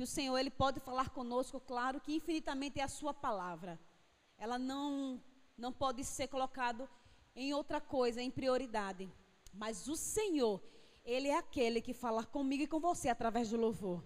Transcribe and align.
que 0.00 0.04
o 0.04 0.06
Senhor 0.06 0.38
ele 0.38 0.48
pode 0.50 0.80
falar 0.80 1.10
conosco, 1.10 1.60
claro 1.60 2.00
que 2.00 2.14
infinitamente 2.14 2.80
é 2.80 2.82
a 2.82 2.88
sua 2.88 3.12
palavra. 3.12 3.78
Ela 4.38 4.58
não 4.58 5.22
não 5.58 5.70
pode 5.70 6.02
ser 6.04 6.26
colocado 6.26 6.88
em 7.36 7.52
outra 7.52 7.82
coisa, 7.82 8.22
em 8.22 8.30
prioridade. 8.30 9.12
Mas 9.52 9.86
o 9.88 9.96
Senhor, 9.96 10.58
ele 11.04 11.28
é 11.28 11.36
aquele 11.36 11.82
que 11.82 11.92
fala 11.92 12.24
comigo 12.24 12.62
e 12.62 12.66
com 12.66 12.80
você 12.80 13.10
através 13.10 13.50
do 13.50 13.58
louvor. 13.58 14.02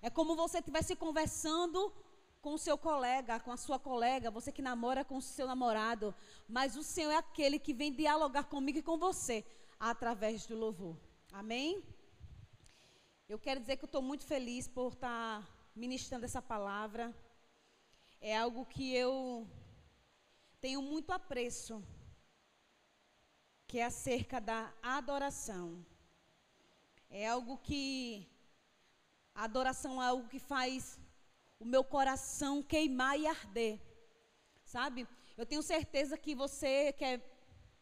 É 0.00 0.08
como 0.08 0.36
você 0.36 0.58
estivesse 0.58 0.94
conversando 0.94 1.92
com 2.40 2.54
o 2.54 2.58
seu 2.66 2.78
colega, 2.78 3.40
com 3.40 3.50
a 3.50 3.56
sua 3.56 3.80
colega, 3.80 4.30
você 4.30 4.52
que 4.52 4.62
namora 4.62 5.04
com 5.04 5.16
o 5.16 5.22
seu 5.22 5.48
namorado, 5.48 6.14
mas 6.48 6.76
o 6.76 6.84
Senhor 6.84 7.10
é 7.10 7.16
aquele 7.16 7.58
que 7.58 7.74
vem 7.74 7.92
dialogar 7.92 8.44
comigo 8.44 8.78
e 8.78 8.88
com 8.90 8.96
você 8.96 9.44
através 9.80 10.46
do 10.46 10.56
louvor. 10.56 10.96
Amém? 11.32 11.82
Eu 13.32 13.38
quero 13.38 13.60
dizer 13.60 13.76
que 13.76 13.84
eu 13.84 13.92
estou 13.92 14.02
muito 14.02 14.24
feliz 14.24 14.66
por 14.66 14.92
estar 14.92 15.48
ministrando 15.82 16.24
essa 16.24 16.42
palavra. 16.42 17.14
É 18.20 18.36
algo 18.36 18.66
que 18.66 18.92
eu 18.92 19.46
tenho 20.60 20.82
muito 20.82 21.12
apreço, 21.12 21.80
que 23.68 23.78
é 23.78 23.84
acerca 23.84 24.40
da 24.40 24.74
adoração. 24.82 25.86
É 27.08 27.28
algo 27.28 27.56
que 27.58 28.28
a 29.32 29.44
adoração 29.44 30.02
é 30.02 30.06
algo 30.06 30.28
que 30.28 30.40
faz 30.40 30.98
o 31.60 31.64
meu 31.64 31.84
coração 31.84 32.64
queimar 32.64 33.16
e 33.16 33.28
arder. 33.28 33.78
Sabe? 34.64 35.06
Eu 35.36 35.46
tenho 35.46 35.62
certeza 35.62 36.18
que 36.18 36.34
você 36.34 36.92
que 36.94 37.04
é 37.04 37.22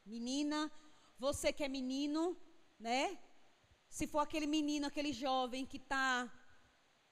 menina, 0.05 0.71
você 1.19 1.55
que 1.55 1.65
é 1.65 1.69
menino, 1.69 2.37
né? 2.79 3.19
Se 3.89 4.07
for 4.07 4.21
aquele 4.21 4.47
menino, 4.47 4.87
aquele 4.87 5.13
jovem 5.13 5.65
que 5.65 5.77
está 5.77 6.31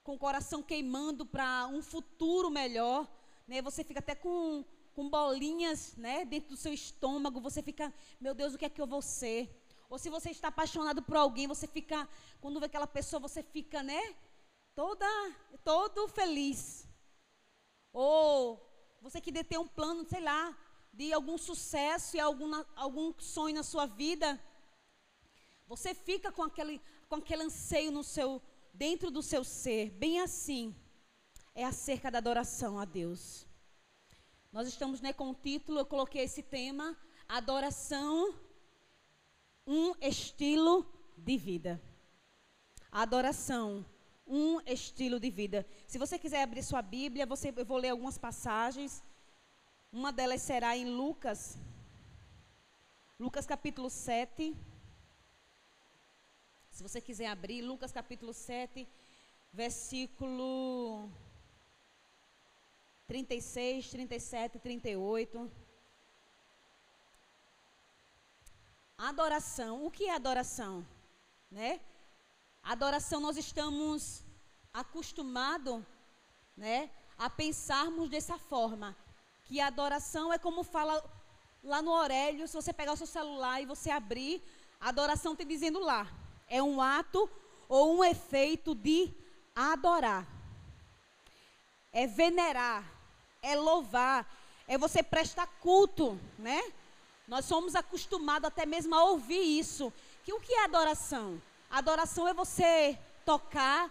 com 0.02 0.14
o 0.14 0.18
coração 0.18 0.62
queimando 0.62 1.26
para 1.26 1.66
um 1.66 1.82
futuro 1.82 2.50
melhor, 2.50 3.10
né? 3.46 3.60
Você 3.62 3.82
fica 3.82 4.00
até 4.00 4.14
com, 4.14 4.64
com 4.94 5.08
bolinhas, 5.08 5.96
né? 5.96 6.24
Dentro 6.24 6.50
do 6.50 6.56
seu 6.56 6.72
estômago, 6.72 7.40
você 7.40 7.62
fica, 7.62 7.92
meu 8.20 8.34
Deus, 8.34 8.54
o 8.54 8.58
que 8.58 8.64
é 8.64 8.68
que 8.68 8.80
eu 8.80 8.86
vou 8.86 9.02
ser? 9.02 9.64
Ou 9.88 9.98
se 9.98 10.10
você 10.10 10.30
está 10.30 10.48
apaixonado 10.48 11.02
por 11.02 11.16
alguém, 11.16 11.46
você 11.46 11.66
fica, 11.66 12.08
quando 12.40 12.60
vê 12.60 12.66
aquela 12.66 12.86
pessoa, 12.86 13.20
você 13.20 13.42
fica, 13.42 13.82
né? 13.82 14.14
Toda, 14.74 15.06
todo 15.64 16.08
feliz. 16.08 16.86
Ou 17.92 18.60
você 19.00 19.20
que 19.20 19.32
detém 19.32 19.58
um 19.58 19.66
plano, 19.66 20.04
sei 20.04 20.20
lá, 20.20 20.56
de 20.92 21.12
algum 21.12 21.38
sucesso 21.38 22.16
e 22.16 22.20
algum, 22.20 22.50
algum 22.74 23.12
sonho 23.18 23.54
na 23.54 23.62
sua 23.62 23.86
vida, 23.86 24.40
você 25.66 25.94
fica 25.94 26.30
com 26.30 26.42
aquele, 26.42 26.80
com 27.08 27.16
aquele 27.16 27.42
anseio 27.42 27.90
no 27.90 28.04
seu, 28.04 28.40
dentro 28.72 29.10
do 29.10 29.22
seu 29.22 29.42
ser, 29.42 29.90
bem 29.90 30.20
assim. 30.20 30.74
É 31.54 31.64
acerca 31.64 32.10
da 32.10 32.18
adoração 32.18 32.78
a 32.78 32.84
Deus. 32.84 33.46
Nós 34.52 34.68
estamos 34.68 35.00
né, 35.00 35.12
com 35.12 35.30
o 35.30 35.34
título, 35.34 35.80
eu 35.80 35.86
coloquei 35.86 36.22
esse 36.22 36.42
tema, 36.42 36.96
adoração, 37.28 38.34
um 39.66 39.94
estilo 40.00 40.86
de 41.16 41.36
vida. 41.36 41.82
Adoração, 42.92 43.84
um 44.26 44.60
estilo 44.60 45.18
de 45.18 45.30
vida. 45.30 45.66
Se 45.86 45.98
você 45.98 46.18
quiser 46.18 46.42
abrir 46.42 46.62
sua 46.62 46.82
Bíblia, 46.82 47.26
você, 47.26 47.52
eu 47.56 47.66
vou 47.66 47.78
ler 47.78 47.90
algumas 47.90 48.16
passagens. 48.16 49.02
Uma 49.92 50.12
delas 50.12 50.42
será 50.42 50.76
em 50.76 50.84
Lucas, 50.84 51.58
Lucas 53.18 53.46
capítulo 53.46 53.88
7. 53.88 54.54
Se 56.76 56.82
você 56.82 57.00
quiser 57.00 57.28
abrir, 57.28 57.62
Lucas 57.62 57.90
capítulo 57.90 58.34
7, 58.34 58.86
versículo 59.50 61.10
36, 63.06 63.88
37, 63.88 64.58
38. 64.58 65.50
Adoração. 68.98 69.86
O 69.86 69.90
que 69.90 70.04
é 70.04 70.14
adoração? 70.14 70.86
Né? 71.50 71.80
Adoração 72.62 73.20
nós 73.20 73.38
estamos 73.38 74.22
acostumados, 74.70 75.82
né, 76.54 76.90
a 77.16 77.30
pensarmos 77.30 78.10
dessa 78.10 78.38
forma, 78.38 78.94
que 79.46 79.62
adoração 79.62 80.30
é 80.30 80.38
como 80.38 80.62
fala 80.62 81.02
lá 81.64 81.80
no 81.80 81.94
Aurélio, 81.94 82.46
se 82.46 82.52
você 82.52 82.70
pegar 82.70 82.92
o 82.92 82.98
seu 82.98 83.06
celular 83.06 83.62
e 83.62 83.64
você 83.64 83.90
abrir, 83.90 84.42
adoração 84.78 85.32
está 85.32 85.42
dizendo 85.42 85.78
lá, 85.78 86.06
é 86.48 86.62
um 86.62 86.80
ato 86.80 87.28
ou 87.68 87.96
um 87.96 88.04
efeito 88.04 88.74
de 88.74 89.12
adorar. 89.54 90.26
É 91.92 92.06
venerar, 92.06 92.84
é 93.42 93.56
louvar, 93.56 94.26
é 94.68 94.76
você 94.76 95.02
prestar 95.02 95.46
culto, 95.60 96.18
né? 96.38 96.62
Nós 97.26 97.44
somos 97.44 97.74
acostumados 97.74 98.46
até 98.46 98.66
mesmo 98.66 98.94
a 98.94 99.04
ouvir 99.04 99.40
isso. 99.58 99.92
Que 100.24 100.32
o 100.32 100.40
que 100.40 100.52
é 100.52 100.64
adoração? 100.64 101.40
Adoração 101.70 102.28
é 102.28 102.34
você 102.34 102.98
tocar, 103.24 103.90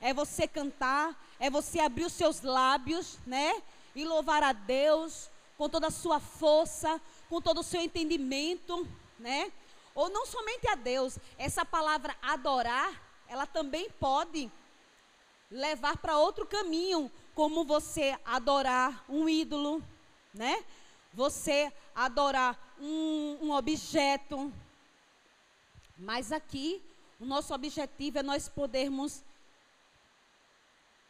é 0.00 0.12
você 0.12 0.46
cantar, 0.46 1.20
é 1.40 1.50
você 1.50 1.80
abrir 1.80 2.04
os 2.04 2.12
seus 2.12 2.42
lábios, 2.42 3.18
né? 3.26 3.62
E 3.94 4.04
louvar 4.04 4.42
a 4.42 4.52
Deus 4.52 5.30
com 5.56 5.68
toda 5.68 5.88
a 5.88 5.90
sua 5.90 6.20
força, 6.20 7.00
com 7.28 7.40
todo 7.40 7.60
o 7.60 7.64
seu 7.64 7.80
entendimento, 7.80 8.86
né? 9.18 9.50
Ou 9.96 10.10
não 10.10 10.26
somente 10.26 10.68
a 10.68 10.74
Deus, 10.74 11.18
essa 11.38 11.64
palavra 11.64 12.14
adorar, 12.20 13.02
ela 13.26 13.46
também 13.46 13.90
pode 13.98 14.52
levar 15.50 15.96
para 15.96 16.18
outro 16.18 16.46
caminho, 16.46 17.10
como 17.34 17.64
você 17.64 18.14
adorar 18.22 19.02
um 19.08 19.26
ídolo, 19.26 19.82
né? 20.34 20.62
Você 21.14 21.72
adorar 21.94 22.58
um, 22.78 23.38
um 23.40 23.50
objeto. 23.52 24.52
Mas 25.96 26.30
aqui, 26.30 26.82
o 27.18 27.24
nosso 27.24 27.54
objetivo 27.54 28.18
é 28.18 28.22
nós 28.22 28.50
podermos 28.50 29.22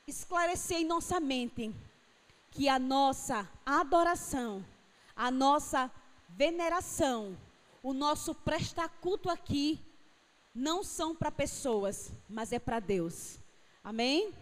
esclarecer 0.06 0.78
em 0.78 0.84
nossa 0.84 1.18
mente 1.18 1.74
que 2.52 2.68
a 2.68 2.78
nossa 2.78 3.48
adoração, 3.64 4.64
a 5.16 5.28
nossa 5.28 5.90
veneração, 6.28 7.36
o 7.86 7.94
nosso 7.94 8.34
prestar 8.34 8.88
culto 8.88 9.30
aqui 9.30 9.80
não 10.52 10.82
são 10.82 11.14
para 11.14 11.30
pessoas, 11.30 12.10
mas 12.28 12.50
é 12.50 12.58
para 12.58 12.80
Deus. 12.80 13.38
Amém? 13.84 14.34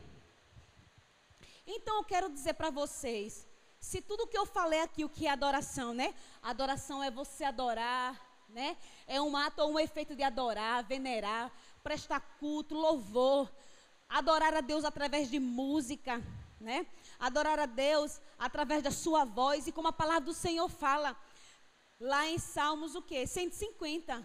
Então 1.66 1.98
eu 1.98 2.04
quero 2.04 2.30
dizer 2.30 2.54
para 2.54 2.70
vocês, 2.70 3.46
se 3.78 4.00
tudo 4.00 4.26
que 4.26 4.38
eu 4.38 4.46
falei 4.46 4.80
aqui, 4.80 5.04
o 5.04 5.10
que 5.10 5.26
é 5.26 5.30
adoração, 5.30 5.92
né? 5.92 6.14
Adoração 6.42 7.02
é 7.02 7.10
você 7.10 7.44
adorar, 7.44 8.18
né? 8.48 8.78
É 9.06 9.20
um 9.20 9.36
ato 9.36 9.60
ou 9.60 9.72
um 9.72 9.78
efeito 9.78 10.16
de 10.16 10.22
adorar, 10.22 10.82
venerar, 10.82 11.52
prestar 11.82 12.20
culto, 12.40 12.74
louvor, 12.74 13.52
adorar 14.08 14.54
a 14.54 14.62
Deus 14.62 14.86
através 14.86 15.30
de 15.30 15.38
música, 15.38 16.22
né? 16.58 16.86
Adorar 17.20 17.58
a 17.58 17.66
Deus 17.66 18.22
através 18.38 18.82
da 18.82 18.90
sua 18.90 19.26
voz 19.26 19.66
e 19.66 19.72
como 19.72 19.88
a 19.88 19.92
palavra 19.92 20.22
do 20.22 20.32
Senhor 20.32 20.70
fala, 20.70 21.14
lá 22.00 22.26
em 22.26 22.38
Salmos 22.38 22.94
o 22.94 23.02
quê? 23.02 23.26
150. 23.26 24.24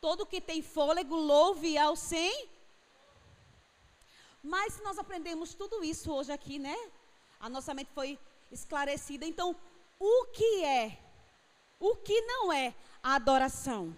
Todo 0.00 0.26
que 0.26 0.40
tem 0.40 0.62
fôlego, 0.62 1.16
louve 1.16 1.76
ao 1.76 1.96
100. 1.96 2.48
Mas 4.42 4.80
nós 4.80 4.98
aprendemos 4.98 5.54
tudo 5.54 5.82
isso 5.82 6.12
hoje 6.12 6.32
aqui, 6.32 6.58
né? 6.58 6.76
A 7.40 7.48
nossa 7.48 7.74
mente 7.74 7.90
foi 7.92 8.18
esclarecida. 8.50 9.26
Então, 9.26 9.56
o 9.98 10.26
que 10.26 10.64
é? 10.64 10.98
O 11.80 11.96
que 11.96 12.20
não 12.22 12.52
é 12.52 12.74
a 13.02 13.14
adoração? 13.14 13.94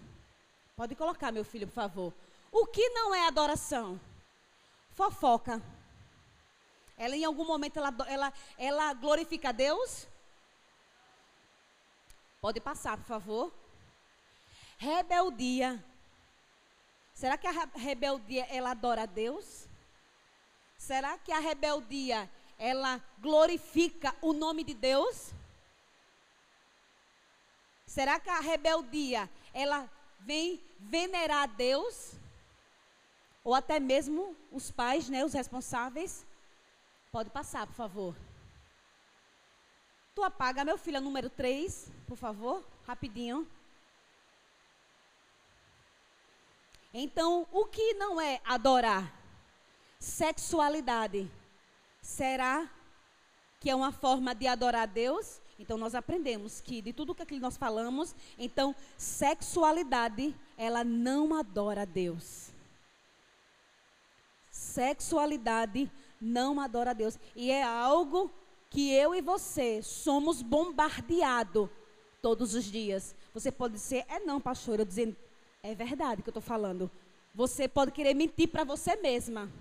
Pode 0.75 0.95
colocar, 0.95 1.31
meu 1.31 1.43
filho, 1.43 1.67
por 1.67 1.73
favor. 1.73 2.13
O 2.51 2.65
que 2.65 2.89
não 2.89 3.13
é 3.13 3.27
adoração? 3.27 3.99
Fofoca. 4.93 5.61
Ela 6.97 7.15
em 7.15 7.23
algum 7.23 7.45
momento 7.45 7.77
ela, 7.77 7.93
ela, 8.07 8.33
ela 8.57 8.93
glorifica 8.93 9.49
a 9.49 9.51
Deus? 9.51 10.07
Pode 12.41 12.59
passar, 12.59 12.97
por 12.97 13.05
favor. 13.05 13.53
Rebeldia. 14.79 15.83
Será 17.13 17.37
que 17.37 17.45
a 17.45 17.51
rebeldia 17.75 18.47
ela 18.49 18.71
adora 18.71 19.03
a 19.03 19.05
Deus? 19.05 19.67
Será 20.75 21.19
que 21.19 21.31
a 21.31 21.37
rebeldia 21.37 22.27
ela 22.57 22.99
glorifica 23.19 24.15
o 24.23 24.33
nome 24.33 24.63
de 24.63 24.73
Deus? 24.73 25.31
Será 27.85 28.19
que 28.19 28.29
a 28.31 28.39
rebeldia 28.39 29.29
ela 29.53 29.87
vem 30.21 30.59
venerar 30.79 31.43
a 31.43 31.45
Deus? 31.45 32.13
Ou 33.43 33.53
até 33.53 33.79
mesmo 33.79 34.35
os 34.51 34.71
pais, 34.71 35.09
né, 35.09 35.23
os 35.23 35.33
responsáveis? 35.33 36.25
Pode 37.11 37.29
passar, 37.29 37.67
por 37.67 37.75
favor. 37.75 38.15
Tu 40.21 40.25
apaga, 40.25 40.63
meu 40.63 40.77
filho, 40.77 41.01
número 41.01 41.31
3, 41.31 41.91
por 42.05 42.15
favor, 42.15 42.63
rapidinho. 42.85 43.47
Então, 46.93 47.47
o 47.51 47.65
que 47.65 47.95
não 47.95 48.21
é 48.21 48.39
adorar? 48.45 49.11
sexualidade, 49.99 51.27
será 52.03 52.69
que 53.59 53.71
é 53.71 53.75
uma 53.75 53.91
forma 53.91 54.35
de 54.35 54.45
adorar 54.45 54.83
a 54.83 54.85
Deus? 54.85 55.41
Então 55.57 55.75
nós 55.75 55.95
aprendemos 55.95 56.61
que 56.61 56.83
de 56.83 56.93
tudo 56.93 57.15
que 57.15 57.39
nós 57.39 57.57
falamos, 57.57 58.13
então 58.37 58.75
sexualidade, 58.95 60.35
ela 60.55 60.83
não 60.83 61.33
adora 61.33 61.81
a 61.81 61.85
Deus. 61.85 62.51
Sexualidade 64.51 65.91
não 66.21 66.59
adora 66.59 66.91
a 66.91 66.93
Deus. 66.93 67.17
E 67.35 67.49
é 67.49 67.63
algo 67.63 68.31
que 68.71 68.89
eu 68.93 69.13
e 69.13 69.21
você 69.21 69.83
somos 69.83 70.41
bombardeados 70.41 71.69
todos 72.21 72.55
os 72.55 72.63
dias. 72.63 73.13
Você 73.33 73.51
pode 73.51 73.73
dizer, 73.73 74.05
é 74.07 74.19
não, 74.21 74.39
pastor, 74.39 74.79
eu 74.79 74.85
dizendo, 74.85 75.15
é 75.61 75.75
verdade 75.75 76.23
que 76.23 76.29
eu 76.29 76.31
estou 76.31 76.41
falando. 76.41 76.89
Você 77.35 77.67
pode 77.67 77.91
querer 77.91 78.13
mentir 78.13 78.47
para 78.47 78.63
você 78.63 78.95
mesma. 78.95 79.51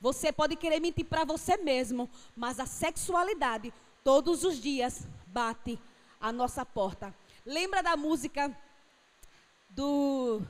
Você 0.00 0.32
pode 0.32 0.56
querer 0.56 0.80
mentir 0.80 1.06
para 1.06 1.24
você 1.24 1.56
mesmo, 1.56 2.10
mas 2.36 2.58
a 2.58 2.66
sexualidade 2.66 3.72
todos 4.02 4.42
os 4.42 4.60
dias 4.60 5.06
bate 5.28 5.78
a 6.20 6.32
nossa 6.32 6.66
porta. 6.66 7.14
Lembra 7.46 7.82
da 7.84 7.96
música 7.96 8.54
do 9.70 10.42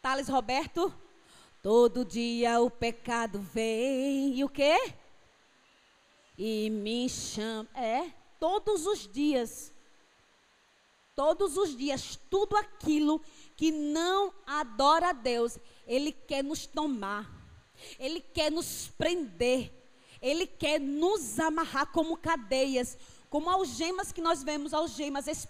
Thales 0.00 0.28
Roberto? 0.28 0.94
Todo 1.60 2.04
dia 2.04 2.60
o 2.60 2.70
pecado 2.70 3.40
vem 3.40 4.38
e 4.38 4.44
o 4.44 4.48
quê? 4.48 4.94
E 6.42 6.70
me 6.70 7.06
chama. 7.06 7.68
É, 7.74 8.10
todos 8.38 8.86
os 8.86 9.06
dias. 9.06 9.70
Todos 11.14 11.58
os 11.58 11.76
dias, 11.76 12.18
tudo 12.30 12.56
aquilo 12.56 13.20
que 13.54 13.70
não 13.70 14.32
adora 14.46 15.10
a 15.10 15.12
Deus, 15.12 15.58
Ele 15.86 16.12
quer 16.12 16.42
nos 16.42 16.64
tomar. 16.64 17.30
Ele 17.98 18.22
quer 18.22 18.50
nos 18.50 18.90
prender. 18.96 19.70
Ele 20.22 20.46
quer 20.46 20.80
nos 20.80 21.38
amarrar 21.38 21.92
como 21.92 22.16
cadeias, 22.16 22.96
como 23.28 23.50
algemas 23.50 24.10
que 24.10 24.22
nós 24.22 24.42
vemos, 24.42 24.72
algemas, 24.72 25.46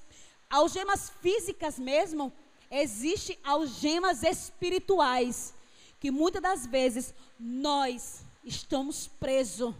algemas 0.48 1.12
físicas 1.22 1.78
mesmo. 1.78 2.32
Existem 2.68 3.38
algemas 3.44 4.24
espirituais, 4.24 5.54
que 6.00 6.10
muitas 6.10 6.42
das 6.42 6.66
vezes 6.66 7.14
nós 7.38 8.24
estamos 8.44 9.06
presos. 9.06 9.72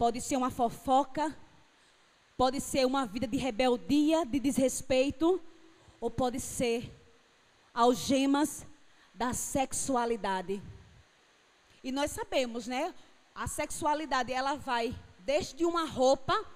Pode 0.00 0.18
ser 0.22 0.36
uma 0.36 0.50
fofoca, 0.50 1.36
pode 2.34 2.58
ser 2.58 2.86
uma 2.86 3.04
vida 3.04 3.26
de 3.26 3.36
rebeldia, 3.36 4.24
de 4.24 4.40
desrespeito, 4.40 5.38
ou 6.00 6.10
pode 6.10 6.40
ser 6.40 6.90
algemas 7.74 8.66
da 9.12 9.34
sexualidade. 9.34 10.62
E 11.84 11.92
nós 11.92 12.12
sabemos, 12.12 12.66
né? 12.66 12.94
A 13.34 13.46
sexualidade, 13.46 14.32
ela 14.32 14.54
vai 14.54 14.98
desde 15.18 15.66
uma 15.66 15.84
roupa, 15.84 16.46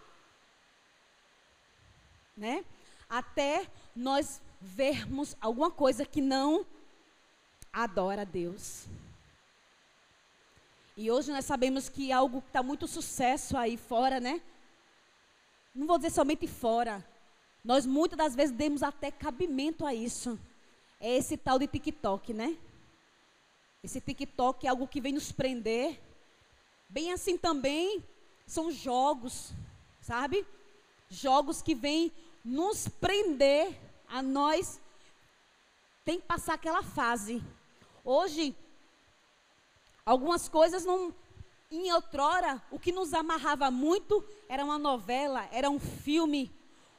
né? 2.35 2.65
Até 3.11 3.71
nós 3.95 4.41
vermos 4.59 5.37
alguma 5.39 5.71
coisa 5.71 6.07
que 6.07 6.23
não 6.23 6.65
adora 7.71 8.23
a 8.23 8.25
Deus. 8.25 8.87
E 10.97 11.11
hoje 11.11 11.33
nós 11.33 11.45
sabemos 11.45 11.89
que 11.89 12.13
algo 12.13 12.41
que 12.41 12.49
está 12.49 12.63
muito 12.63 12.87
sucesso 12.87 13.57
aí 13.57 13.77
fora, 13.77 14.21
né? 14.21 14.41
Não 15.75 15.87
vou 15.87 15.99
dizer 15.99 16.11
somente 16.11 16.47
fora. 16.47 17.05
Nós 17.65 17.85
muitas 17.85 18.17
das 18.17 18.35
vezes 18.35 18.55
demos 18.55 18.83
até 18.83 19.11
cabimento 19.11 19.85
a 19.85 19.93
isso 19.93 20.39
é 21.01 21.17
esse 21.17 21.37
tal 21.37 21.59
de 21.59 21.67
TikTok, 21.67 22.33
né? 22.33 22.57
Esse 23.83 24.01
TikTok 24.01 24.67
é 24.67 24.71
algo 24.71 24.87
que 24.87 25.01
vem 25.01 25.13
nos 25.13 25.33
prender. 25.33 26.01
Bem 26.89 27.13
assim 27.13 27.37
também 27.37 28.03
são 28.47 28.71
jogos, 28.71 29.53
sabe? 30.01 30.47
Jogos 31.11 31.61
que 31.61 31.75
vêm 31.75 32.13
nos 32.45 32.89
prender 32.89 33.77
a 34.09 34.23
nós. 34.23 34.81
Tem 36.05 36.21
que 36.21 36.27
passar 36.27 36.55
aquela 36.55 36.83
fase. 36.83 37.43
Hoje, 38.05 38.55
algumas 40.05 40.49
coisas 40.49 40.85
não. 40.85 41.15
Em 41.71 41.93
outrora, 41.93 42.63
o 42.71 42.79
que 42.79 42.93
nos 42.93 43.13
amarrava 43.13 43.71
muito 43.71 44.25
era 44.49 44.65
uma 44.65 44.79
novela, 44.79 45.49
era 45.51 45.69
um 45.69 45.81
filme. 45.81 46.53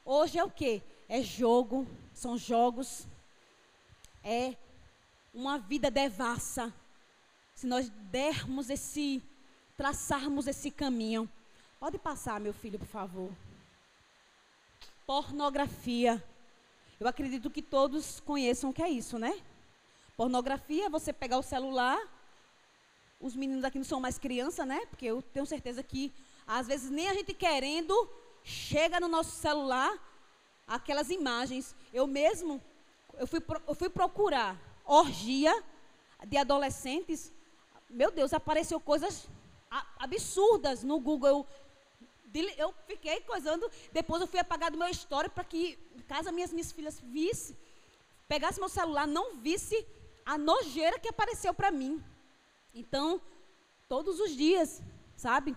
Hoje 0.04 0.38
é 0.38 0.44
o 0.44 0.50
que? 0.50 0.82
É 1.08 1.22
jogo, 1.22 1.86
são 2.12 2.36
jogos 2.36 3.06
é 4.26 4.56
uma 5.32 5.56
vida 5.56 5.88
devassa. 5.88 6.74
Se 7.54 7.64
nós 7.64 7.88
dermos 8.10 8.68
esse, 8.68 9.22
traçarmos 9.76 10.48
esse 10.48 10.68
caminho. 10.68 11.30
Pode 11.78 11.96
passar, 11.96 12.40
meu 12.40 12.52
filho, 12.52 12.76
por 12.76 12.88
favor. 12.88 13.30
Pornografia. 15.06 16.22
Eu 16.98 17.06
acredito 17.06 17.48
que 17.48 17.62
todos 17.62 18.18
conheçam 18.18 18.70
o 18.70 18.72
que 18.72 18.82
é 18.82 18.90
isso, 18.90 19.16
né? 19.16 19.40
Pornografia 20.16 20.86
é 20.86 20.90
você 20.90 21.12
pegar 21.12 21.38
o 21.38 21.42
celular. 21.42 21.96
Os 23.20 23.34
meninos 23.34 23.64
aqui 23.64 23.78
não 23.78 23.84
são 23.84 24.00
mais 24.00 24.18
criança, 24.18 24.66
né? 24.66 24.84
Porque 24.86 25.06
eu 25.06 25.22
tenho 25.22 25.46
certeza 25.46 25.82
que 25.82 26.12
às 26.46 26.66
vezes 26.66 26.90
nem 26.90 27.08
a 27.08 27.14
gente 27.14 27.32
querendo 27.34 27.94
chega 28.42 29.00
no 29.00 29.08
nosso 29.08 29.36
celular 29.36 29.92
aquelas 30.66 31.10
imagens. 31.10 31.74
Eu 31.92 32.06
mesmo 32.06 32.62
eu 33.18 33.26
fui, 33.26 33.42
eu 33.66 33.74
fui 33.74 33.88
procurar 33.88 34.58
orgia 34.84 35.52
de 36.26 36.36
adolescentes. 36.36 37.32
Meu 37.88 38.10
Deus, 38.10 38.32
apareceu 38.32 38.78
coisas 38.78 39.28
absurdas 39.98 40.82
no 40.82 41.00
Google. 41.00 41.46
Eu, 42.34 42.48
eu 42.58 42.74
fiquei 42.86 43.20
coisando. 43.20 43.70
Depois 43.92 44.20
eu 44.20 44.26
fui 44.26 44.38
apagar 44.38 44.70
do 44.70 44.78
meu 44.78 44.88
histórico 44.88 45.34
para 45.34 45.44
que, 45.44 45.78
caso 46.06 46.32
minhas, 46.32 46.52
minhas 46.52 46.72
filhas 46.72 47.00
vissem, 47.00 47.56
pegasse 48.28 48.60
meu 48.60 48.68
celular, 48.68 49.06
não 49.06 49.36
visse 49.36 49.86
a 50.24 50.36
nojeira 50.36 50.98
que 50.98 51.08
apareceu 51.08 51.54
para 51.54 51.70
mim. 51.70 52.02
Então, 52.76 53.20
todos 53.88 54.20
os 54.20 54.36
dias, 54.36 54.80
sabe? 55.16 55.56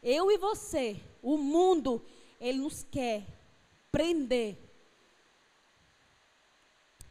Eu 0.00 0.30
e 0.30 0.38
você, 0.38 1.02
o 1.20 1.36
mundo, 1.36 2.00
ele 2.40 2.58
nos 2.58 2.84
quer 2.84 3.26
prender 3.90 4.68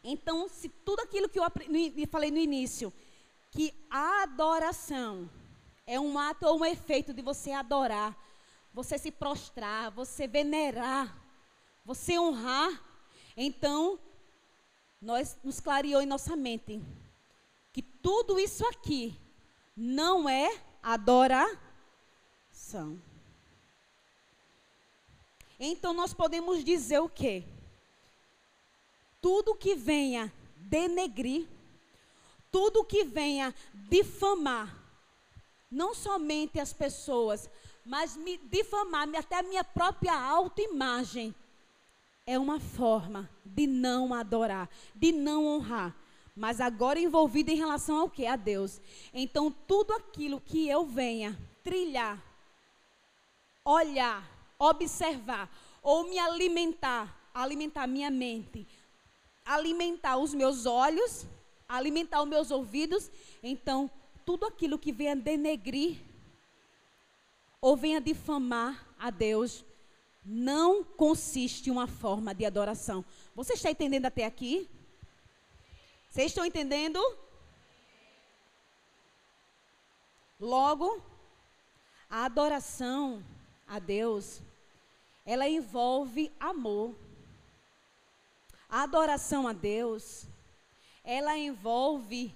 então, 0.10 0.48
se 0.48 0.70
tudo 0.70 1.02
aquilo 1.02 1.28
que 1.28 1.38
eu 1.38 1.44
falei 2.10 2.32
no 2.32 2.38
início, 2.38 2.94
que 3.52 3.74
a 3.90 4.24
adoração 4.24 5.30
é 5.86 6.00
um 6.00 6.18
ato 6.18 6.46
ou 6.46 6.60
um 6.60 6.66
efeito 6.66 7.14
de 7.14 7.22
você 7.22 7.52
adorar, 7.52 8.18
você 8.74 8.98
se 8.98 9.12
prostrar, 9.12 9.92
você 9.92 10.26
venerar, 10.26 11.14
você 11.84 12.18
honrar, 12.18 12.82
então 13.36 14.00
nós 15.02 15.38
nos 15.44 15.60
clareou 15.60 16.02
em 16.02 16.06
nossa 16.06 16.38
mente 16.38 16.82
que 17.74 17.82
tudo 17.82 18.40
isso 18.40 18.66
aqui 18.66 19.14
não 19.78 20.28
é 20.28 20.60
adoração. 20.82 21.60
Então 25.60 25.94
nós 25.94 26.14
podemos 26.14 26.64
dizer 26.64 27.00
o 27.00 27.08
quê? 27.08 27.46
tudo 29.28 29.56
que 29.56 29.76
venha 29.76 30.32
denegrir, 30.56 31.46
tudo 32.50 32.84
que 32.84 33.04
venha 33.04 33.54
difamar, 33.74 34.74
não 35.70 35.94
somente 35.94 36.60
as 36.62 36.72
pessoas, 36.72 37.50
mas 37.86 38.16
me 38.16 38.38
difamar 38.38 39.08
até 39.16 39.40
a 39.40 39.44
minha 39.44 39.66
própria 39.66 40.14
autoimagem, 40.14 41.36
é 42.26 42.40
uma 42.40 42.60
forma 42.60 43.30
de 43.44 43.68
não 43.68 44.14
adorar, 44.14 44.70
de 44.96 45.12
não 45.12 45.46
honrar. 45.46 45.94
Mas 46.38 46.62
agora 46.62 47.00
envolvido 47.00 47.50
em 47.50 47.56
relação 47.56 47.98
ao 47.98 48.10
que? 48.10 48.28
A 48.28 48.36
Deus. 48.36 48.80
Então, 49.12 49.52
tudo 49.68 49.92
aquilo 49.94 50.40
que 50.40 50.70
eu 50.70 50.86
venha 50.86 51.36
trilhar, 51.64 52.24
olhar, 53.66 54.24
observar, 54.60 55.50
ou 55.82 56.08
me 56.08 56.20
alimentar, 56.20 57.30
alimentar 57.34 57.88
minha 57.88 58.12
mente, 58.12 58.68
alimentar 59.44 60.18
os 60.18 60.32
meus 60.36 60.68
olhos, 60.68 61.26
alimentar 61.68 62.22
os 62.22 62.30
meus 62.30 62.52
ouvidos. 62.52 63.10
Então, 63.42 63.90
tudo 64.24 64.46
aquilo 64.46 64.78
que 64.78 64.92
venha 64.92 65.16
denegrir 65.16 65.98
ou 67.60 67.76
venha 67.76 68.00
difamar 68.00 68.88
a 69.00 69.10
Deus 69.10 69.66
não 70.24 70.84
consiste 70.84 71.70
em 71.70 71.72
uma 71.72 71.88
forma 71.88 72.36
de 72.36 72.46
adoração. 72.46 73.04
Você 73.34 73.54
está 73.54 73.72
entendendo 73.72 74.06
até 74.06 74.24
aqui? 74.24 74.70
Vocês 76.18 76.32
estão 76.32 76.48
entendendo? 76.48 77.00
Logo, 80.40 81.00
a 82.10 82.26
adoração 82.26 83.24
a 83.68 83.78
Deus, 83.78 84.42
ela 85.24 85.48
envolve 85.48 86.32
amor. 86.40 86.96
A 88.68 88.82
adoração 88.82 89.48
a 89.48 89.54
Deus, 89.54 90.26
ela 91.04 91.38
envolve 91.38 92.34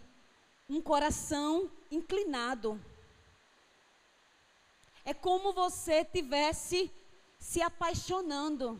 um 0.69 0.79
coração 0.79 1.67
inclinado. 1.89 2.79
É 5.03 5.11
como 5.11 5.53
você 5.53 6.05
tivesse 6.05 6.91
se 7.39 7.63
apaixonando. 7.63 8.79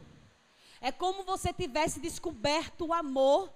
É 0.79 0.91
como 0.91 1.23
você 1.23 1.51
tivesse 1.51 1.99
descoberto 1.99 2.85
o 2.85 2.93
amor, 2.93 3.51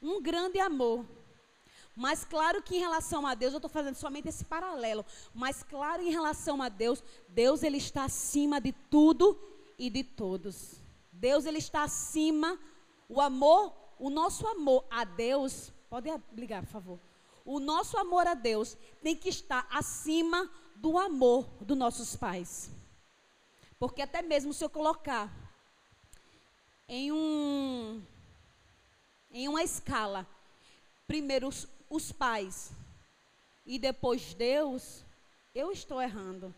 um 0.00 0.22
grande 0.22 0.58
amor. 0.58 1.04
Mas 1.94 2.24
claro 2.24 2.62
que 2.62 2.76
em 2.76 2.80
relação 2.80 3.26
a 3.26 3.34
Deus, 3.34 3.52
eu 3.52 3.58
estou 3.58 3.70
fazendo 3.70 3.94
somente 3.94 4.28
esse 4.28 4.44
paralelo. 4.44 5.04
Mas 5.34 5.62
claro, 5.62 6.02
em 6.02 6.10
relação 6.10 6.62
a 6.62 6.68
Deus, 6.68 7.02
Deus 7.28 7.62
ele 7.62 7.76
está 7.76 8.04
acima 8.04 8.60
de 8.60 8.72
tudo 8.72 9.38
e 9.78 9.90
de 9.90 10.02
todos. 10.02 10.80
Deus 11.12 11.44
ele 11.44 11.58
está 11.58 11.82
acima. 11.82 12.58
O 13.08 13.20
amor, 13.20 13.74
o 13.98 14.08
nosso 14.08 14.46
amor 14.46 14.84
a 14.90 15.04
Deus, 15.04 15.72
pode 15.90 16.08
ligar, 16.32 16.62
por 16.62 16.70
favor. 16.70 17.00
O 17.44 17.58
nosso 17.58 17.98
amor 17.98 18.26
a 18.26 18.34
Deus 18.34 18.76
tem 19.02 19.16
que 19.16 19.28
estar 19.28 19.66
acima 19.70 20.50
do 20.76 20.98
amor 20.98 21.46
dos 21.60 21.76
nossos 21.76 22.16
pais. 22.16 22.70
Porque 23.78 24.00
até 24.00 24.22
mesmo 24.22 24.54
se 24.54 24.64
eu 24.64 24.70
colocar 24.70 25.30
em 26.88 27.12
um 27.12 28.02
em 29.30 29.48
uma 29.48 29.62
escala, 29.62 30.26
primeiro 31.06 31.48
os, 31.48 31.66
os 31.88 32.12
pais 32.12 32.72
e 33.64 33.78
depois 33.78 34.34
Deus, 34.34 35.04
eu 35.54 35.70
estou 35.70 36.00
errando. 36.02 36.54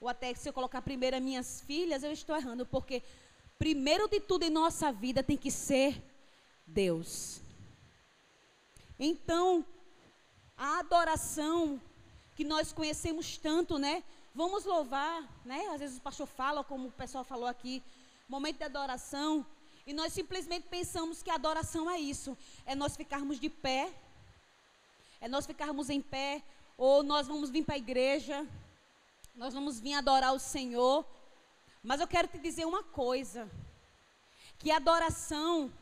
Ou 0.00 0.08
até 0.08 0.34
se 0.34 0.48
eu 0.48 0.52
colocar 0.52 0.82
primeiro 0.82 1.16
as 1.16 1.22
minhas 1.22 1.60
filhas, 1.60 2.02
eu 2.02 2.12
estou 2.12 2.36
errando, 2.36 2.66
porque 2.66 3.02
primeiro 3.58 4.08
de 4.08 4.20
tudo 4.20 4.44
em 4.44 4.50
nossa 4.50 4.92
vida 4.92 5.22
tem 5.22 5.36
que 5.36 5.50
ser 5.50 6.02
Deus. 6.66 7.40
Então, 8.98 9.64
a 10.56 10.80
adoração 10.80 11.80
que 12.34 12.44
nós 12.44 12.72
conhecemos 12.72 13.38
tanto, 13.38 13.78
né? 13.78 14.02
Vamos 14.34 14.64
louvar, 14.64 15.22
né? 15.44 15.66
Às 15.68 15.80
vezes 15.80 15.98
o 15.98 16.02
pastor 16.02 16.26
fala, 16.26 16.64
como 16.64 16.88
o 16.88 16.92
pessoal 16.92 17.24
falou 17.24 17.46
aqui, 17.46 17.82
momento 18.28 18.58
de 18.58 18.64
adoração, 18.64 19.46
e 19.86 19.92
nós 19.92 20.12
simplesmente 20.12 20.66
pensamos 20.68 21.22
que 21.22 21.30
adoração 21.30 21.88
é 21.88 21.98
isso, 21.98 22.36
é 22.64 22.74
nós 22.74 22.96
ficarmos 22.96 23.38
de 23.38 23.48
pé, 23.48 23.92
é 25.20 25.28
nós 25.28 25.46
ficarmos 25.46 25.88
em 25.88 26.00
pé, 26.00 26.42
ou 26.76 27.02
nós 27.02 27.28
vamos 27.28 27.50
vir 27.50 27.64
para 27.64 27.76
a 27.76 27.78
igreja, 27.78 28.46
nós 29.34 29.54
vamos 29.54 29.78
vir 29.78 29.94
adorar 29.94 30.34
o 30.34 30.38
Senhor. 30.38 31.06
Mas 31.82 32.00
eu 32.00 32.08
quero 32.08 32.26
te 32.26 32.38
dizer 32.38 32.64
uma 32.64 32.82
coisa, 32.82 33.48
que 34.58 34.72
adoração, 34.72 35.72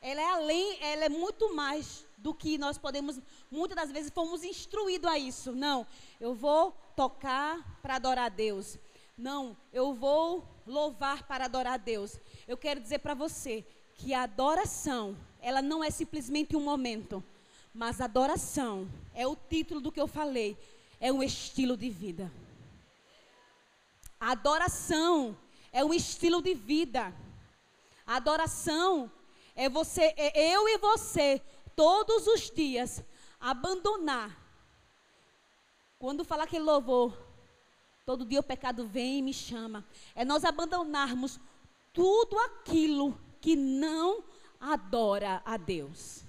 ela 0.00 0.20
é 0.20 0.30
além, 0.30 0.82
ela 0.82 1.04
é 1.04 1.08
muito 1.08 1.54
mais 1.54 2.06
do 2.16 2.32
que 2.32 2.56
nós 2.56 2.78
podemos, 2.78 3.20
muitas 3.50 3.76
das 3.76 3.92
vezes 3.92 4.10
fomos 4.10 4.42
instruídos 4.42 5.10
a 5.10 5.18
isso. 5.18 5.52
Não, 5.52 5.86
eu 6.18 6.34
vou 6.34 6.72
tocar 6.96 7.78
para 7.82 7.96
adorar 7.96 8.26
a 8.26 8.28
Deus. 8.30 8.78
Não, 9.16 9.54
eu 9.70 9.92
vou 9.92 10.48
louvar 10.66 11.24
para 11.24 11.44
adorar 11.44 11.74
a 11.74 11.76
Deus. 11.76 12.18
Eu 12.50 12.56
quero 12.56 12.80
dizer 12.80 12.98
para 12.98 13.14
você 13.14 13.64
que 13.94 14.12
a 14.12 14.24
adoração, 14.24 15.16
ela 15.40 15.62
não 15.62 15.84
é 15.84 15.88
simplesmente 15.88 16.56
um 16.56 16.60
momento, 16.60 17.22
mas 17.72 18.00
adoração 18.00 18.90
é 19.14 19.24
o 19.24 19.36
título 19.36 19.80
do 19.80 19.92
que 19.92 20.00
eu 20.00 20.08
falei, 20.08 20.58
é 20.98 21.12
um 21.12 21.22
estilo 21.22 21.76
de 21.76 21.88
vida. 21.88 22.28
A 24.18 24.32
adoração 24.32 25.38
é 25.70 25.84
um 25.84 25.94
estilo 25.94 26.42
de 26.42 26.52
vida. 26.52 27.14
A 28.04 28.16
adoração 28.16 29.08
é 29.54 29.68
você, 29.68 30.12
é 30.16 30.52
eu 30.52 30.68
e 30.68 30.76
você 30.78 31.40
todos 31.76 32.26
os 32.26 32.50
dias 32.50 33.00
abandonar. 33.38 34.36
Quando 36.00 36.24
falar 36.24 36.42
aquele 36.42 36.64
louvor, 36.64 37.16
todo 38.04 38.26
dia 38.26 38.40
o 38.40 38.42
pecado 38.42 38.88
vem 38.88 39.20
e 39.20 39.22
me 39.22 39.32
chama. 39.32 39.86
É 40.16 40.24
nós 40.24 40.44
abandonarmos 40.44 41.38
tudo 41.92 42.38
aquilo 42.38 43.18
que 43.40 43.56
não 43.56 44.22
adora 44.60 45.42
a 45.44 45.56
Deus. 45.56 46.22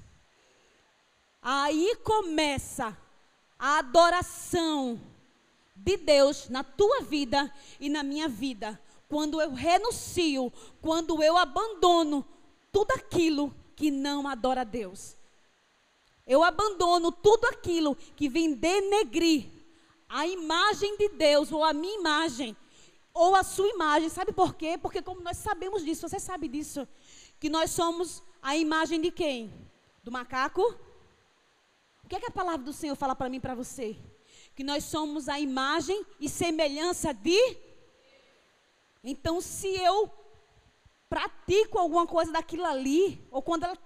Aí 1.42 1.96
começa 2.04 2.98
a 3.58 3.80
adoração 3.80 5.00
de 5.76 5.98
Deus 5.98 6.50
na 6.50 6.64
tua 6.64 7.02
vida 7.02 7.52
e 7.80 7.90
na 7.90 8.04
minha 8.04 8.28
vida. 8.28 8.80
Quando 9.08 9.42
eu 9.42 9.54
renuncio, 9.54 10.52
quando 10.82 11.22
eu 11.22 11.38
abandono 11.38 12.26
tudo 12.72 12.92
aquilo 12.92 13.54
que 13.76 13.92
não 13.92 14.28
adora 14.28 14.62
a 14.62 14.64
Deus. 14.64 15.16
Eu 16.26 16.44
abandono 16.44 17.12
tudo 17.12 17.46
aquilo 17.46 17.96
que 18.16 18.30
vem 18.30 18.54
denegrir 18.54 19.48
a 20.08 20.28
imagem 20.28 20.98
de 20.98 21.10
Deus, 21.10 21.52
ou 21.52 21.64
a 21.64 21.74
minha 21.74 21.98
imagem, 22.00 22.56
ou 23.14 23.36
a 23.36 23.44
sua 23.44 23.68
imagem. 23.68 24.10
Sabe 24.10 24.32
por 24.32 24.56
quê? 24.56 24.78
Porque 24.78 25.02
como 25.02 25.22
nós 25.22 25.38
sabemos 25.38 25.84
disso, 25.84 26.08
você 26.08 26.20
sabe 26.20 26.48
disso, 26.48 26.88
que 27.40 27.50
nós 27.50 27.72
somos 27.72 28.24
a 28.42 28.56
imagem 28.56 29.02
de 29.02 29.12
quem? 29.12 29.54
Do 30.04 30.12
macaco? 30.12 30.62
O 32.04 32.08
que 32.08 32.16
é 32.16 32.20
que 32.20 32.28
a 32.28 32.32
palavra 32.32 32.66
do 32.66 32.74
Senhor 32.74 32.96
fala 32.96 33.16
para 33.16 33.30
mim 33.30 33.38
e 33.38 33.42
para 33.42 33.56
você? 33.56 33.98
Que 34.56 34.64
nós 34.64 34.84
somos 34.84 35.30
a 35.30 35.40
imagem 35.40 36.06
e 36.20 36.28
semelhança 36.28 37.14
de 37.14 37.58
Então, 39.04 39.42
se 39.42 39.68
eu 39.68 40.12
pratico 41.10 41.78
alguma 41.78 42.08
coisa 42.08 42.32
daquilo 42.32 42.64
ali, 42.66 43.22
ou 43.32 43.42
quando 43.42 43.64
ela 43.66 43.78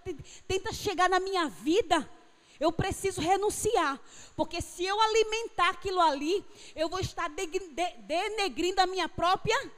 tenta 0.48 0.72
chegar 0.72 1.10
na 1.10 1.20
minha 1.20 1.48
vida, 1.48 2.08
eu 2.60 2.72
preciso 2.72 3.22
renunciar, 3.22 4.00
porque 4.36 4.62
se 4.62 4.84
eu 4.84 5.00
alimentar 5.00 5.70
aquilo 5.70 6.00
ali, 6.00 6.44
eu 6.76 6.88
vou 6.90 7.00
estar 7.00 7.30
de, 7.30 7.46
de, 7.48 7.90
denegrindo 8.04 8.82
a 8.82 8.88
minha 8.88 9.10
própria 9.10 9.72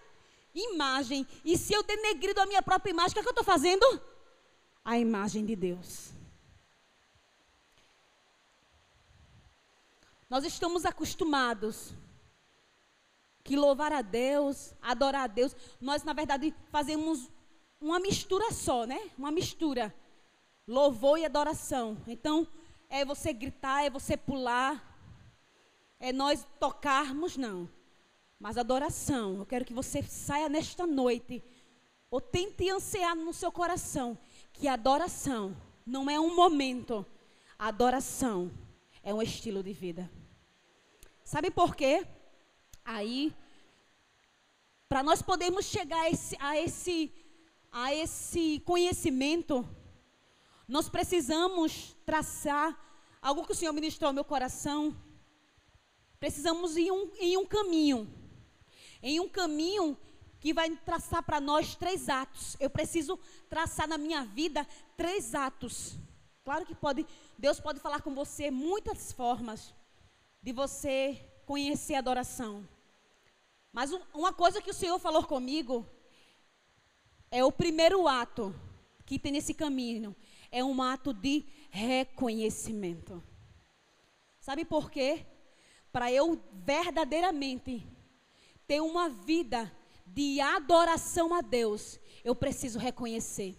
imagem. 0.54 1.28
E 1.44 1.58
se 1.58 1.74
eu 1.74 1.84
denegrindo 1.84 2.42
a 2.42 2.46
minha 2.46 2.62
própria 2.62 2.92
imagem, 2.92 3.12
o 3.12 3.14
que, 3.14 3.20
é 3.20 3.24
que 3.24 3.30
eu 3.30 3.32
estou 3.32 3.44
fazendo? 3.44 4.02
A 4.84 4.98
imagem 4.98 5.46
de 5.46 5.56
Deus. 5.56 6.12
Nós 10.30 10.44
estamos 10.44 10.86
acostumados 10.86 11.94
que 13.44 13.56
louvar 13.56 13.94
a 13.94 14.02
Deus, 14.02 14.74
adorar 14.82 15.24
a 15.24 15.28
Deus, 15.28 15.56
nós 15.80 16.04
na 16.04 16.12
verdade 16.12 16.54
fazemos 16.70 17.32
uma 17.80 17.98
mistura 17.98 18.52
só, 18.52 18.86
né? 18.86 19.10
Uma 19.18 19.32
mistura. 19.32 19.96
Louvor 20.68 21.18
e 21.18 21.24
adoração. 21.24 21.98
Então, 22.06 22.46
é 22.90 23.04
você 23.04 23.34
gritar, 23.34 23.84
é 23.84 23.90
você 23.90 24.16
pular, 24.16 24.84
é 26.00 26.12
nós 26.12 26.46
tocarmos, 26.60 27.38
não. 27.38 27.70
Mas 28.40 28.58
adoração, 28.58 29.38
eu 29.38 29.46
quero 29.46 29.66
que 29.66 29.74
você 29.74 30.04
saia 30.04 30.48
nesta 30.48 30.86
noite, 30.86 31.44
ou 32.10 32.22
tente 32.22 32.70
ansiar 32.70 33.16
no 33.16 33.34
seu 33.34 33.52
coração, 33.52 34.18
que 34.54 34.68
adoração 34.68 35.56
não 35.86 36.10
é 36.10 36.20
um 36.20 36.36
momento, 36.36 37.06
adoração 37.58 38.52
é 39.04 39.14
um 39.14 39.22
estilo 39.22 39.64
de 39.64 39.74
vida. 39.74 40.10
Sabe 41.24 41.52
por 41.52 41.76
quê? 41.76 42.06
Aí, 42.86 43.36
para 44.88 45.04
nós 45.04 45.22
podermos 45.22 45.66
chegar 45.66 46.02
a 46.02 46.10
esse, 46.10 46.38
a 46.40 46.58
esse, 46.58 47.12
a 47.72 47.94
esse 47.94 48.62
conhecimento, 48.66 49.68
nós 50.68 50.90
precisamos 50.90 51.96
traçar 52.06 52.78
algo 53.22 53.46
que 53.46 53.54
o 53.54 53.56
Senhor 53.56 53.72
ministrou 53.72 54.10
ao 54.10 54.14
meu 54.14 54.26
coração. 54.26 54.96
Precisamos 56.20 56.76
ir 56.76 56.92
um, 56.92 57.10
em 57.20 57.38
um 57.38 57.46
caminho. 57.46 58.12
Em 59.02 59.20
um 59.20 59.30
caminho 59.30 59.98
que 60.42 60.54
vai 60.54 60.70
traçar 60.78 61.24
para 61.24 61.40
nós 61.40 61.76
três 61.76 62.10
atos. 62.10 62.58
Eu 62.60 62.70
preciso 62.70 63.18
traçar 63.50 63.88
na 63.88 63.98
minha 63.98 64.26
vida 64.26 64.68
três 64.98 65.34
atos. 65.34 65.98
Claro 66.44 66.66
que 66.66 66.76
pode, 66.76 67.06
Deus 67.38 67.60
pode 67.60 67.80
falar 67.80 68.02
com 68.02 68.14
você 68.14 68.52
muitas 68.52 69.12
formas 69.14 69.74
de 70.42 70.52
você 70.52 71.22
conhecer 71.46 71.96
a 71.96 72.00
adoração. 72.00 72.68
Mas 73.72 73.94
um, 73.94 74.02
uma 74.14 74.34
coisa 74.34 74.62
que 74.62 74.72
o 74.72 74.74
Senhor 74.74 75.00
falou 75.00 75.24
comigo 75.24 75.88
é 77.32 77.44
o 77.44 77.52
primeiro 77.52 78.06
ato 78.06 78.54
que 79.06 79.18
tem 79.18 79.32
nesse 79.32 79.54
caminho 79.54 80.14
é 80.52 80.64
um 80.64 80.82
ato 80.82 81.14
de 81.14 81.46
reconhecimento. 81.70 83.24
Sabe 84.40 84.64
por 84.64 84.90
quê? 84.90 85.26
Para 85.92 86.12
eu 86.12 86.42
verdadeiramente 86.54 87.86
ter 88.68 88.82
uma 88.82 89.10
vida 89.10 89.72
de 90.06 90.40
adoração 90.40 91.34
a 91.34 91.42
Deus, 91.42 92.00
eu 92.24 92.36
preciso 92.36 92.80
reconhecer. 92.80 93.58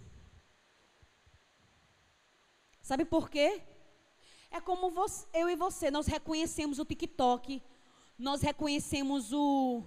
Sabe 2.83 3.05
por 3.05 3.29
quê? 3.29 3.63
É 4.51 4.61
como 4.61 4.91
você, 4.91 5.27
eu 5.35 5.49
e 5.49 5.57
você, 5.57 5.91
nós 5.91 6.07
reconhecemos 6.07 6.79
o 6.79 6.85
TikTok, 6.85 7.63
nós 8.19 8.41
reconhecemos 8.41 9.33
o, 9.33 9.83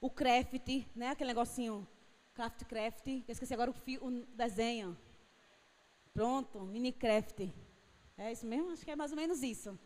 o 0.00 0.08
craft, 0.08 0.86
né? 0.94 1.08
Aquele 1.08 1.28
negocinho, 1.28 1.86
craft 2.32 2.64
craft, 2.64 3.06
eu 3.06 3.24
esqueci 3.32 3.52
agora 3.52 3.70
o, 3.70 4.06
o 4.06 4.26
desenho. 4.36 4.96
Pronto, 6.12 6.60
Minecraft. 6.60 7.52
É 8.18 8.32
isso 8.32 8.46
mesmo? 8.46 8.70
Acho 8.70 8.84
que 8.84 8.90
é 8.90 8.96
mais 8.96 9.12
ou 9.12 9.16
menos 9.16 9.42
isso. 9.42 9.78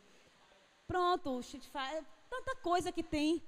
Pronto, 0.87 1.41
é 1.75 2.05
tanta 2.29 2.57
coisa 2.57 2.91
que 2.91 3.03
tem. 3.03 3.43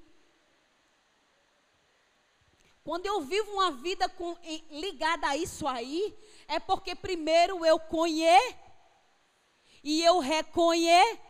Quando 2.85 3.04
eu 3.04 3.21
vivo 3.21 3.50
uma 3.52 3.73
vida 3.73 4.09
com, 4.09 4.37
em, 4.45 4.64
ligada 4.80 5.26
a 5.26 5.37
isso 5.37 5.66
aí, 5.66 6.16
é 6.47 6.61
porque 6.61 6.95
primeiro 6.95 7.64
eu 7.66 7.80
conheço 7.80 8.56
e 9.83 10.02
eu 10.04 10.21
reconheço 10.21 11.21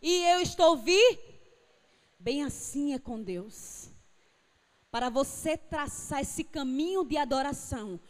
e 0.00 0.22
eu 0.30 0.40
estou 0.40 0.76
vi. 0.76 1.02
Bem 2.18 2.44
assim 2.44 2.94
é 2.94 3.00
com 3.00 3.20
Deus. 3.20 3.90
Para 4.90 5.10
você 5.10 5.56
traçar 5.56 6.20
esse 6.20 6.44
caminho 6.44 7.04
de 7.04 7.16
adoração, 7.16 8.00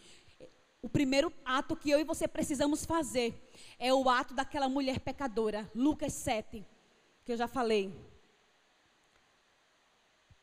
o 0.87 0.88
primeiro 0.88 1.33
ato 1.45 1.75
que 1.75 1.90
eu 1.90 1.99
e 1.99 2.05
você 2.05 2.28
precisamos 2.28 2.87
fazer 2.87 3.50
é 3.76 3.93
o 3.93 4.09
ato 4.09 4.33
daquela 4.33 4.69
mulher 4.69 5.00
pecadora, 5.00 5.69
Lucas 5.75 6.12
7, 6.12 6.64
que 7.25 7.33
eu 7.33 7.37
já 7.37 7.49
falei. 7.49 7.93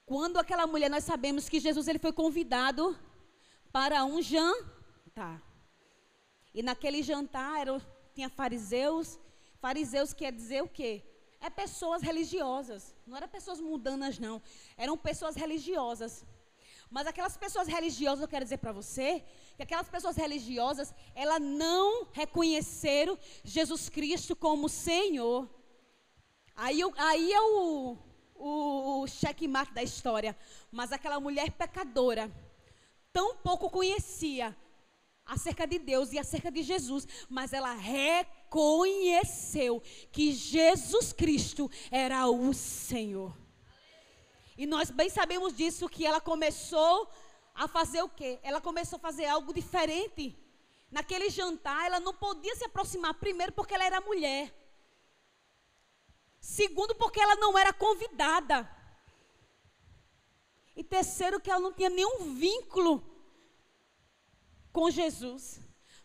Quando 0.05 0.37
aquela 0.37 0.67
mulher, 0.67 0.89
nós 0.89 1.05
sabemos 1.05 1.47
que 1.47 1.61
Jesus 1.61 1.87
ele 1.87 1.97
foi 1.97 2.11
convidado 2.11 2.93
para 3.71 4.03
um 4.03 4.21
jantar. 4.21 5.41
E 6.53 6.61
naquele 6.61 7.01
jantar 7.01 7.61
era, 7.61 7.81
tinha 8.13 8.29
fariseus. 8.29 9.17
Fariseus 9.61 10.11
quer 10.11 10.33
dizer 10.33 10.61
o 10.61 10.67
quê? 10.67 11.01
É 11.39 11.49
pessoas 11.49 12.01
religiosas. 12.01 12.93
Não 13.07 13.15
eram 13.15 13.29
pessoas 13.29 13.61
mundanas, 13.61 14.19
não. 14.19 14.41
Eram 14.75 14.97
pessoas 14.97 15.37
religiosas. 15.37 16.25
Mas 16.93 17.07
aquelas 17.07 17.35
pessoas 17.35 17.67
religiosas, 17.67 18.21
eu 18.21 18.27
quero 18.27 18.45
dizer 18.45 18.59
para 18.59 18.71
você, 18.71 19.23
que 19.55 19.63
aquelas 19.63 19.89
pessoas 19.89 20.15
religiosas, 20.15 20.93
elas 21.15 21.41
não 21.41 22.07
reconheceram 22.11 23.17
Jesus 23.43 23.89
Cristo 23.89 24.35
como 24.35 24.69
Senhor. 24.69 25.49
Aí, 26.55 26.81
aí 26.97 27.33
é 27.33 27.41
o, 27.41 27.97
o, 28.35 29.01
o 29.01 29.07
checkmate 29.07 29.73
da 29.73 29.81
história. 29.81 30.37
Mas 30.71 30.91
aquela 30.91 31.19
mulher 31.19 31.49
pecadora, 31.53 32.31
tão 33.11 33.37
pouco 33.37 33.71
conhecia 33.71 34.55
acerca 35.25 35.65
de 35.65 35.79
Deus 35.79 36.13
e 36.13 36.19
acerca 36.19 36.51
de 36.51 36.61
Jesus, 36.61 37.07
mas 37.27 37.53
ela 37.53 37.73
reconheceu 37.73 38.21
que 40.11 40.31
Jesus 40.31 41.11
Cristo 41.11 41.71
era 41.89 42.29
o 42.29 42.53
Senhor. 42.53 43.35
E 44.57 44.65
nós 44.65 44.91
bem 44.91 45.09
sabemos 45.09 45.55
disso 45.55 45.89
que 45.89 46.05
ela 46.05 46.21
começou 46.21 47.09
a 47.53 47.67
fazer 47.67 48.01
o 48.03 48.09
quê? 48.09 48.39
Ela 48.43 48.61
começou 48.61 48.97
a 48.97 48.99
fazer 48.99 49.25
algo 49.25 49.53
diferente. 49.53 50.37
Naquele 50.91 51.29
jantar, 51.29 51.85
ela 51.85 51.99
não 51.99 52.13
podia 52.13 52.55
se 52.55 52.65
aproximar 52.65 53.13
primeiro 53.15 53.51
porque 53.51 53.73
ela 53.73 53.85
era 53.85 54.01
mulher. 54.01 54.53
Segundo, 56.39 56.93
porque 56.95 57.19
ela 57.19 57.35
não 57.35 57.57
era 57.57 57.71
convidada. 57.71 58.69
E 60.75 60.83
terceiro, 60.83 61.39
que 61.39 61.49
ela 61.49 61.59
não 61.59 61.73
tinha 61.73 61.89
nenhum 61.89 62.35
vínculo 62.35 63.03
com 64.71 64.89
Jesus. 64.89 65.59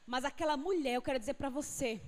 Mas 0.07 0.25
aquela 0.25 0.57
mulher, 0.57 0.95
eu 0.95 1.03
quero 1.03 1.19
dizer 1.19 1.35
para 1.35 1.51
você, 1.51 2.01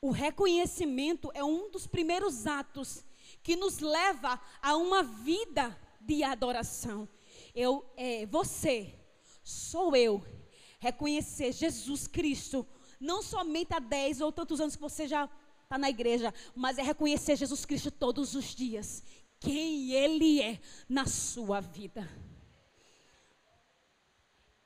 o 0.00 0.10
reconhecimento 0.10 1.30
é 1.34 1.42
um 1.42 1.70
dos 1.70 1.86
primeiros 1.86 2.46
atos 2.46 3.05
que 3.46 3.54
nos 3.54 3.78
leva 3.78 4.40
a 4.60 4.76
uma 4.76 5.04
vida 5.04 5.78
de 6.00 6.24
adoração. 6.24 7.08
Eu, 7.54 7.88
é, 7.96 8.26
você, 8.26 8.92
sou 9.44 9.94
eu, 9.94 10.20
reconhecer 10.80 11.52
Jesus 11.52 12.08
Cristo, 12.08 12.66
não 12.98 13.22
somente 13.22 13.72
há 13.72 13.78
10 13.78 14.20
ou 14.20 14.32
tantos 14.32 14.60
anos 14.60 14.74
que 14.74 14.82
você 14.82 15.06
já 15.06 15.30
está 15.62 15.78
na 15.78 15.88
igreja, 15.88 16.34
mas 16.56 16.76
é 16.76 16.82
reconhecer 16.82 17.36
Jesus 17.36 17.64
Cristo 17.64 17.88
todos 17.88 18.34
os 18.34 18.52
dias, 18.52 19.04
quem 19.38 19.92
Ele 19.92 20.42
é 20.42 20.60
na 20.88 21.06
sua 21.06 21.60
vida. 21.60 22.10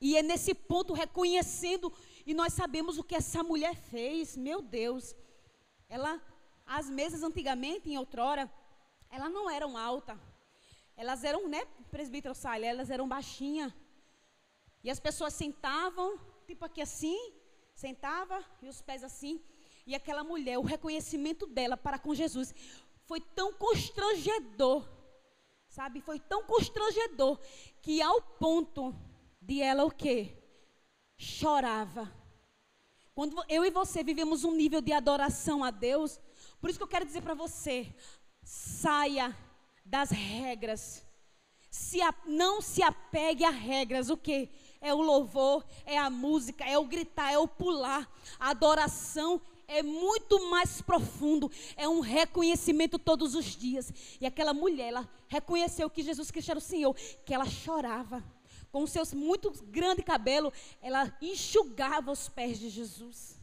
E 0.01 0.17
é 0.17 0.23
nesse 0.23 0.55
ponto 0.55 0.91
reconhecendo, 0.91 1.93
e 2.25 2.33
nós 2.33 2.53
sabemos 2.53 2.97
o 2.97 3.03
que 3.03 3.13
essa 3.13 3.43
mulher 3.43 3.75
fez, 3.75 4.35
meu 4.35 4.59
Deus. 4.59 5.15
Ela, 5.87 6.19
as 6.65 6.89
mesas 6.89 7.21
antigamente, 7.21 7.87
em 7.87 7.99
outrora, 7.99 8.51
elas 9.11 9.31
não 9.31 9.49
eram 9.49 9.77
altas. 9.77 10.17
Elas 10.95 11.23
eram, 11.23 11.47
né, 11.47 11.65
presbítero 11.89 12.33
Salha, 12.33 12.65
elas 12.65 12.89
eram 12.89 13.07
baixinhas. 13.07 13.73
E 14.83 14.89
as 14.89 14.99
pessoas 14.99 15.33
sentavam, 15.33 16.19
tipo 16.47 16.65
aqui 16.65 16.81
assim, 16.81 17.33
sentava 17.75 18.43
e 18.61 18.69
os 18.69 18.81
pés 18.81 19.03
assim. 19.03 19.43
E 19.85 19.93
aquela 19.93 20.23
mulher, 20.23 20.57
o 20.57 20.63
reconhecimento 20.63 21.45
dela 21.45 21.75
para 21.75 21.99
com 21.99 22.15
Jesus 22.15 22.53
foi 23.05 23.19
tão 23.19 23.51
constrangedor, 23.53 24.87
sabe? 25.67 26.01
Foi 26.01 26.19
tão 26.19 26.43
constrangedor 26.43 27.39
que 27.81 28.01
ao 28.01 28.21
ponto 28.21 28.95
de 29.41 29.61
ela 29.61 29.83
o 29.83 29.91
quê? 29.91 30.37
Chorava. 31.17 32.11
Quando 33.13 33.43
eu 33.49 33.65
e 33.65 33.71
você 33.71 34.03
vivemos 34.03 34.43
um 34.43 34.55
nível 34.55 34.81
de 34.81 34.93
adoração 34.93 35.63
a 35.63 35.71
Deus, 35.71 36.19
por 36.59 36.69
isso 36.69 36.79
que 36.79 36.83
eu 36.83 36.87
quero 36.87 37.05
dizer 37.05 37.21
para 37.21 37.33
você, 37.33 37.93
saia 38.43 39.35
das 39.85 40.09
regras. 40.09 41.05
Se 41.69 42.01
a, 42.01 42.13
não 42.25 42.61
se 42.61 42.83
apegue 42.83 43.45
a 43.45 43.49
regras, 43.49 44.09
o 44.09 44.17
que? 44.17 44.49
É 44.81 44.93
o 44.93 45.01
louvor, 45.01 45.65
é 45.85 45.97
a 45.97 46.09
música, 46.09 46.65
é 46.65 46.77
o 46.77 46.85
gritar, 46.85 47.31
é 47.31 47.37
o 47.37 47.47
pular. 47.47 48.11
A 48.39 48.49
adoração 48.49 49.41
é 49.67 49.81
muito 49.81 50.49
mais 50.49 50.81
profundo, 50.81 51.49
é 51.77 51.87
um 51.87 52.01
reconhecimento 52.01 52.99
todos 52.99 53.35
os 53.35 53.45
dias. 53.45 53.93
E 54.19 54.25
aquela 54.25 54.53
mulher, 54.53 54.89
ela 54.89 55.09
reconheceu 55.27 55.89
que 55.89 56.03
Jesus 56.03 56.29
Cristo 56.29 56.49
era 56.49 56.59
o 56.59 56.61
Senhor, 56.61 56.93
que 57.25 57.33
ela 57.33 57.45
chorava. 57.45 58.23
Com 58.69 58.85
seus 58.87 59.13
muito 59.13 59.51
grande 59.65 60.01
cabelo, 60.01 60.51
ela 60.81 61.15
enxugava 61.21 62.11
os 62.11 62.27
pés 62.27 62.59
de 62.59 62.69
Jesus. 62.69 63.39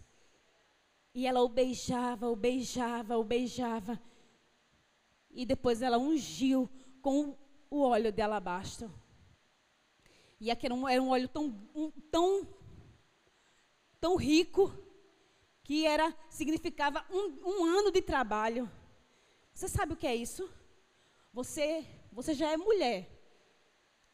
E 1.14 1.26
ela 1.26 1.40
o 1.40 1.48
beijava, 1.48 2.28
o 2.28 2.36
beijava, 2.36 3.16
o 3.16 3.24
beijava. 3.24 4.00
E 5.30 5.44
depois 5.46 5.82
ela 5.82 5.98
ungiu 5.98 6.68
com 7.02 7.36
o 7.70 7.82
óleo 7.82 8.12
de 8.12 8.22
alabastro. 8.22 8.92
E 10.40 10.50
aquele 10.50 10.74
era 10.88 11.02
um, 11.02 11.08
óleo 11.08 11.28
tão, 11.28 11.50
tão, 12.10 12.46
tão 14.00 14.16
rico 14.16 14.72
que 15.64 15.86
era 15.86 16.14
significava 16.30 17.04
um, 17.10 17.38
um 17.44 17.64
ano 17.64 17.90
de 17.90 18.00
trabalho. 18.00 18.70
Você 19.52 19.68
sabe 19.68 19.92
o 19.94 19.96
que 19.96 20.06
é 20.06 20.14
isso? 20.14 20.48
Você, 21.32 21.84
você 22.12 22.34
já 22.34 22.50
é 22.50 22.56
mulher. 22.56 23.08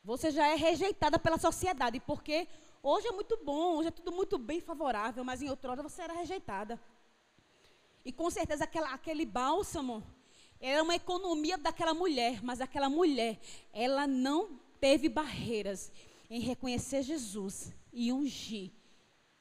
Você 0.03 0.31
já 0.31 0.49
é 0.49 0.55
rejeitada 0.55 1.19
pela 1.19 1.39
sociedade, 1.39 2.01
porque 2.01 2.49
hoje 2.83 3.07
é 3.07 3.13
muito 3.13 3.39
bom, 3.43 3.77
hoje 3.77 3.89
é 3.89 3.91
tudo 3.91 4.13
muito 4.13 4.37
bem 4.37 4.61
favorável, 4.61 5.25
mas 5.25 5.41
em 5.41 5.49
outrora 5.49 5.83
você 5.83 6.03
era 6.03 6.13
rejeitada. 6.13 6.81
E 8.05 8.13
com 8.13 8.31
certeza 8.31 8.65
aquela, 8.65 8.93
aquele 8.93 9.25
bálsamo 9.25 10.03
era 10.67 10.83
uma 10.83 10.95
economia 10.95 11.59
daquela 11.59 11.93
mulher, 11.93 12.43
mas 12.43 12.61
aquela 12.61 12.89
mulher, 12.89 13.39
ela 13.71 14.07
não 14.07 14.59
teve 14.81 15.11
barreiras 15.11 15.93
em 16.31 16.41
reconhecer 16.41 17.03
Jesus 17.03 17.73
e 17.93 18.11
ungir 18.11 18.71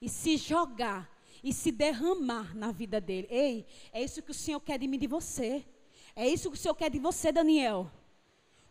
e 0.02 0.10
se 0.10 0.36
jogar 0.36 1.10
e 1.42 1.54
se 1.54 1.72
derramar 1.72 2.54
na 2.54 2.74
vida 2.74 3.00
dele. 3.00 3.28
Ei, 3.30 3.66
é 3.94 4.04
isso 4.04 4.22
que 4.22 4.32
o 4.32 4.34
Senhor 4.34 4.60
quer 4.60 4.78
de 4.78 4.86
mim 4.86 5.00
de 5.00 5.08
você. 5.08 5.66
É 6.14 6.28
isso 6.28 6.52
que 6.52 6.58
o 6.58 6.60
Senhor 6.60 6.76
quer 6.76 6.90
de 6.90 7.00
você, 7.00 7.32
Daniel. 7.32 7.90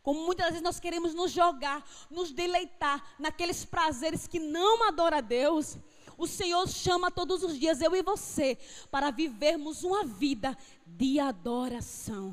Como 0.02 0.26
muitas 0.26 0.48
vezes 0.48 0.62
nós 0.62 0.78
queremos 0.78 1.14
nos 1.14 1.30
jogar, 1.30 1.82
nos 2.10 2.32
deleitar 2.32 3.14
naqueles 3.18 3.64
prazeres 3.64 4.26
que 4.26 4.38
não 4.38 4.88
adoram 4.88 5.18
a 5.18 5.20
Deus. 5.22 5.78
O 6.22 6.26
Senhor 6.28 6.68
chama 6.68 7.10
todos 7.10 7.42
os 7.42 7.58
dias, 7.58 7.80
eu 7.80 7.96
e 7.96 8.00
você, 8.00 8.56
para 8.92 9.10
vivermos 9.10 9.82
uma 9.82 10.04
vida 10.04 10.56
de 10.86 11.18
adoração. 11.18 12.32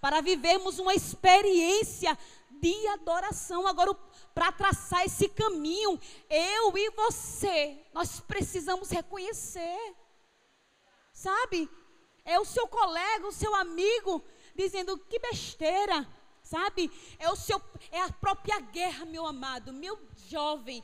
Para 0.00 0.20
vivermos 0.20 0.78
uma 0.78 0.94
experiência 0.94 2.16
de 2.52 2.86
adoração. 2.86 3.66
Agora, 3.66 3.92
para 4.32 4.52
traçar 4.52 5.04
esse 5.04 5.28
caminho, 5.28 5.98
eu 6.30 6.78
e 6.78 6.88
você, 6.90 7.76
nós 7.92 8.20
precisamos 8.20 8.90
reconhecer. 8.90 9.96
Sabe? 11.12 11.68
É 12.24 12.38
o 12.38 12.44
seu 12.44 12.68
colega, 12.68 13.26
o 13.26 13.32
seu 13.32 13.52
amigo, 13.56 14.22
dizendo 14.54 14.96
que 14.98 15.18
besteira, 15.18 16.06
sabe? 16.44 16.92
É 17.18 17.28
o 17.28 17.34
seu 17.34 17.60
é 17.90 18.02
a 18.02 18.12
própria 18.12 18.60
guerra, 18.60 19.04
meu 19.04 19.26
amado, 19.26 19.72
meu 19.72 19.98
jovem. 20.28 20.80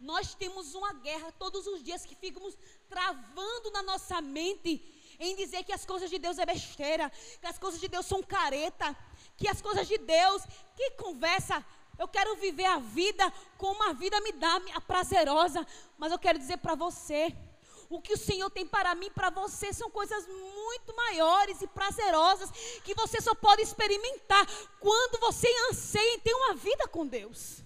Nós 0.00 0.34
temos 0.34 0.74
uma 0.74 0.92
guerra 0.94 1.30
todos 1.32 1.66
os 1.66 1.82
dias 1.82 2.04
que 2.06 2.14
ficamos 2.14 2.56
travando 2.88 3.70
na 3.70 3.82
nossa 3.82 4.20
mente 4.20 4.82
em 5.18 5.36
dizer 5.36 5.62
que 5.64 5.72
as 5.72 5.84
coisas 5.84 6.08
de 6.08 6.18
Deus 6.18 6.38
é 6.38 6.46
besteira, 6.46 7.12
que 7.40 7.46
as 7.46 7.58
coisas 7.58 7.78
de 7.78 7.88
Deus 7.88 8.06
são 8.06 8.22
careta, 8.22 8.96
que 9.36 9.46
as 9.46 9.60
coisas 9.60 9.86
de 9.86 9.98
Deus, 9.98 10.42
que 10.74 10.92
conversa, 10.92 11.64
eu 11.98 12.08
quero 12.08 12.34
viver 12.36 12.64
a 12.64 12.78
vida 12.78 13.30
como 13.58 13.82
a 13.82 13.92
vida 13.92 14.18
me 14.22 14.32
dá, 14.32 14.58
a 14.74 14.80
prazerosa, 14.80 15.66
mas 15.98 16.10
eu 16.10 16.18
quero 16.18 16.38
dizer 16.38 16.56
para 16.56 16.74
você, 16.74 17.36
O 17.90 18.00
que 18.00 18.12
o 18.12 18.16
Senhor 18.16 18.48
tem 18.50 18.64
para 18.64 18.94
mim, 18.94 19.10
para 19.10 19.30
você, 19.30 19.72
são 19.72 19.90
coisas 19.90 20.24
muito 20.28 20.94
maiores 20.94 21.60
e 21.60 21.66
prazerosas 21.66 22.48
que 22.84 22.94
você 22.94 23.20
só 23.20 23.34
pode 23.34 23.62
experimentar 23.62 24.46
quando 24.78 25.18
você 25.18 25.48
anseia 25.68 26.14
em 26.14 26.20
ter 26.20 26.32
uma 26.32 26.54
vida 26.54 26.86
com 26.86 27.04
Deus. 27.04 27.64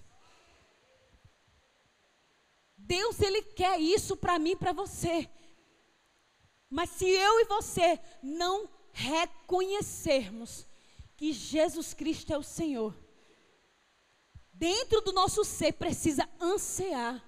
Deus, 2.85 3.19
Ele 3.19 3.41
quer 3.41 3.79
isso 3.79 4.15
para 4.15 4.37
mim 4.37 4.51
e 4.51 4.55
para 4.55 4.71
você. 4.71 5.29
Mas 6.69 6.91
se 6.91 7.07
eu 7.07 7.39
e 7.39 7.45
você 7.45 7.99
não 8.21 8.69
reconhecermos 8.91 10.67
que 11.17 11.33
Jesus 11.33 11.93
Cristo 11.93 12.31
é 12.31 12.37
o 12.37 12.43
Senhor, 12.43 12.95
dentro 14.53 15.01
do 15.01 15.11
nosso 15.11 15.43
ser 15.43 15.73
precisa 15.73 16.29
ansiar. 16.39 17.23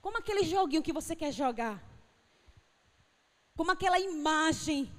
Como 0.00 0.18
aquele 0.18 0.42
joguinho 0.42 0.82
que 0.82 0.92
você 0.92 1.14
quer 1.14 1.32
jogar. 1.32 1.80
Como 3.56 3.70
aquela 3.70 4.00
imagem 4.00 4.92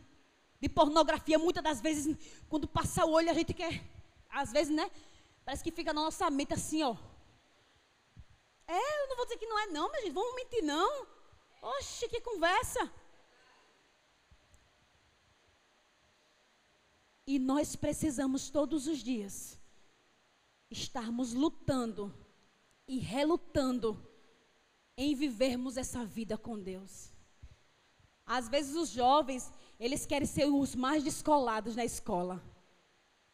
de 0.62 0.70
pornografia, 0.70 1.38
muitas 1.38 1.64
das 1.64 1.82
vezes, 1.82 2.16
quando 2.48 2.68
passa 2.68 3.06
o 3.06 3.12
olho, 3.12 3.30
a 3.30 3.34
gente 3.34 3.54
quer, 3.54 3.84
às 4.30 4.52
vezes, 4.52 4.74
né? 4.74 4.90
Parece 5.44 5.62
que 5.62 5.72
fica 5.72 5.92
na 5.92 6.04
nossa 6.04 6.30
mente 6.30 6.54
assim, 6.54 6.84
ó. 6.84 6.96
É, 8.74 9.04
eu 9.04 9.10
não 9.10 9.16
vou 9.18 9.26
dizer 9.26 9.38
que 9.38 9.46
não 9.46 9.60
é, 9.60 9.68
não, 9.68 9.88
mas 9.90 10.02
gente, 10.04 10.14
vamos 10.14 10.36
mentir, 10.36 10.64
não. 10.64 11.08
Oxe, 11.62 12.10
que 12.10 12.20
conversa. 12.22 12.92
E 17.26 17.38
nós 17.38 17.76
precisamos 17.76 18.50
todos 18.50 18.88
os 18.88 19.00
dias 19.00 19.60
estarmos 20.72 21.34
lutando 21.34 22.12
e 22.88 22.98
relutando 22.98 23.90
em 24.98 25.14
vivermos 25.14 25.78
essa 25.78 26.04
vida 26.04 26.36
com 26.38 26.60
Deus. 26.60 27.12
Às 28.26 28.50
vezes 28.50 28.76
os 28.76 28.90
jovens, 28.90 29.52
eles 29.80 30.06
querem 30.06 30.28
ser 30.28 30.46
os 30.46 30.74
mais 30.74 31.04
descolados 31.04 31.76
na 31.76 31.86
escola. 31.86 32.44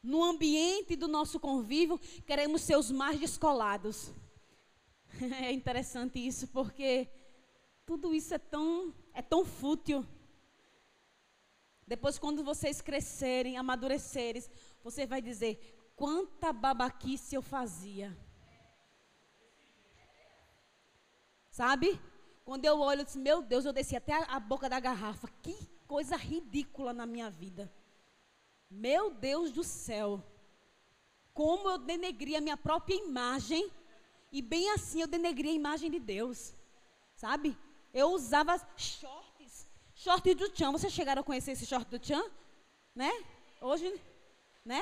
No 0.03 0.21
ambiente 0.23 0.95
do 0.97 1.07
nosso 1.07 1.39
convívio, 1.39 1.97
queremos 2.25 2.61
ser 2.61 2.77
os 2.77 2.91
mais 2.91 3.19
descolados. 3.19 4.13
É 5.43 5.51
interessante 5.51 6.19
isso 6.19 6.47
porque 6.47 7.09
tudo 7.85 8.13
isso 8.13 8.33
é 8.33 8.37
tão 8.37 8.93
é 9.13 9.21
tão 9.21 9.43
fútil. 9.43 10.05
Depois 11.87 12.19
quando 12.19 12.43
vocês 12.43 12.81
crescerem, 12.81 13.57
amadurecerem, 13.57 14.43
você 14.83 15.05
vai 15.05 15.21
dizer: 15.21 15.53
quanta 15.95 16.53
babaquice 16.53 17.35
eu 17.35 17.41
fazia. 17.41 18.15
Sabe? 21.49 21.99
Quando 22.45 22.63
eu 22.65 22.79
olho, 22.79 23.01
eu 23.01 23.05
disse, 23.05 23.19
meu 23.19 23.41
Deus, 23.41 23.65
eu 23.65 23.73
desci 23.73 23.95
até 23.95 24.13
a, 24.13 24.39
boca 24.39 24.69
da 24.69 24.79
garrafa. 24.79 25.27
Que 25.43 25.53
coisa 25.85 26.15
ridícula 26.15 26.93
na 26.93 27.05
minha 27.05 27.29
vida. 27.29 27.71
Meu 28.69 29.11
Deus 29.11 29.51
do 29.51 29.63
céu. 29.63 30.23
Como 31.33 31.69
eu 31.69 31.77
denegri 31.77 32.35
a 32.35 32.41
minha 32.41 32.55
própria 32.57 32.95
imagem. 32.95 33.69
E 34.31 34.41
bem 34.41 34.69
assim 34.71 35.01
eu 35.01 35.07
denegri 35.07 35.49
a 35.49 35.53
imagem 35.53 35.89
de 35.89 35.99
Deus. 35.99 36.53
Sabe? 37.15 37.57
Eu 37.93 38.09
usava 38.11 38.57
shorts. 38.77 39.67
Shorts 39.95 40.35
do 40.35 40.49
Tchan. 40.49 40.71
Vocês 40.71 40.93
chegaram 40.93 41.21
a 41.21 41.25
conhecer 41.25 41.51
esse 41.51 41.65
short 41.65 41.89
do 41.89 41.99
Tchan? 41.99 42.23
Né? 42.95 43.11
Hoje, 43.61 43.99
né? 44.63 44.81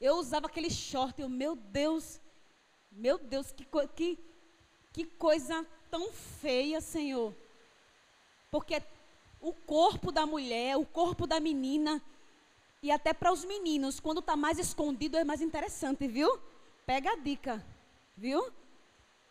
Eu 0.00 0.16
usava 0.16 0.46
aquele 0.46 0.70
short, 0.70 1.20
eu, 1.20 1.28
meu 1.28 1.54
Deus, 1.54 2.20
meu 2.90 3.18
Deus, 3.18 3.52
que, 3.52 3.66
que, 3.94 4.18
que 4.92 5.04
coisa 5.04 5.66
tão 5.90 6.10
feia, 6.12 6.80
Senhor. 6.80 7.34
Porque 8.50 8.82
o 9.40 9.52
corpo 9.52 10.10
da 10.10 10.24
mulher, 10.24 10.76
o 10.76 10.86
corpo 10.86 11.26
da 11.26 11.38
menina, 11.38 12.02
e 12.82 12.90
até 12.90 13.12
para 13.12 13.32
os 13.32 13.44
meninos, 13.44 14.00
quando 14.00 14.20
está 14.20 14.36
mais 14.36 14.58
escondido 14.58 15.18
é 15.18 15.24
mais 15.24 15.42
interessante, 15.42 16.06
viu? 16.08 16.40
Pega 16.86 17.12
a 17.12 17.16
dica, 17.16 17.64
viu? 18.20 18.52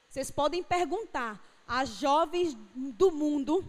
Vocês 0.09 0.31
podem 0.31 0.63
perguntar 0.63 1.39
às 1.67 1.89
jovens 1.89 2.57
do 2.73 3.11
mundo 3.11 3.63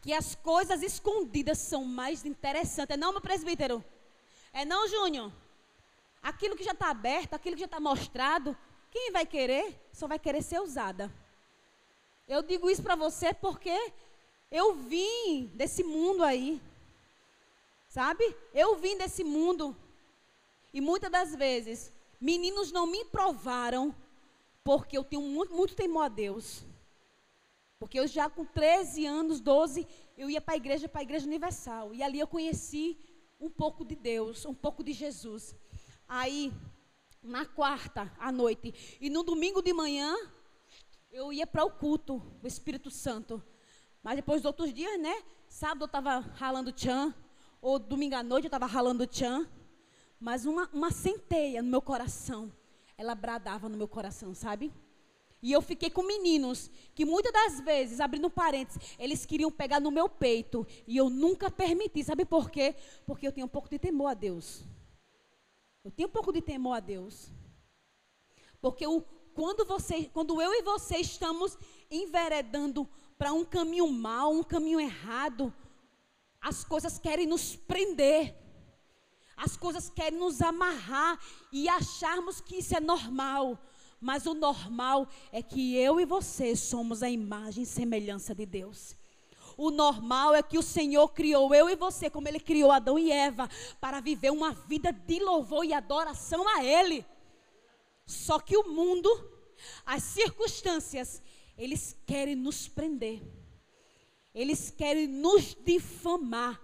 que 0.00 0.12
as 0.12 0.36
coisas 0.36 0.80
escondidas 0.80 1.58
são 1.58 1.84
mais 1.84 2.24
interessantes. 2.24 2.94
É 2.94 2.96
não, 2.96 3.10
meu 3.10 3.20
presbítero? 3.20 3.84
É 4.52 4.64
não, 4.64 4.86
Júnior? 4.86 5.32
Aquilo 6.22 6.56
que 6.56 6.62
já 6.62 6.70
está 6.70 6.90
aberto, 6.90 7.34
aquilo 7.34 7.56
que 7.56 7.62
já 7.62 7.66
está 7.66 7.80
mostrado, 7.80 8.56
quem 8.92 9.10
vai 9.10 9.26
querer, 9.26 9.76
só 9.92 10.06
vai 10.06 10.20
querer 10.20 10.40
ser 10.40 10.60
usada. 10.60 11.12
Eu 12.28 12.42
digo 12.42 12.70
isso 12.70 12.82
para 12.82 12.94
você 12.94 13.34
porque 13.34 13.92
eu 14.52 14.76
vim 14.76 15.50
desse 15.54 15.82
mundo 15.82 16.22
aí. 16.22 16.62
Sabe? 17.88 18.24
Eu 18.54 18.76
vim 18.76 18.96
desse 18.96 19.24
mundo. 19.24 19.76
E 20.72 20.80
muitas 20.80 21.10
das 21.10 21.34
vezes, 21.34 21.92
meninos 22.20 22.70
não 22.70 22.86
me 22.86 23.04
provaram 23.06 23.92
porque 24.64 24.96
eu 24.96 25.04
tenho 25.04 25.22
muito, 25.22 25.54
muito 25.54 25.74
temor 25.74 26.04
a 26.04 26.08
Deus. 26.08 26.64
Porque 27.78 27.98
eu 27.98 28.06
já 28.06 28.30
com 28.30 28.44
13 28.44 29.06
anos, 29.06 29.40
12, 29.40 29.86
eu 30.16 30.30
ia 30.30 30.40
para 30.40 30.54
a 30.54 30.56
igreja, 30.56 30.88
para 30.88 31.00
a 31.00 31.02
igreja 31.02 31.26
universal. 31.26 31.92
E 31.92 32.02
ali 32.02 32.20
eu 32.20 32.28
conheci 32.28 32.96
um 33.40 33.50
pouco 33.50 33.84
de 33.84 33.96
Deus, 33.96 34.46
um 34.46 34.54
pouco 34.54 34.84
de 34.84 34.92
Jesus. 34.92 35.56
Aí, 36.06 36.52
na 37.22 37.44
quarta 37.44 38.12
à 38.18 38.30
noite 38.30 38.98
e 39.00 39.10
no 39.10 39.24
domingo 39.24 39.60
de 39.60 39.72
manhã, 39.72 40.14
eu 41.10 41.32
ia 41.32 41.46
para 41.46 41.64
o 41.64 41.70
culto 41.70 42.18
do 42.40 42.46
Espírito 42.46 42.90
Santo. 42.90 43.42
Mas 44.02 44.16
depois 44.16 44.42
dos 44.42 44.46
outros 44.46 44.72
dias, 44.72 45.00
né? 45.00 45.22
Sábado 45.48 45.82
eu 45.82 45.86
estava 45.86 46.20
ralando 46.20 46.72
tchan, 46.72 47.12
ou 47.60 47.78
domingo 47.78 48.14
à 48.14 48.22
noite 48.22 48.44
eu 48.44 48.48
estava 48.48 48.66
ralando 48.66 49.06
tchan. 49.06 49.46
Mas 50.20 50.46
uma, 50.46 50.68
uma 50.72 50.92
centeia 50.92 51.60
no 51.62 51.68
meu 51.68 51.82
coração, 51.82 52.52
ela 53.02 53.14
bradava 53.16 53.68
no 53.68 53.76
meu 53.76 53.88
coração, 53.88 54.32
sabe? 54.32 54.72
E 55.42 55.50
eu 55.50 55.60
fiquei 55.60 55.90
com 55.90 56.04
meninos 56.04 56.70
que 56.94 57.04
muitas 57.04 57.32
das 57.32 57.60
vezes, 57.60 57.98
abrindo 57.98 58.30
parênteses, 58.30 58.80
eles 58.96 59.26
queriam 59.26 59.50
pegar 59.50 59.80
no 59.80 59.90
meu 59.90 60.08
peito. 60.08 60.64
E 60.86 60.96
eu 60.96 61.10
nunca 61.10 61.50
permiti. 61.50 62.04
Sabe 62.04 62.24
por 62.24 62.48
quê? 62.48 62.76
Porque 63.04 63.26
eu 63.26 63.32
tenho 63.32 63.46
um 63.46 63.50
pouco 63.50 63.68
de 63.68 63.76
temor 63.76 64.12
a 64.12 64.14
Deus. 64.14 64.62
Eu 65.82 65.90
tenho 65.90 66.08
um 66.08 66.12
pouco 66.12 66.32
de 66.32 66.40
temor 66.40 66.76
a 66.76 66.80
Deus. 66.80 67.32
Porque 68.60 68.84
quando, 69.34 69.64
você, 69.64 70.04
quando 70.12 70.40
eu 70.40 70.52
e 70.54 70.62
você 70.62 70.98
estamos 70.98 71.58
enveredando 71.90 72.88
para 73.18 73.32
um 73.32 73.44
caminho 73.44 73.88
mau, 73.88 74.32
um 74.32 74.44
caminho 74.44 74.78
errado, 74.78 75.52
as 76.40 76.62
coisas 76.62 77.00
querem 77.00 77.26
nos 77.26 77.56
prender. 77.56 78.36
As 79.36 79.56
coisas 79.56 79.90
querem 79.90 80.18
nos 80.18 80.40
amarrar 80.40 81.18
e 81.50 81.68
acharmos 81.68 82.40
que 82.40 82.56
isso 82.56 82.76
é 82.76 82.80
normal. 82.80 83.58
Mas 84.00 84.26
o 84.26 84.34
normal 84.34 85.08
é 85.30 85.42
que 85.42 85.76
eu 85.76 86.00
e 86.00 86.04
você 86.04 86.56
somos 86.56 87.02
a 87.02 87.08
imagem 87.08 87.62
e 87.62 87.66
semelhança 87.66 88.34
de 88.34 88.44
Deus. 88.44 88.96
O 89.56 89.70
normal 89.70 90.34
é 90.34 90.42
que 90.42 90.58
o 90.58 90.62
Senhor 90.62 91.08
criou 91.08 91.54
eu 91.54 91.68
e 91.68 91.76
você, 91.76 92.08
como 92.10 92.26
Ele 92.26 92.40
criou 92.40 92.70
Adão 92.70 92.98
e 92.98 93.12
Eva, 93.12 93.48
para 93.80 94.00
viver 94.00 94.30
uma 94.30 94.52
vida 94.52 94.92
de 94.92 95.20
louvor 95.20 95.64
e 95.64 95.72
adoração 95.72 96.48
a 96.48 96.64
Ele. 96.64 97.04
Só 98.06 98.40
que 98.40 98.56
o 98.56 98.68
mundo, 98.68 99.08
as 99.84 100.02
circunstâncias, 100.02 101.22
eles 101.56 101.96
querem 102.06 102.34
nos 102.34 102.66
prender. 102.66 103.22
Eles 104.34 104.70
querem 104.70 105.06
nos 105.06 105.54
difamar 105.54 106.60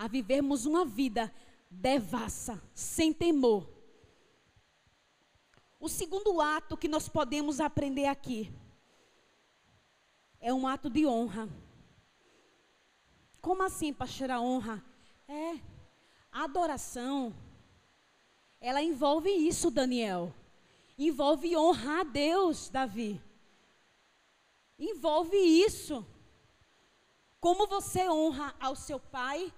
a 0.00 0.08
vivermos 0.08 0.64
uma 0.64 0.82
vida 0.82 1.30
devassa, 1.70 2.58
sem 2.72 3.12
temor. 3.12 3.68
O 5.78 5.90
segundo 5.90 6.40
ato 6.40 6.74
que 6.74 6.88
nós 6.88 7.06
podemos 7.06 7.60
aprender 7.60 8.06
aqui 8.06 8.50
é 10.40 10.54
um 10.54 10.66
ato 10.66 10.88
de 10.88 11.06
honra. 11.06 11.46
Como 13.42 13.62
assim, 13.62 13.92
pastora, 13.92 14.40
honra? 14.40 14.82
É, 15.28 15.60
adoração, 16.32 17.34
ela 18.58 18.82
envolve 18.82 19.28
isso, 19.28 19.70
Daniel. 19.70 20.32
Envolve 20.96 21.54
honrar 21.54 22.00
a 22.00 22.04
Deus, 22.04 22.70
Davi. 22.70 23.20
Envolve 24.78 25.36
isso. 25.36 26.06
Como 27.38 27.66
você 27.66 28.08
honra 28.08 28.54
ao 28.58 28.74
seu 28.74 28.98
pai 28.98 29.52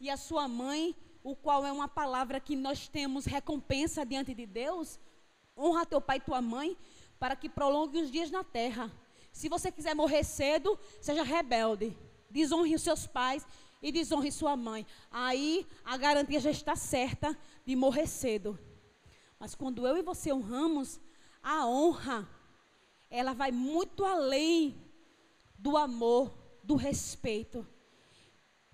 e 0.00 0.10
à 0.10 0.16
sua 0.16 0.46
mãe, 0.46 0.94
o 1.22 1.34
qual 1.34 1.64
é 1.64 1.72
uma 1.72 1.88
palavra 1.88 2.38
que 2.38 2.54
nós 2.54 2.88
temos 2.88 3.24
recompensa 3.24 4.04
diante 4.04 4.34
de 4.34 4.46
Deus. 4.46 4.98
Honra 5.56 5.86
teu 5.86 6.00
pai 6.00 6.18
e 6.18 6.20
tua 6.20 6.40
mãe, 6.40 6.76
para 7.18 7.34
que 7.34 7.48
prolongue 7.48 8.00
os 8.00 8.10
dias 8.10 8.30
na 8.30 8.44
terra. 8.44 8.92
Se 9.32 9.48
você 9.48 9.72
quiser 9.72 9.94
morrer 9.94 10.24
cedo, 10.24 10.78
seja 11.00 11.22
rebelde. 11.22 11.96
Desonre 12.30 12.74
os 12.74 12.82
seus 12.82 13.06
pais 13.06 13.46
e 13.82 13.90
desonre 13.90 14.30
sua 14.30 14.56
mãe. 14.56 14.86
Aí 15.10 15.66
a 15.84 15.96
garantia 15.96 16.40
já 16.40 16.50
está 16.50 16.76
certa 16.76 17.36
de 17.64 17.74
morrer 17.74 18.06
cedo. 18.06 18.58
Mas 19.38 19.54
quando 19.54 19.86
eu 19.86 19.96
e 19.96 20.02
você 20.02 20.32
honramos, 20.32 21.00
a 21.42 21.66
honra, 21.66 22.28
ela 23.10 23.32
vai 23.32 23.50
muito 23.50 24.04
além 24.04 24.76
do 25.58 25.76
amor, 25.76 26.36
do 26.62 26.74
respeito. 26.74 27.66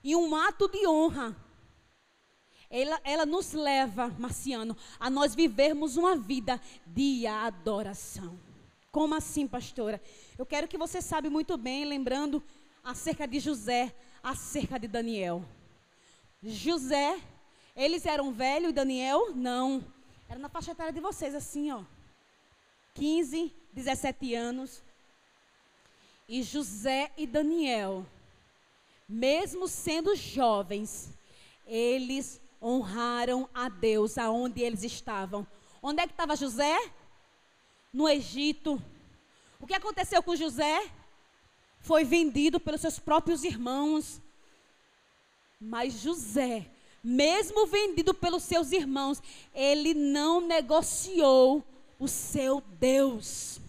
E 0.02 0.16
um 0.16 0.34
ato 0.34 0.68
de 0.68 0.86
honra. 0.86 1.36
Ela, 2.68 3.00
ela 3.04 3.26
nos 3.26 3.52
leva, 3.52 4.08
Marciano, 4.18 4.76
a 4.98 5.10
nós 5.10 5.34
vivermos 5.34 5.96
uma 5.96 6.16
vida 6.16 6.60
de 6.86 7.26
adoração. 7.26 8.38
Como 8.90 9.14
assim, 9.14 9.46
pastora? 9.46 10.00
Eu 10.38 10.46
quero 10.46 10.66
que 10.66 10.78
você 10.78 11.02
sabe 11.02 11.28
muito 11.28 11.56
bem, 11.56 11.84
lembrando 11.84 12.42
acerca 12.82 13.28
de 13.28 13.38
José, 13.40 13.94
acerca 14.22 14.78
de 14.78 14.88
Daniel. 14.88 15.44
José, 16.42 17.20
eles 17.76 18.04
eram 18.06 18.32
velhos 18.32 18.70
e 18.70 18.74
Daniel 18.74 19.34
não. 19.34 19.84
Era 20.28 20.38
na 20.38 20.48
faixa 20.48 20.72
etária 20.72 20.92
de 20.92 21.00
vocês, 21.00 21.34
assim, 21.34 21.70
ó. 21.70 21.84
15, 22.94 23.52
17 23.72 24.34
anos. 24.34 24.82
E 26.28 26.42
José 26.42 27.12
e 27.16 27.26
Daniel, 27.26 28.06
mesmo 29.12 29.68
sendo 29.68 30.16
jovens, 30.16 31.10
eles 31.66 32.40
honraram 32.62 33.46
a 33.52 33.68
Deus 33.68 34.16
aonde 34.16 34.62
eles 34.62 34.82
estavam. 34.82 35.46
Onde 35.82 36.00
é 36.00 36.06
que 36.06 36.14
estava 36.14 36.34
José? 36.34 36.90
No 37.92 38.08
Egito. 38.08 38.82
O 39.60 39.66
que 39.66 39.74
aconteceu 39.74 40.22
com 40.22 40.34
José? 40.34 40.90
Foi 41.80 42.04
vendido 42.04 42.58
pelos 42.58 42.80
seus 42.80 42.98
próprios 42.98 43.44
irmãos. 43.44 44.18
Mas 45.60 46.00
José, 46.00 46.66
mesmo 47.04 47.66
vendido 47.66 48.14
pelos 48.14 48.44
seus 48.44 48.72
irmãos, 48.72 49.22
ele 49.54 49.92
não 49.92 50.40
negociou 50.40 51.62
o 51.98 52.08
seu 52.08 52.62
Deus. 52.80 53.60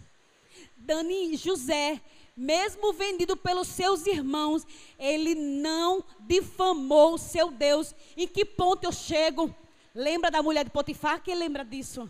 Dani 0.78 1.36
José, 1.36 2.02
mesmo 2.36 2.92
vendido 2.94 3.38
pelos 3.38 3.68
seus 3.68 4.06
irmãos, 4.08 4.66
ele 4.98 5.36
não 5.36 6.04
difamou 6.22 7.18
seu 7.18 7.52
Deus. 7.52 7.94
Em 8.18 8.28
que 8.28 8.44
ponto 8.44 8.84
eu 8.84 8.92
chego? 8.92 9.54
Lembra 9.94 10.32
da 10.32 10.42
mulher 10.42 10.66
de 10.66 10.72
Potifar? 10.72 11.22
Quem 11.22 11.36
lembra 11.36 11.64
disso? 11.64 12.10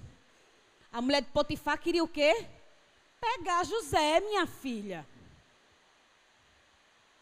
A 0.91 1.01
mulher 1.01 1.21
de 1.21 1.29
Potifar 1.29 1.77
queria 1.77 2.03
o 2.03 2.07
quê? 2.07 2.47
Pegar 3.19 3.65
José, 3.65 4.19
minha 4.21 4.45
filha. 4.47 5.05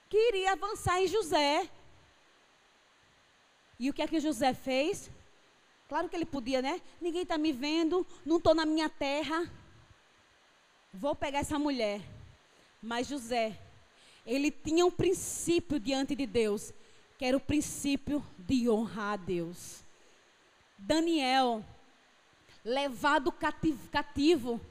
Queria 0.10 0.54
avançar 0.54 1.02
em 1.02 1.08
José. 1.08 1.70
E 3.80 3.90
o 3.90 3.94
que 3.94 4.02
é 4.02 4.08
que 4.08 4.20
José 4.20 4.54
fez? 4.54 5.10
Claro 5.88 6.08
que 6.08 6.16
ele 6.16 6.26
podia, 6.26 6.62
né? 6.62 6.80
Ninguém 7.02 7.24
está 7.24 7.38
me 7.38 7.52
vendo, 7.52 8.06
não 8.26 8.38
estou 8.38 8.54
na 8.54 8.66
minha 8.66 8.90
terra. 8.90 9.52
Vou 10.94 11.16
pegar 11.16 11.40
essa 11.40 11.58
mulher. 11.58 12.02
Mas 12.82 13.08
José, 13.08 13.58
ele 14.26 14.50
tinha 14.50 14.86
um 14.86 14.91
princípio 14.91 15.80
diante 15.80 16.15
de 16.15 16.26
Deus, 16.26 16.74
que 17.17 17.26
era 17.26 17.38
o 17.38 17.39
princípio 17.39 18.26
de 18.39 18.67
honrar 18.67 19.13
a 19.13 19.17
Deus. 19.17 19.84
Daniel, 20.78 21.63
levado 22.65 23.32
cativo, 23.32 23.88
cativo, 23.89 24.62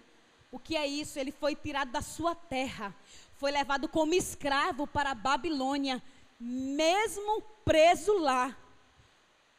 o 0.50 0.58
que 0.58 0.76
é 0.76 0.86
isso? 0.86 1.20
Ele 1.20 1.30
foi 1.30 1.54
tirado 1.54 1.92
da 1.92 2.02
sua 2.02 2.34
terra, 2.34 2.92
foi 3.36 3.52
levado 3.52 3.88
como 3.88 4.12
escravo 4.12 4.88
para 4.88 5.12
a 5.12 5.14
Babilônia, 5.14 6.02
mesmo 6.40 7.40
preso 7.64 8.18
lá. 8.18 8.56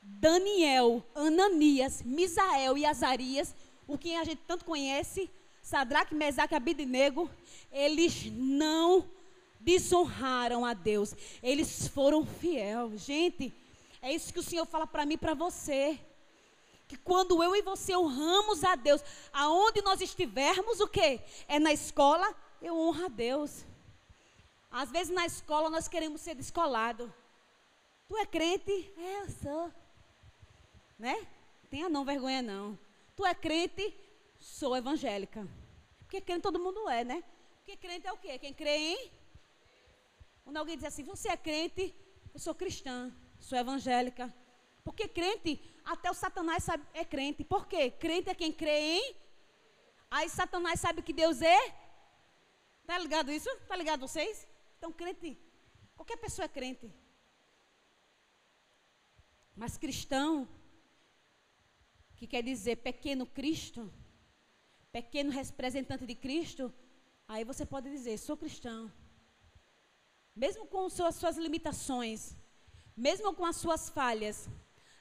Daniel, 0.01 1.01
Ananias, 1.15 2.01
Misael 2.03 2.77
e 2.77 2.85
Azarias, 2.85 3.55
o 3.87 3.97
que 3.97 4.13
a 4.15 4.25
gente 4.25 4.41
tanto 4.45 4.65
conhece, 4.65 5.29
Sadraque, 5.62 6.15
Mesaque 6.15 6.54
e 6.54 6.58
Abidinego, 6.58 7.30
eles 7.71 8.26
não 8.32 9.10
desonraram 9.60 10.65
a 10.65 10.74
Deus, 10.74 11.15
eles 11.41 11.88
foram 11.88 12.26
fiéis. 12.26 13.02
Gente, 13.02 13.54
é 14.02 14.13
isso 14.13 14.34
que 14.34 14.39
o 14.39 14.43
Senhor 14.43 14.65
fala 14.65 14.88
para 14.88 15.06
mim 15.06 15.13
e 15.13 15.17
para 15.17 15.34
você. 15.34 16.00
Que 16.88 16.97
quando 16.97 17.41
eu 17.41 17.56
e 17.56 17.62
você 17.62 17.95
honramos 17.95 18.63
a 18.63 18.76
Deus, 18.76 19.02
aonde 19.32 19.82
nós 19.82 20.02
estivermos, 20.02 20.80
o 20.80 20.88
quê? 20.88 21.21
É 21.47 21.60
na 21.60 21.71
escola, 21.71 22.36
eu 22.62 22.78
honro 22.78 23.06
a 23.06 23.08
Deus. 23.08 23.63
Às 24.69 24.91
vezes 24.91 25.13
na 25.13 25.26
escola 25.26 25.69
nós 25.69 25.88
queremos 25.88 26.21
ser 26.21 26.36
descolado. 26.36 27.13
Tu 28.10 28.17
é 28.17 28.26
crente? 28.26 28.91
É, 28.97 29.21
eu 29.21 29.30
sou 29.41 29.71
né? 31.02 31.28
Tenha 31.71 31.89
não 31.89 32.06
vergonha 32.06 32.43
não. 32.43 32.78
Tu 33.15 33.26
é 33.26 33.34
crente? 33.34 33.93
Sou 34.41 34.75
evangélica. 34.75 35.47
Porque 35.99 36.19
crente 36.19 36.41
todo 36.41 36.60
mundo 36.60 36.89
é, 36.89 37.04
né? 37.04 37.23
Porque 37.58 37.77
crente 37.77 38.08
é 38.08 38.12
o 38.12 38.17
quê? 38.17 38.39
Quem 38.39 38.54
crê 38.54 38.75
em? 38.75 39.12
Quando 40.43 40.58
alguém 40.58 40.75
diz 40.75 40.86
assim, 40.86 41.04
você 41.04 41.30
é 41.30 41.38
crente? 41.38 41.95
Eu 42.34 42.39
sou 42.39 42.56
cristã, 42.56 43.15
sou 43.39 43.56
evangélica. 43.56 44.34
Porque 44.84 45.08
crente, 45.08 45.62
até 45.86 46.10
o 46.10 46.15
Satanás 46.15 46.63
sabe, 46.63 46.84
é 46.91 47.06
crente. 47.06 47.43
Por 47.43 47.67
quê? 47.67 47.91
Crente 47.91 48.32
é 48.32 48.34
quem 48.34 48.51
crê 48.51 48.97
em? 48.97 49.15
Aí 50.10 50.27
Satanás 50.27 50.80
sabe 50.80 51.04
que 51.04 51.13
Deus 51.13 51.39
é? 51.43 51.60
Tá 52.88 52.97
ligado 52.97 53.32
isso? 53.32 53.49
Tá 53.67 53.75
ligado 53.75 54.01
vocês? 54.01 54.47
Então 54.80 54.91
crente, 54.91 55.38
qualquer 55.95 56.17
pessoa 56.17 56.45
é 56.45 56.49
crente. 56.49 56.91
Mas 59.56 59.77
cristão 59.77 60.49
que 62.15 62.25
quer 62.25 62.41
dizer 62.41 62.77
pequeno 62.77 63.27
Cristo, 63.27 63.93
pequeno 64.91 65.32
representante 65.32 66.06
de 66.06 66.15
Cristo, 66.15 66.73
aí 67.27 67.43
você 67.43 67.65
pode 67.65 67.89
dizer: 67.89 68.17
sou 68.17 68.38
cristão. 68.38 68.91
Mesmo 70.36 70.65
com 70.65 70.86
as 70.86 71.15
suas 71.15 71.38
limitações, 71.38 72.36
mesmo 72.95 73.34
com 73.34 73.45
as 73.45 73.56
suas 73.58 73.89
falhas, 73.89 74.49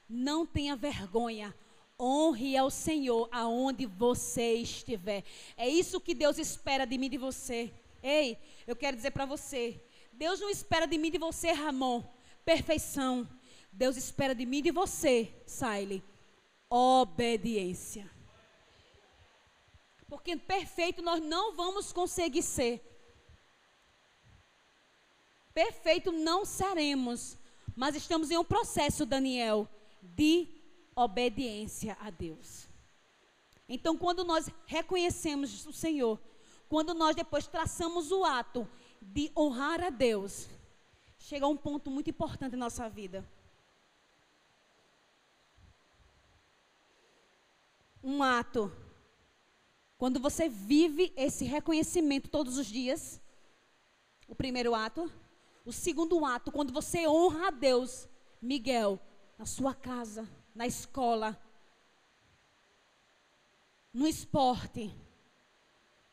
não 0.07 0.45
tenha 0.45 0.75
vergonha. 0.75 1.55
Honre 1.99 2.57
ao 2.57 2.71
Senhor 2.71 3.29
aonde 3.31 3.85
você 3.85 4.55
estiver. 4.55 5.23
É 5.55 5.69
isso 5.69 6.01
que 6.01 6.15
Deus 6.15 6.39
espera 6.39 6.85
de 6.85 6.97
mim 6.97 7.05
e 7.05 7.09
de 7.09 7.17
você. 7.17 7.71
Ei, 8.01 8.37
eu 8.65 8.75
quero 8.75 8.97
dizer 8.97 9.11
para 9.11 9.25
você: 9.25 9.79
Deus 10.11 10.39
não 10.39 10.49
espera 10.49 10.87
de 10.87 10.97
mim 10.97 11.09
e 11.09 11.11
de 11.11 11.17
você, 11.19 11.51
Ramon, 11.51 12.03
perfeição. 12.43 13.27
Deus 13.71 13.95
espera 13.95 14.35
de 14.35 14.45
mim 14.45 14.57
e 14.57 14.63
de 14.63 14.71
você, 14.71 15.31
Saile, 15.45 16.03
obediência. 16.69 18.09
Porque 20.11 20.35
perfeito 20.35 21.01
nós 21.01 21.21
não 21.21 21.55
vamos 21.55 21.93
conseguir 21.93 22.43
ser. 22.43 22.75
Perfeito 25.53 26.11
não 26.11 26.43
seremos, 26.43 27.37
mas 27.73 27.95
estamos 27.95 28.29
em 28.29 28.37
um 28.37 28.43
processo, 28.43 29.05
Daniel, 29.05 29.69
de 30.01 30.49
obediência 30.93 31.97
a 31.97 32.09
Deus. 32.09 32.67
Então, 33.69 33.97
quando 33.97 34.25
nós 34.25 34.49
reconhecemos 34.65 35.65
o 35.65 35.71
Senhor, 35.71 36.19
quando 36.67 36.93
nós 36.93 37.15
depois 37.15 37.47
traçamos 37.47 38.11
o 38.11 38.25
ato 38.25 38.67
de 39.01 39.31
honrar 39.33 39.81
a 39.81 39.89
Deus, 39.89 40.49
chega 41.17 41.47
um 41.47 41.55
ponto 41.55 41.89
muito 41.89 42.09
importante 42.09 42.57
na 42.57 42.65
nossa 42.65 42.89
vida. 42.89 43.25
um 48.03 48.23
ato. 48.23 48.71
Quando 50.01 50.19
você 50.19 50.49
vive 50.49 51.13
esse 51.15 51.45
reconhecimento 51.45 52.27
todos 52.27 52.57
os 52.57 52.65
dias, 52.65 53.21
o 54.27 54.33
primeiro 54.33 54.73
ato. 54.73 55.11
O 55.63 55.71
segundo 55.71 56.25
ato, 56.25 56.51
quando 56.51 56.73
você 56.73 57.07
honra 57.07 57.49
a 57.49 57.51
Deus, 57.51 58.09
Miguel, 58.41 58.99
na 59.37 59.45
sua 59.45 59.75
casa, 59.75 60.27
na 60.55 60.65
escola, 60.65 61.39
no 63.93 64.07
esporte. 64.07 64.91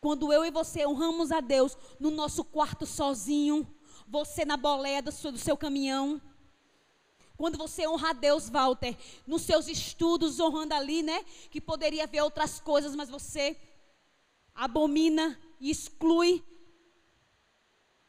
Quando 0.02 0.34
eu 0.34 0.44
e 0.44 0.50
você 0.50 0.86
honramos 0.86 1.32
a 1.32 1.40
Deus 1.40 1.74
no 1.98 2.10
nosso 2.10 2.44
quarto 2.44 2.84
sozinho, 2.84 3.66
você 4.06 4.44
na 4.44 4.58
boleia 4.58 5.00
do 5.00 5.10
seu, 5.10 5.32
do 5.32 5.38
seu 5.38 5.56
caminhão, 5.56 6.20
quando 7.38 7.56
você 7.56 7.88
honra 7.88 8.10
a 8.10 8.12
Deus, 8.12 8.50
Walter, 8.50 8.94
nos 9.26 9.42
seus 9.42 9.66
estudos, 9.66 10.40
honrando 10.40 10.74
ali, 10.74 11.02
né? 11.02 11.24
Que 11.50 11.58
poderia 11.58 12.06
ver 12.06 12.20
outras 12.20 12.60
coisas, 12.60 12.94
mas 12.94 13.08
você 13.08 13.56
abomina 14.64 15.26
e 15.60 15.70
exclui. 15.70 16.44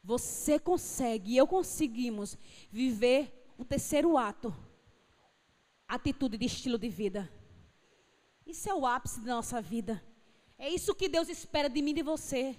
Você 0.03 0.57
consegue, 0.57 1.33
e 1.33 1.37
eu 1.37 1.47
conseguimos, 1.47 2.37
viver 2.71 3.53
o 3.57 3.63
terceiro 3.63 4.17
ato 4.17 4.53
atitude 5.87 6.37
de 6.37 6.45
estilo 6.45 6.77
de 6.77 6.89
vida. 6.89 7.31
Isso 8.45 8.69
é 8.69 8.73
o 8.73 8.85
ápice 8.85 9.21
da 9.21 9.35
nossa 9.35 9.61
vida. 9.61 10.03
É 10.57 10.69
isso 10.69 10.93
que 10.93 11.07
Deus 11.07 11.29
espera 11.29 11.69
de 11.69 11.81
mim 11.81 11.91
e 11.91 11.95
de 11.95 12.03
você. 12.03 12.55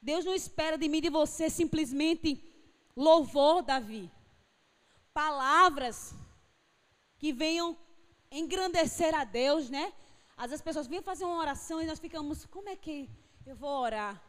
Deus 0.00 0.24
não 0.24 0.34
espera 0.34 0.76
de 0.76 0.88
mim 0.88 0.98
e 0.98 1.02
de 1.02 1.10
você 1.10 1.48
simplesmente 1.48 2.42
louvor, 2.94 3.62
Davi 3.62 4.10
palavras 5.16 6.14
que 7.16 7.32
venham 7.32 7.74
engrandecer 8.30 9.14
a 9.14 9.24
Deus, 9.24 9.70
né? 9.70 9.90
Às 10.36 10.50
vezes 10.50 10.60
as 10.60 10.64
pessoas 10.64 10.86
vêm 10.86 11.00
fazer 11.00 11.24
uma 11.24 11.38
oração 11.38 11.80
e 11.80 11.86
nós 11.86 11.98
ficamos, 11.98 12.44
como 12.44 12.68
é 12.68 12.76
que 12.76 13.08
eu 13.46 13.56
vou 13.56 13.80
orar? 13.80 14.22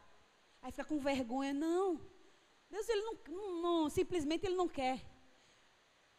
Aí 0.62 0.72
fica 0.72 0.84
com 0.84 0.98
vergonha. 0.98 1.52
Não. 1.52 2.00
Deus, 2.70 2.88
ele 2.88 3.02
não, 3.02 3.18
não, 3.28 3.62
não 3.62 3.90
simplesmente 3.90 4.46
ele 4.46 4.56
não 4.56 4.68
quer. 4.68 5.04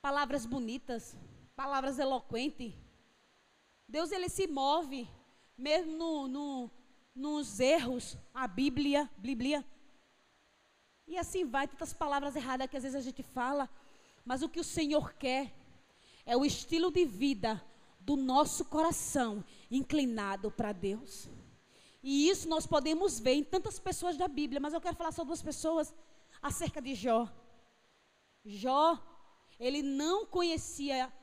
Palavras 0.01 0.45
bonitas, 0.45 1.17
palavras 1.55 1.97
eloquentes. 1.97 2.73
Deus, 3.87 4.11
ele 4.11 4.29
se 4.29 4.45
move, 4.47 5.09
mesmo 5.57 5.91
no, 5.91 6.27
no, 6.27 6.71
nos 7.15 7.59
erros, 7.59 8.15
a 8.33 8.47
Bíblia, 8.47 9.09
Bíblia. 9.17 9.65
E 11.07 11.17
assim 11.17 11.43
vai, 11.45 11.67
tantas 11.67 11.93
palavras 11.93 12.35
erradas 12.35 12.69
que 12.69 12.77
às 12.77 12.83
vezes 12.83 12.95
a 12.95 13.01
gente 13.01 13.23
fala. 13.23 13.67
Mas 14.23 14.43
o 14.43 14.49
que 14.49 14.59
o 14.59 14.63
Senhor 14.63 15.13
quer 15.15 15.51
é 16.25 16.37
o 16.37 16.45
estilo 16.45 16.91
de 16.91 17.03
vida 17.05 17.59
do 18.09 18.15
nosso 18.17 18.65
coração 18.65 19.45
inclinado 19.69 20.49
para 20.49 20.71
Deus. 20.71 21.29
E 22.01 22.27
isso 22.27 22.49
nós 22.49 22.65
podemos 22.65 23.19
ver 23.19 23.33
em 23.33 23.43
tantas 23.43 23.77
pessoas 23.77 24.17
da 24.17 24.27
Bíblia, 24.27 24.59
mas 24.59 24.73
eu 24.73 24.81
quero 24.81 24.95
falar 24.95 25.11
só 25.11 25.23
duas 25.23 25.43
pessoas 25.43 25.93
acerca 26.41 26.81
de 26.81 26.95
Jó. 26.95 27.29
Jó, 28.43 28.97
ele 29.59 29.83
não 29.83 30.25
conhecia 30.25 31.13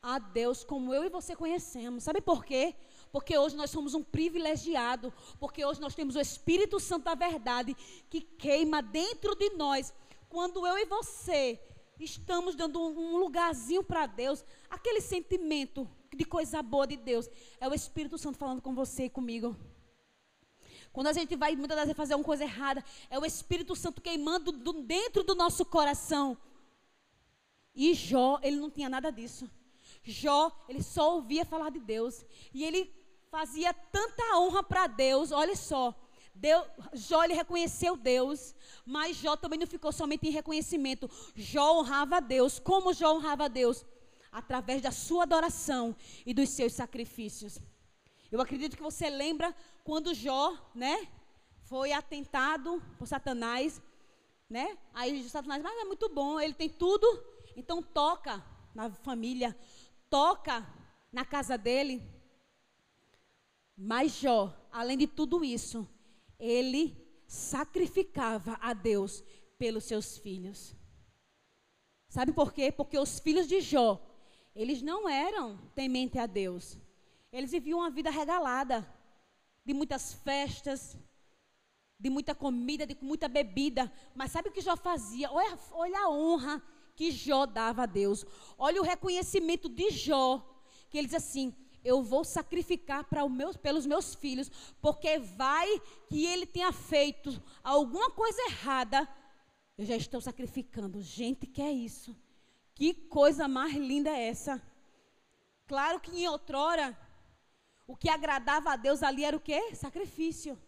a 0.00 0.18
Deus 0.18 0.64
como 0.64 0.94
eu 0.94 1.04
e 1.04 1.10
você 1.10 1.36
conhecemos. 1.36 2.04
Sabe 2.04 2.22
por 2.22 2.42
quê? 2.42 2.74
Porque 3.12 3.36
hoje 3.36 3.54
nós 3.54 3.68
somos 3.68 3.92
um 3.92 4.02
privilegiado, 4.02 5.12
porque 5.38 5.62
hoje 5.62 5.78
nós 5.78 5.94
temos 5.94 6.16
o 6.16 6.20
Espírito 6.20 6.80
Santo 6.80 7.04
da 7.04 7.14
verdade 7.14 7.76
que 8.08 8.22
queima 8.22 8.80
dentro 8.80 9.34
de 9.34 9.50
nós. 9.50 9.92
Quando 10.26 10.66
eu 10.66 10.78
e 10.78 10.86
você 10.86 11.60
estamos 11.98 12.54
dando 12.54 12.80
um 12.80 13.18
lugarzinho 13.18 13.84
para 13.84 14.06
Deus, 14.06 14.42
aquele 14.70 15.02
sentimento 15.02 15.86
de 16.16 16.24
coisa 16.24 16.62
boa 16.62 16.86
de 16.86 16.96
Deus, 16.96 17.28
é 17.60 17.68
o 17.68 17.74
Espírito 17.74 18.18
Santo 18.18 18.38
falando 18.38 18.60
com 18.60 18.74
você 18.74 19.04
e 19.04 19.10
comigo. 19.10 19.56
Quando 20.92 21.06
a 21.06 21.12
gente 21.12 21.36
vai 21.36 21.54
muitas 21.54 21.78
vezes 21.78 21.96
fazer 21.96 22.14
uma 22.14 22.24
coisa 22.24 22.42
errada, 22.44 22.84
é 23.08 23.18
o 23.18 23.24
Espírito 23.24 23.76
Santo 23.76 24.00
queimando 24.00 24.50
do, 24.50 24.72
dentro 24.82 25.22
do 25.22 25.34
nosso 25.34 25.64
coração. 25.64 26.36
E 27.74 27.94
Jó, 27.94 28.40
ele 28.42 28.56
não 28.56 28.70
tinha 28.70 28.88
nada 28.88 29.10
disso. 29.10 29.48
Jó, 30.02 30.50
ele 30.68 30.82
só 30.82 31.14
ouvia 31.14 31.44
falar 31.44 31.70
de 31.70 31.78
Deus. 31.78 32.24
E 32.52 32.64
ele 32.64 32.92
fazia 33.30 33.72
tanta 33.72 34.36
honra 34.36 34.62
para 34.62 34.88
Deus, 34.88 35.30
olha 35.30 35.54
só. 35.54 35.94
Deus, 36.34 36.66
Jó 36.92 37.22
ele 37.22 37.34
reconheceu 37.34 37.96
Deus, 37.96 38.54
mas 38.84 39.16
Jó 39.16 39.36
também 39.36 39.58
não 39.58 39.66
ficou 39.66 39.92
somente 39.92 40.26
em 40.26 40.32
reconhecimento. 40.32 41.08
Jó 41.36 41.78
honrava 41.78 42.16
a 42.16 42.20
Deus. 42.20 42.58
Como 42.58 42.92
Jó 42.92 43.14
honrava 43.14 43.44
a 43.44 43.48
Deus? 43.48 43.84
Através 44.32 44.82
da 44.82 44.90
sua 44.90 45.24
adoração 45.24 45.96
e 46.24 46.32
dos 46.32 46.48
seus 46.50 46.72
sacrifícios. 46.72 47.58
Eu 48.30 48.40
acredito 48.40 48.76
que 48.76 48.82
você 48.82 49.10
lembra 49.10 49.54
quando 49.82 50.14
Jó, 50.14 50.54
né, 50.74 51.08
foi 51.62 51.92
atentado 51.92 52.82
por 52.98 53.06
Satanás, 53.06 53.82
né? 54.48 54.76
Aí 54.92 55.28
Satanás, 55.28 55.62
mas 55.62 55.78
é 55.78 55.84
muito 55.84 56.08
bom, 56.08 56.40
ele 56.40 56.54
tem 56.54 56.68
tudo, 56.68 57.06
então 57.56 57.82
toca 57.82 58.44
na 58.74 58.90
família, 58.90 59.56
toca 60.08 60.66
na 61.12 61.24
casa 61.24 61.56
dele. 61.56 62.02
Mas 63.76 64.12
Jó, 64.12 64.54
além 64.70 64.98
de 64.98 65.06
tudo 65.06 65.44
isso, 65.44 65.88
ele 66.38 66.96
sacrificava 67.26 68.58
a 68.60 68.72
Deus 68.72 69.24
pelos 69.56 69.84
seus 69.84 70.18
filhos. 70.18 70.74
Sabe 72.08 72.32
por 72.32 72.52
quê? 72.52 72.72
Porque 72.72 72.98
os 72.98 73.20
filhos 73.20 73.46
de 73.46 73.60
Jó, 73.60 74.00
eles 74.54 74.82
não 74.82 75.08
eram 75.08 75.58
tementes 75.74 76.20
a 76.20 76.26
Deus. 76.26 76.78
Eles 77.32 77.50
viviam 77.50 77.78
uma 77.78 77.90
vida 77.90 78.10
regalada, 78.10 78.86
de 79.64 79.72
muitas 79.72 80.12
festas, 80.12 80.96
de 81.98 82.10
muita 82.10 82.34
comida, 82.34 82.86
de 82.86 82.96
muita 83.00 83.28
bebida. 83.28 83.92
Mas 84.14 84.32
sabe 84.32 84.48
o 84.48 84.52
que 84.52 84.60
Jó 84.60 84.76
fazia? 84.76 85.30
Olha, 85.30 85.58
olha 85.72 86.00
a 86.00 86.10
honra 86.10 86.62
que 86.96 87.10
Jó 87.10 87.46
dava 87.46 87.84
a 87.84 87.86
Deus. 87.86 88.24
Olha 88.58 88.80
o 88.80 88.84
reconhecimento 88.84 89.68
de 89.68 89.90
Jó, 89.90 90.44
que 90.88 90.98
ele 90.98 91.06
diz 91.06 91.16
assim: 91.16 91.54
eu 91.84 92.02
vou 92.02 92.24
sacrificar 92.24 93.04
para 93.04 93.26
meus, 93.28 93.56
pelos 93.56 93.86
meus 93.86 94.14
filhos, 94.14 94.50
porque 94.80 95.18
vai 95.18 95.80
que 96.08 96.26
ele 96.26 96.46
tenha 96.46 96.72
feito 96.72 97.42
alguma 97.62 98.10
coisa 98.10 98.40
errada, 98.48 99.08
eu 99.78 99.84
já 99.84 99.96
estou 99.96 100.20
sacrificando. 100.20 101.00
Gente, 101.00 101.46
que 101.46 101.62
é 101.62 101.72
isso? 101.72 102.16
Que 102.80 102.94
coisa 102.94 103.46
mais 103.46 103.74
linda 103.74 104.08
é 104.08 104.28
essa? 104.28 104.54
Claro 105.66 106.00
que 106.00 106.12
em 106.16 106.26
outrora, 106.26 106.98
o 107.86 107.94
que 107.94 108.08
agradava 108.08 108.72
a 108.72 108.76
Deus 108.76 109.02
ali 109.02 109.22
era 109.22 109.36
o 109.36 109.46
quê? 109.48 109.74
Sacrifício. 109.74 110.58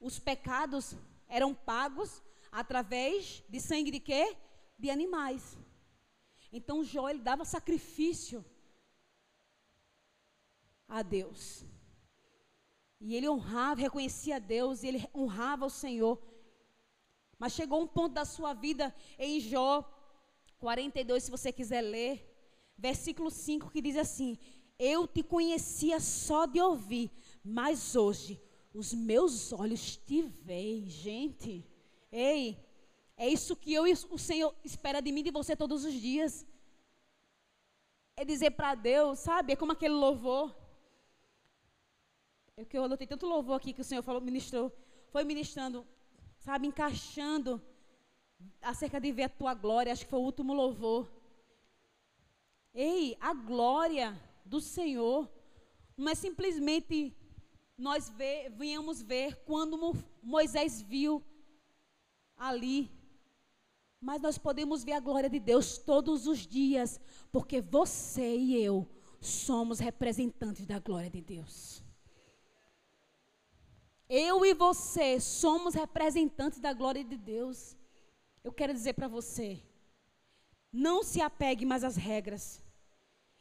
Os 0.00 0.18
pecados 0.18 0.96
eram 1.28 1.54
pagos 1.54 2.20
através 2.50 3.44
de 3.48 3.60
sangue 3.60 3.92
de 3.92 4.00
quê? 4.00 4.36
De 4.76 4.90
animais. 4.90 5.56
Então 6.52 6.82
Jó 6.82 7.08
ele 7.08 7.20
dava 7.20 7.44
sacrifício 7.44 8.44
a 10.88 11.00
Deus. 11.00 11.64
E 13.00 13.14
ele 13.14 13.28
honrava, 13.28 13.82
reconhecia 13.82 14.34
a 14.34 14.40
Deus, 14.40 14.82
e 14.82 14.88
ele 14.88 15.08
honrava 15.14 15.64
o 15.64 15.70
Senhor. 15.70 16.20
Mas 17.38 17.52
chegou 17.52 17.80
um 17.80 17.86
ponto 17.86 18.14
da 18.14 18.24
sua 18.24 18.52
vida 18.52 18.92
em 19.16 19.38
Jó 19.38 19.94
42, 20.58 21.24
se 21.24 21.30
você 21.30 21.52
quiser 21.52 21.80
ler, 21.80 22.28
versículo 22.76 23.30
5, 23.30 23.70
que 23.70 23.80
diz 23.80 23.96
assim: 23.96 24.38
Eu 24.78 25.06
te 25.06 25.22
conhecia 25.22 26.00
só 26.00 26.46
de 26.46 26.60
ouvir, 26.60 27.10
mas 27.44 27.94
hoje 27.96 28.40
os 28.74 28.92
meus 28.92 29.52
olhos 29.52 29.96
te 29.96 30.22
veem. 30.22 30.88
Gente, 30.88 31.66
ei, 32.10 32.58
é 33.16 33.28
isso 33.28 33.56
que 33.56 33.72
eu 33.72 33.84
o 34.10 34.18
Senhor 34.18 34.54
espera 34.64 35.00
de 35.00 35.10
mim 35.12 35.20
e 35.20 35.24
de 35.24 35.30
você 35.30 35.56
todos 35.56 35.84
os 35.84 35.94
dias. 35.94 36.46
É 38.16 38.24
dizer 38.24 38.50
para 38.50 38.74
Deus, 38.74 39.20
sabe? 39.20 39.52
É 39.52 39.56
como 39.56 39.72
aquele 39.72 39.94
louvor. 39.94 40.54
É 42.56 42.64
que 42.64 42.76
eu 42.76 42.84
anotei 42.84 43.06
tanto 43.06 43.26
louvor 43.26 43.56
aqui 43.56 43.72
que 43.72 43.80
o 43.80 43.84
Senhor 43.84 44.02
falou, 44.02 44.20
ministrou, 44.20 44.72
foi 45.10 45.22
ministrando, 45.22 45.86
sabe, 46.38 46.66
encaixando 46.66 47.62
acerca 48.60 49.00
de 49.00 49.12
ver 49.12 49.24
a 49.24 49.28
tua 49.28 49.54
glória, 49.54 49.92
acho 49.92 50.04
que 50.04 50.10
foi 50.10 50.18
o 50.18 50.24
último 50.24 50.52
louvor. 50.52 51.10
Ei, 52.74 53.16
a 53.20 53.32
glória 53.34 54.18
do 54.44 54.60
Senhor 54.60 55.28
não 55.96 56.12
é 56.12 56.14
simplesmente 56.14 57.16
nós 57.76 58.08
ver, 58.08 58.50
venhamos 58.50 59.02
ver 59.02 59.36
quando 59.44 59.96
Moisés 60.22 60.82
viu 60.82 61.22
ali, 62.36 62.90
mas 64.00 64.20
nós 64.20 64.38
podemos 64.38 64.84
ver 64.84 64.92
a 64.92 65.00
glória 65.00 65.30
de 65.30 65.40
Deus 65.40 65.78
todos 65.78 66.26
os 66.26 66.46
dias, 66.46 67.00
porque 67.32 67.60
você 67.60 68.36
e 68.36 68.62
eu 68.62 68.88
somos 69.20 69.78
representantes 69.78 70.66
da 70.66 70.78
glória 70.78 71.10
de 71.10 71.20
Deus. 71.20 71.82
Eu 74.08 74.44
e 74.44 74.54
você 74.54 75.20
somos 75.20 75.74
representantes 75.74 76.58
da 76.58 76.72
glória 76.72 77.04
de 77.04 77.16
Deus. 77.16 77.76
Eu 78.48 78.52
quero 78.52 78.72
dizer 78.72 78.94
para 78.94 79.06
você, 79.06 79.62
não 80.72 81.02
se 81.02 81.20
apegue 81.20 81.66
mais 81.66 81.84
às 81.84 81.96
regras. 81.96 82.62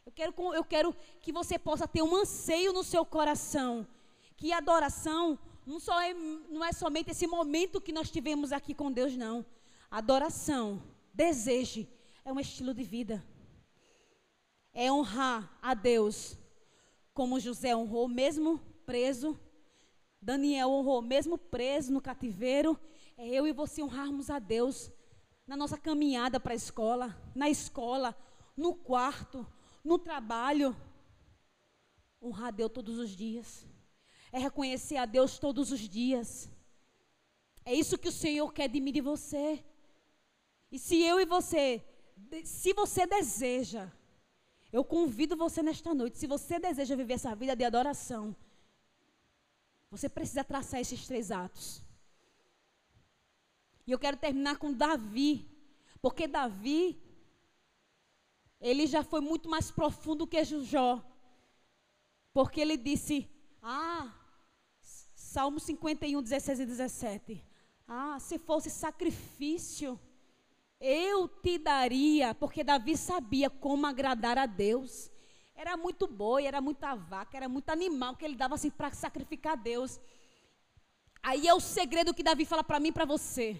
Eu 0.06 0.12
quero, 0.12 0.34
eu 0.54 0.66
quero 0.66 0.94
que 1.22 1.32
você 1.32 1.58
possa 1.58 1.88
ter 1.88 2.02
um 2.02 2.14
anseio 2.14 2.74
no 2.74 2.84
seu 2.84 3.06
coração. 3.06 3.88
Que 4.36 4.52
adoração 4.52 5.40
não, 5.66 5.80
só 5.80 5.98
é, 6.02 6.14
não 6.14 6.62
é 6.62 6.74
somente 6.74 7.12
esse 7.12 7.26
momento 7.26 7.80
que 7.80 7.94
nós 7.94 8.12
tivemos 8.12 8.52
aqui 8.52 8.74
com 8.74 8.92
Deus, 8.92 9.16
não. 9.16 9.46
Adoração, 9.90 10.84
desejo, 11.14 11.88
é 12.26 12.34
um 12.34 12.40
estilo 12.42 12.74
de 12.74 12.84
vida. 12.84 13.26
É 14.74 14.92
honrar 14.92 15.58
a 15.62 15.74
Deus, 15.74 16.38
como 17.14 17.40
José 17.40 17.74
honrou, 17.74 18.10
mesmo 18.10 18.60
preso 18.86 19.40
Daniel 20.22 20.70
honrou, 20.70 21.02
mesmo 21.02 21.38
preso 21.38 21.94
no 21.94 22.02
cativeiro, 22.02 22.78
é 23.18 23.26
eu 23.30 23.48
e 23.48 23.54
você 23.54 23.82
honrarmos 23.82 24.30
a 24.30 24.38
Deus 24.38 24.92
na 25.48 25.56
nossa 25.56 25.78
caminhada 25.78 26.40
para 26.40 26.52
a 26.52 26.56
escola, 26.56 27.18
na 27.34 27.50
escola, 27.50 28.16
no 28.56 28.76
quarto, 28.76 29.48
no 29.84 29.98
trabalho. 29.98 30.76
Honrar 32.22 32.50
a 32.50 32.52
Deus 32.52 32.72
todos 32.72 33.00
os 33.00 33.12
dias. 33.12 33.66
É 34.32 34.38
reconhecer 34.38 34.98
a 34.98 35.06
Deus 35.06 35.40
todos 35.40 35.72
os 35.72 35.80
dias. 35.80 36.50
É 37.64 37.74
isso 37.74 37.98
que 37.98 38.10
o 38.10 38.12
Senhor 38.12 38.52
quer 38.52 38.68
de 38.68 38.82
mim 38.82 38.90
e 38.90 38.94
de 38.94 39.02
você. 39.02 39.64
E 40.70 40.78
se 40.78 41.02
eu 41.02 41.20
e 41.20 41.26
você, 41.26 41.82
se 42.44 42.74
você 42.74 43.08
deseja, 43.08 43.90
eu 44.72 44.84
convido 44.84 45.38
você 45.38 45.64
nesta 45.64 45.94
noite, 45.94 46.18
se 46.18 46.28
você 46.28 46.60
deseja 46.60 46.96
viver 46.96 47.14
essa 47.14 47.34
vida 47.34 47.56
de 47.56 47.64
adoração, 47.64 48.36
você 49.90 50.10
precisa 50.10 50.44
traçar 50.44 50.82
esses 50.82 51.08
três 51.08 51.32
atos. 51.32 51.87
E 53.88 53.92
eu 53.94 53.98
quero 53.98 54.18
terminar 54.18 54.58
com 54.58 54.74
Davi, 54.74 55.50
porque 56.02 56.28
Davi, 56.28 57.02
ele 58.60 58.86
já 58.86 59.02
foi 59.02 59.22
muito 59.22 59.50
mais 59.50 59.72
profundo 59.72 60.28
que 60.28 60.44
Jó. 60.44 61.02
Porque 62.34 62.60
ele 62.60 62.76
disse: 62.76 63.30
Ah, 63.62 64.14
Salmo 64.82 65.58
51, 65.58 66.22
16 66.22 66.60
e 66.60 66.66
17. 66.66 67.44
Ah, 67.88 68.20
se 68.20 68.38
fosse 68.38 68.70
sacrifício, 68.70 69.98
eu 70.82 71.30
te 71.30 71.58
daria, 71.58 72.36
porque 72.36 72.66
Davi 72.66 72.98
sabia 72.98 73.50
como 73.50 73.88
agradar 73.88 74.38
a 74.38 74.46
Deus. 74.46 75.10
Era 75.56 75.78
muito 75.78 76.06
boi, 76.08 76.46
era 76.46 76.60
muita 76.60 76.94
vaca, 76.94 77.38
era 77.38 77.48
muito 77.48 77.70
animal 77.70 78.18
que 78.18 78.26
ele 78.26 78.36
dava 78.36 78.56
assim 78.56 78.70
para 78.70 78.92
sacrificar 78.92 79.54
a 79.54 79.56
Deus. 79.56 79.98
Aí 81.24 81.48
é 81.48 81.54
o 81.54 81.60
segredo 81.62 82.14
que 82.14 82.22
Davi 82.22 82.44
fala 82.44 82.64
para 82.66 82.80
mim 82.82 82.90
e 82.90 82.92
para 82.92 83.06
você. 83.06 83.60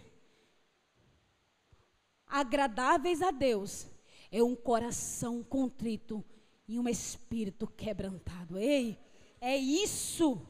Agradáveis 2.28 3.22
a 3.22 3.32
Deus 3.32 3.88
é 4.32 4.44
um 4.44 4.56
coração 4.56 5.44
contrito 5.44 6.24
e 6.68 6.78
um 6.78 6.88
espírito 6.88 7.66
quebrantado. 7.68 8.58
Ei, 8.58 9.00
é 9.40 9.56
isso 9.56 10.46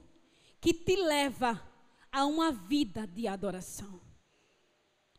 que 0.60 0.74
te 0.74 0.96
leva 0.96 1.62
a 2.12 2.26
uma 2.26 2.52
vida 2.52 3.06
de 3.06 3.28
adoração. 3.28 4.02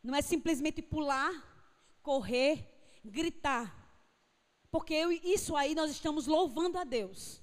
Não 0.03 0.13
é 0.15 0.21
simplesmente 0.21 0.81
pular, 0.81 1.31
correr, 2.01 2.67
gritar. 3.03 3.75
Porque 4.71 4.93
eu, 4.93 5.11
isso 5.11 5.55
aí 5.55 5.73
nós 5.73 5.91
estamos 5.91 6.27
louvando 6.27 6.77
a 6.77 6.83
Deus. 6.83 7.41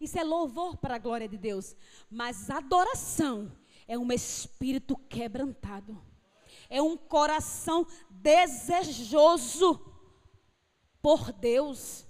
Isso 0.00 0.18
é 0.18 0.24
louvor 0.24 0.76
para 0.76 0.96
a 0.96 0.98
glória 0.98 1.28
de 1.28 1.38
Deus. 1.38 1.74
Mas 2.10 2.50
adoração 2.50 3.50
é 3.88 3.96
um 3.96 4.12
espírito 4.12 4.96
quebrantado. 5.08 6.00
É 6.68 6.80
um 6.82 6.96
coração 6.96 7.86
desejoso 8.10 9.80
por 11.00 11.32
Deus. 11.32 12.06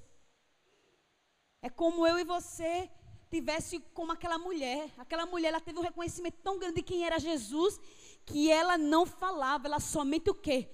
É 1.61 1.69
como 1.69 2.07
eu 2.07 2.19
e 2.19 2.25
você 2.25 2.91
tivesse 3.31 3.81
como 3.93 4.13
aquela 4.13 4.39
mulher. 4.39 4.91
Aquela 4.97 5.27
mulher, 5.27 5.49
ela 5.49 5.61
teve 5.61 5.79
um 5.79 5.83
reconhecimento 5.83 6.39
tão 6.43 6.59
grande 6.59 6.77
de 6.77 6.83
quem 6.83 7.05
era 7.05 7.19
Jesus, 7.19 7.79
que 8.25 8.51
ela 8.51 8.79
não 8.79 9.05
falava, 9.05 9.67
ela 9.67 9.81
somente 9.81 10.31
o 10.31 10.35
quê? 10.35 10.69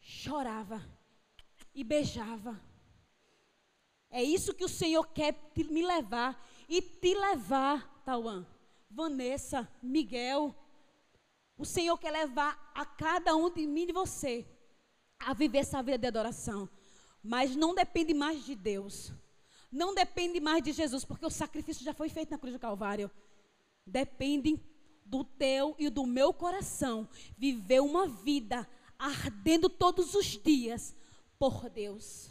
Chorava 0.00 0.82
e 1.74 1.82
beijava. 1.82 2.60
É 4.10 4.22
isso 4.22 4.52
que 4.54 4.64
o 4.64 4.68
Senhor 4.68 5.06
quer 5.08 5.32
te, 5.54 5.64
me 5.64 5.82
levar 5.82 6.38
e 6.68 6.82
te 6.82 7.14
levar, 7.14 8.02
Tauan, 8.04 8.46
Vanessa, 8.90 9.66
Miguel. 9.82 10.54
O 11.62 11.64
Senhor 11.64 11.96
quer 11.96 12.10
levar 12.10 12.72
a 12.74 12.84
cada 12.84 13.34
um 13.34 13.48
de 13.48 13.66
mim 13.66 13.84
e 13.84 13.86
de 13.86 13.92
você 13.92 14.46
a 15.18 15.32
viver 15.32 15.58
essa 15.58 15.82
vida 15.82 15.98
de 15.98 16.06
adoração. 16.08 16.68
Mas 17.22 17.56
não 17.56 17.74
depende 17.74 18.12
mais 18.12 18.44
de 18.44 18.54
Deus 18.54 19.12
não 19.72 19.94
depende 19.94 20.38
mais 20.38 20.62
de 20.62 20.70
Jesus, 20.70 21.02
porque 21.02 21.24
o 21.24 21.30
sacrifício 21.30 21.82
já 21.82 21.94
foi 21.94 22.10
feito 22.10 22.30
na 22.30 22.38
cruz 22.38 22.52
do 22.52 22.60
Calvário. 22.60 23.10
Depende 23.86 24.60
do 25.04 25.24
teu 25.24 25.74
e 25.78 25.88
do 25.88 26.04
meu 26.04 26.32
coração 26.34 27.08
viver 27.38 27.80
uma 27.80 28.06
vida 28.06 28.68
ardendo 28.98 29.70
todos 29.70 30.14
os 30.14 30.26
dias 30.26 30.94
por 31.38 31.70
Deus. 31.70 32.30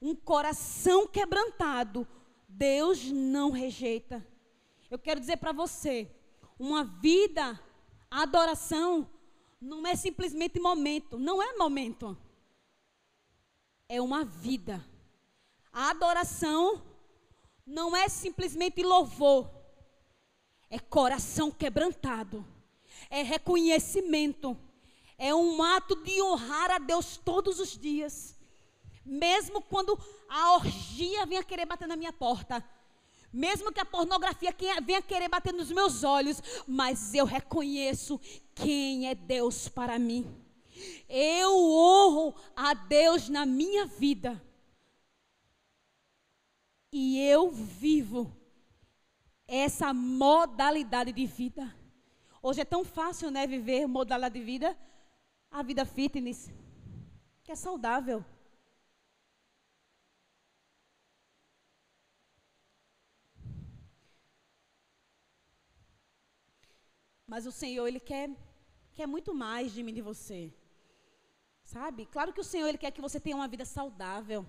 Um 0.00 0.14
coração 0.14 1.08
quebrantado, 1.08 2.06
Deus 2.48 3.10
não 3.10 3.50
rejeita. 3.50 4.24
Eu 4.88 4.98
quero 4.98 5.18
dizer 5.18 5.38
para 5.38 5.52
você, 5.52 6.08
uma 6.62 6.84
vida, 6.84 7.60
adoração, 8.08 9.10
não 9.60 9.84
é 9.84 9.96
simplesmente 9.96 10.60
momento, 10.60 11.18
não 11.18 11.42
é 11.42 11.54
momento. 11.54 12.16
É 13.88 14.00
uma 14.00 14.24
vida. 14.24 14.80
A 15.72 15.90
adoração 15.90 16.80
não 17.66 17.96
é 17.96 18.08
simplesmente 18.08 18.80
louvor, 18.80 19.50
é 20.70 20.78
coração 20.78 21.50
quebrantado, 21.50 22.46
é 23.10 23.22
reconhecimento, 23.22 24.56
é 25.18 25.34
um 25.34 25.60
ato 25.64 25.96
de 25.96 26.22
honrar 26.22 26.70
a 26.70 26.78
Deus 26.78 27.16
todos 27.16 27.58
os 27.58 27.76
dias. 27.76 28.38
Mesmo 29.04 29.60
quando 29.62 29.98
a 30.28 30.52
orgia 30.54 31.26
venha 31.26 31.42
querer 31.42 31.66
bater 31.66 31.88
na 31.88 31.96
minha 31.96 32.12
porta, 32.12 32.64
mesmo 33.32 33.72
que 33.72 33.80
a 33.80 33.84
pornografia 33.84 34.54
venha 34.84 35.00
querer 35.00 35.28
bater 35.28 35.52
nos 35.52 35.70
meus 35.70 36.04
olhos, 36.04 36.42
mas 36.66 37.14
eu 37.14 37.24
reconheço 37.24 38.20
quem 38.54 39.08
é 39.08 39.14
Deus 39.14 39.68
para 39.68 39.98
mim. 39.98 40.26
Eu 41.08 41.50
honro 41.50 42.34
a 42.54 42.74
Deus 42.74 43.28
na 43.28 43.46
minha 43.46 43.86
vida 43.86 44.42
e 46.92 47.18
eu 47.20 47.50
vivo 47.50 48.30
essa 49.48 49.94
modalidade 49.94 51.12
de 51.12 51.26
vida. 51.26 51.74
Hoje 52.42 52.60
é 52.60 52.64
tão 52.64 52.84
fácil, 52.84 53.30
né, 53.30 53.46
viver 53.46 53.86
modalidade 53.86 54.38
de 54.38 54.44
vida, 54.44 54.76
a 55.50 55.62
vida 55.62 55.86
fitness, 55.86 56.50
que 57.42 57.52
é 57.52 57.54
saudável. 57.54 58.24
Mas 67.32 67.46
o 67.46 67.50
Senhor, 67.50 67.86
Ele 67.86 67.98
quer, 67.98 68.28
quer 68.92 69.06
muito 69.06 69.32
mais 69.32 69.72
de 69.72 69.82
mim 69.82 69.92
e 69.92 69.94
de 69.94 70.02
você. 70.02 70.52
Sabe? 71.64 72.04
Claro 72.04 72.30
que 72.30 72.42
o 72.42 72.44
Senhor, 72.44 72.68
Ele 72.68 72.76
quer 72.76 72.90
que 72.90 73.00
você 73.00 73.18
tenha 73.18 73.36
uma 73.36 73.48
vida 73.48 73.64
saudável 73.64 74.44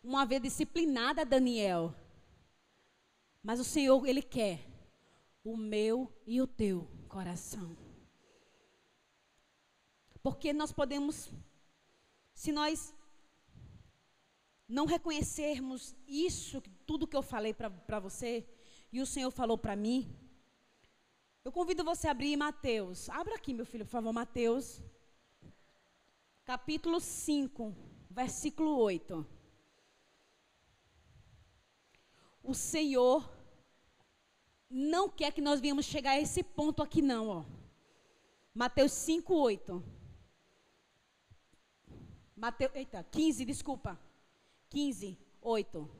uma 0.00 0.24
vez 0.24 0.40
disciplinada 0.40 1.24
Daniel. 1.24 1.92
Mas 3.42 3.58
o 3.58 3.64
Senhor, 3.64 4.06
Ele 4.06 4.22
quer 4.22 4.64
o 5.42 5.56
meu 5.56 5.96
e 6.24 6.40
o 6.40 6.46
teu 6.46 6.88
coração. 7.08 7.76
Porque 10.22 10.52
nós 10.52 10.70
podemos, 10.70 11.28
se 12.36 12.52
nós 12.52 12.94
não 14.68 14.86
reconhecermos 14.86 15.96
isso, 16.06 16.62
tudo 16.86 17.08
que 17.08 17.16
eu 17.16 17.22
falei 17.22 17.52
para 17.52 17.98
você, 17.98 18.48
e 18.92 19.00
o 19.00 19.06
Senhor 19.06 19.32
falou 19.32 19.58
para 19.58 19.74
mim, 19.74 20.23
eu 21.44 21.52
convido 21.52 21.84
você 21.84 22.08
a 22.08 22.10
abrir 22.10 22.36
Mateus. 22.36 23.08
Abra 23.10 23.34
aqui, 23.34 23.52
meu 23.52 23.66
filho, 23.66 23.84
por 23.84 23.90
favor, 23.90 24.12
Mateus, 24.12 24.80
capítulo 26.44 27.00
5, 27.00 27.74
versículo 28.10 28.78
8. 28.78 29.26
o 32.44 32.52
Senhor 32.52 33.28
não 34.68 35.08
quer 35.08 35.32
que 35.32 35.40
nós 35.40 35.60
venhamos 35.60 35.86
chegar 35.86 36.12
a 36.12 36.20
esse 36.20 36.42
ponto 36.42 36.82
aqui, 36.82 37.00
não, 37.00 37.28
ó. 37.28 37.44
Mateus 38.54 38.92
5, 38.92 39.34
8. 39.34 39.82
Mateus, 42.36 42.72
eita, 42.74 43.02
15, 43.10 43.44
desculpa. 43.46 43.98
15, 44.68 45.18
8. 45.40 45.90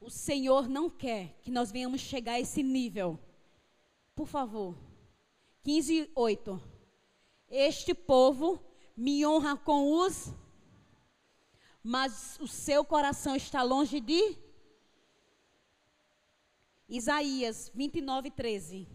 O 0.00 0.08
Senhor 0.08 0.68
não 0.68 0.88
quer 0.88 1.34
que 1.42 1.50
nós 1.50 1.72
venhamos 1.72 2.00
chegar 2.00 2.34
a 2.34 2.40
esse 2.40 2.62
nível. 2.62 3.18
Por 4.14 4.26
favor. 4.26 4.76
15, 5.62 6.10
8. 6.14 6.62
Este 7.48 7.94
povo 7.94 8.62
me 8.96 9.26
honra 9.26 9.56
com 9.56 9.92
os, 9.98 10.32
mas 11.82 12.38
o 12.40 12.46
seu 12.46 12.84
coração 12.84 13.34
está 13.34 13.62
longe 13.62 14.00
de 14.00 14.36
Isaías 16.88 17.70
29, 17.74 18.30
13. 18.30 18.88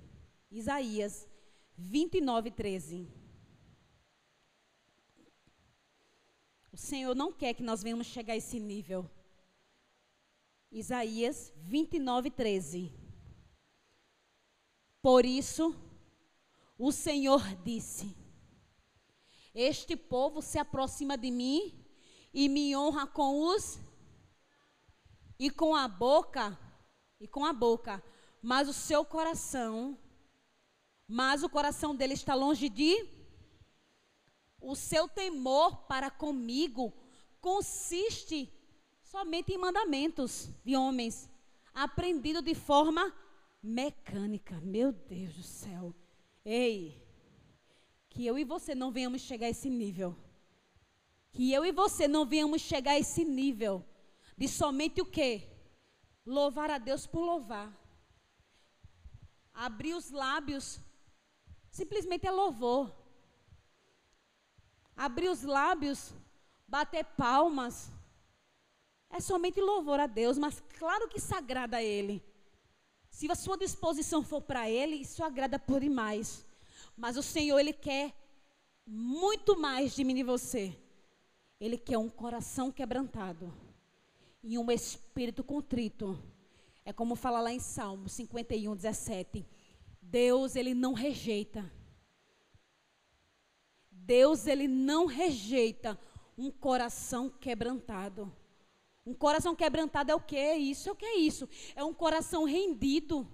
Isaías 0.52 1.28
29, 1.78 2.52
13. 2.52 3.08
O 6.72 6.78
Senhor 6.78 7.16
não 7.16 7.34
quer 7.34 7.54
que 7.54 7.64
nós 7.64 7.84
venhamos 7.84 8.08
chegar 8.08 8.34
a 8.34 8.38
esse 8.38 8.60
nível. 8.60 9.10
Isaías 10.72 11.52
29, 11.58 12.30
13. 12.30 12.94
Por 15.02 15.26
isso, 15.26 15.76
o 16.78 16.92
Senhor 16.92 17.42
disse: 17.64 18.16
Este 19.54 19.96
povo 19.96 20.42
se 20.42 20.58
aproxima 20.60 21.18
de 21.18 21.32
mim 21.32 21.86
e 22.34 22.50
me 22.50 22.76
honra 22.76 23.08
com 23.08 23.42
os 23.48 23.80
e 25.38 25.50
com 25.50 25.74
a 25.74 25.88
boca 25.88 26.60
e 27.20 27.28
com 27.28 27.46
a 27.46 27.54
boca, 27.54 28.04
mas 28.42 28.68
o 28.68 28.74
seu 28.74 29.06
coração, 29.06 29.98
mas 31.08 31.44
o 31.44 31.50
coração 31.50 31.96
dele 31.96 32.14
está 32.14 32.36
longe 32.36 32.68
de 32.68 33.08
o 34.62 34.76
seu 34.76 35.08
temor 35.08 35.88
para 35.88 36.12
comigo 36.12 36.94
consiste 37.40 38.54
somente 39.02 39.54
em 39.54 39.58
mandamentos 39.58 40.50
de 40.66 40.76
homens, 40.76 41.30
aprendido 41.74 42.42
de 42.42 42.54
forma 42.54 43.14
mecânica. 43.62 44.60
Meu 44.62 44.92
Deus 44.92 45.34
do 45.36 45.44
céu. 45.44 45.96
Ei, 46.44 47.02
que 48.10 48.26
eu 48.26 48.38
e 48.38 48.44
você 48.44 48.74
não 48.74 48.92
venhamos 48.92 49.22
chegar 49.22 49.48
a 49.48 49.50
esse 49.50 49.70
nível. 49.70 50.16
Que 51.32 51.54
eu 51.54 51.66
e 51.66 51.72
você 51.72 52.08
não 52.08 52.26
venhamos 52.26 52.62
chegar 52.62 52.92
a 52.92 53.00
esse 53.00 53.24
nível 53.24 53.86
de 54.38 54.48
somente 54.48 55.02
o 55.02 55.06
quê? 55.06 55.50
louvar 56.30 56.70
a 56.70 56.78
Deus 56.78 57.08
por 57.08 57.22
louvar. 57.22 57.76
Abrir 59.54 59.96
os 59.96 60.12
lábios 60.12 60.80
simplesmente 61.72 62.28
é 62.28 62.32
louvor. 62.32 62.96
Abrir 64.96 65.30
os 65.30 65.44
lábios, 65.44 66.14
bater 66.68 67.04
palmas, 67.06 67.92
é 69.10 69.20
somente 69.20 69.60
louvor 69.60 70.00
a 70.00 70.08
Deus, 70.08 70.38
mas 70.38 70.62
claro 70.78 71.08
que 71.08 71.18
isso 71.18 71.34
agrada 71.34 71.78
a 71.78 71.84
Ele. 71.84 72.24
Se 73.20 73.30
a 73.30 73.36
sua 73.36 73.58
disposição 73.58 74.24
for 74.24 74.42
para 74.42 74.70
Ele, 74.70 74.96
isso 74.96 75.22
agrada 75.26 75.60
por 75.60 75.82
demais. 75.82 76.46
Mas 76.96 77.18
o 77.18 77.22
Senhor, 77.22 77.60
Ele 77.60 77.74
quer 77.74 78.16
muito 78.86 79.60
mais 79.60 79.94
de 79.94 80.06
mim 80.06 80.20
e 80.20 80.24
você. 80.24 80.74
Ele 81.60 81.78
quer 81.78 81.98
um 81.98 82.10
coração 82.10 82.72
quebrantado 82.72 83.54
e 84.42 84.58
um 84.58 84.72
espírito 84.72 85.44
contrito. 85.44 86.18
É 86.86 86.94
como 86.94 87.14
fala 87.14 87.42
lá 87.42 87.52
em 87.52 87.60
Salmo 87.60 88.08
51, 88.08 88.74
17. 88.74 89.46
Deus, 90.02 90.56
ele 90.56 90.74
não 90.74 90.94
rejeita. 90.94 91.70
Deus, 93.92 94.48
ele 94.48 94.66
não 94.66 95.08
rejeita 95.08 96.00
um 96.38 96.50
coração 96.50 97.30
quebrantado. 97.30 98.32
Um 99.10 99.16
coração 99.16 99.56
quebrantado 99.56 100.12
é 100.12 100.16
o 100.16 100.20
que? 100.20 100.54
Isso 100.54 100.88
é 100.88 100.92
o 100.92 100.96
que 100.96 101.04
é 101.04 101.16
isso? 101.18 101.50
É 101.76 101.84
um 101.84 101.96
coração 101.96 102.44
rendido. 102.44 103.28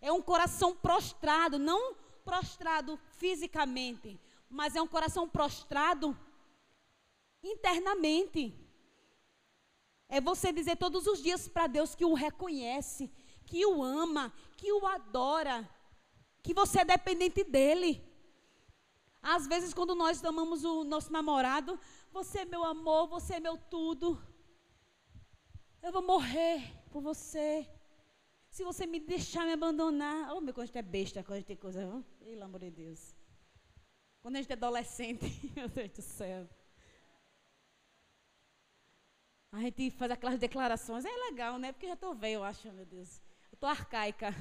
É 0.00 0.12
um 0.12 0.22
coração 0.22 0.72
prostrado, 0.72 1.58
não 1.58 1.96
prostrado 2.24 2.96
fisicamente, 3.16 4.20
mas 4.48 4.76
é 4.76 4.80
um 4.80 4.86
coração 4.86 5.28
prostrado 5.28 6.16
internamente. 7.42 8.54
É 10.08 10.20
você 10.20 10.52
dizer 10.52 10.76
todos 10.76 11.08
os 11.08 11.20
dias 11.20 11.48
para 11.48 11.66
Deus 11.66 11.96
que 11.96 12.04
o 12.04 12.14
reconhece, 12.14 13.10
que 13.46 13.66
o 13.66 13.82
ama, 13.82 14.32
que 14.56 14.72
o 14.72 14.86
adora, 14.86 15.68
que 16.40 16.54
você 16.54 16.82
é 16.82 16.84
dependente 16.84 17.42
dele. 17.42 18.00
Às 19.20 19.44
vezes, 19.48 19.74
quando 19.74 19.96
nós 19.96 20.24
amamos 20.24 20.62
o 20.62 20.84
nosso 20.84 21.12
namorado, 21.12 21.80
você 22.12 22.42
é 22.42 22.44
meu 22.44 22.62
amor, 22.62 23.08
você 23.08 23.34
é 23.34 23.40
meu 23.40 23.58
tudo. 23.58 24.27
Eu 25.82 25.92
vou 25.92 26.02
morrer 26.02 26.74
por 26.90 27.00
você. 27.00 27.68
Se 28.50 28.64
você 28.64 28.86
me 28.86 28.98
deixar 28.98 29.44
me 29.44 29.52
abandonar. 29.52 30.34
Oh, 30.34 30.40
meu, 30.40 30.52
quando 30.52 30.64
a 30.64 30.66
gente 30.66 30.78
é 30.78 30.82
besta, 30.82 31.22
quando 31.22 31.34
a 31.34 31.36
gente 31.36 31.46
tem 31.46 31.56
coisa. 31.56 32.04
Pelo 32.18 32.44
amor 32.44 32.60
de 32.60 32.70
Deus. 32.70 33.14
Quando 34.20 34.36
a 34.36 34.42
gente 34.42 34.50
é 34.50 34.54
adolescente, 34.54 35.26
meu 35.54 35.68
Deus 35.68 35.90
do 35.90 36.02
céu. 36.02 36.48
A 39.50 39.60
gente 39.60 39.90
faz 39.92 40.10
aquelas 40.10 40.38
declarações, 40.38 41.04
é 41.04 41.16
legal, 41.30 41.58
né? 41.58 41.72
Porque 41.72 41.86
eu 41.86 41.90
já 41.90 41.94
estou 41.94 42.14
velho, 42.14 42.34
eu 42.34 42.44
acho, 42.44 42.70
meu 42.72 42.84
Deus. 42.84 43.18
Eu 43.50 43.54
estou 43.54 43.68
arcaica. 43.68 44.28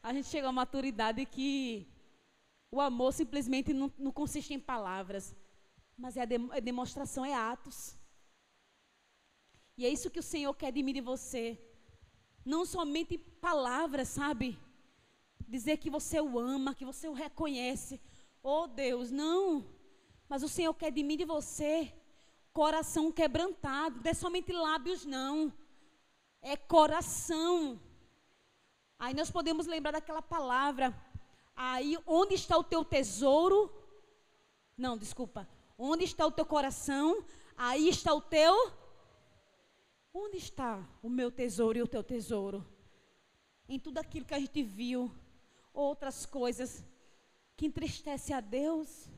a 0.00 0.12
gente 0.12 0.28
chega 0.28 0.46
a 0.46 0.50
uma 0.50 0.60
maturidade 0.60 1.26
que 1.26 1.88
o 2.70 2.80
amor 2.80 3.12
simplesmente 3.12 3.72
não, 3.72 3.92
não 3.98 4.12
consiste 4.12 4.54
em 4.54 4.60
palavras, 4.60 5.34
mas 5.96 6.16
é 6.16 6.24
de, 6.24 6.36
a 6.52 6.60
demonstração, 6.60 7.24
é 7.24 7.34
atos. 7.34 7.97
E 9.78 9.86
é 9.86 9.88
isso 9.88 10.10
que 10.10 10.18
o 10.18 10.22
Senhor 10.22 10.52
quer 10.52 10.70
de 10.70 10.82
mim 10.82 10.90
e 10.90 10.94
de 10.94 11.00
você. 11.00 11.58
Não 12.44 12.66
somente 12.66 13.16
palavras, 13.16 14.08
sabe? 14.08 14.58
Dizer 15.46 15.78
que 15.78 15.88
você 15.88 16.20
o 16.20 16.38
ama, 16.38 16.74
que 16.74 16.84
você 16.84 17.08
o 17.08 17.14
reconhece. 17.14 17.98
Oh 18.42 18.66
Deus, 18.66 19.10
não. 19.10 19.64
Mas 20.28 20.42
o 20.42 20.48
Senhor 20.48 20.74
quer 20.74 20.90
de 20.90 21.02
mim 21.02 21.14
e 21.14 21.18
de 21.18 21.24
você 21.24 21.94
coração 22.58 23.12
quebrantado, 23.12 24.00
não 24.02 24.10
é 24.10 24.14
somente 24.14 24.52
lábios, 24.52 25.04
não. 25.04 25.52
É 26.42 26.56
coração. 26.56 27.80
Aí 28.98 29.14
nós 29.14 29.30
podemos 29.30 29.68
lembrar 29.68 29.92
daquela 29.92 30.20
palavra. 30.20 30.92
Aí, 31.54 31.96
onde 32.04 32.34
está 32.34 32.58
o 32.58 32.64
teu 32.64 32.84
tesouro? 32.84 33.72
Não, 34.76 34.98
desculpa. 34.98 35.48
Onde 35.78 36.02
está 36.02 36.26
o 36.26 36.32
teu 36.32 36.44
coração? 36.44 37.24
Aí 37.56 37.88
está 37.88 38.12
o 38.12 38.20
teu. 38.20 38.72
Onde 40.12 40.38
está 40.38 40.86
o 41.02 41.08
meu 41.08 41.30
tesouro 41.30 41.78
e 41.78 41.82
o 41.82 41.88
teu 41.88 42.02
tesouro? 42.02 42.66
Em 43.68 43.78
tudo 43.78 43.98
aquilo 43.98 44.26
que 44.26 44.34
a 44.34 44.38
gente 44.38 44.62
viu, 44.62 45.12
outras 45.72 46.24
coisas 46.24 46.84
que 47.56 47.66
entristece 47.66 48.32
a 48.32 48.40
Deus. 48.40 49.08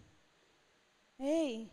Ei, 1.19 1.71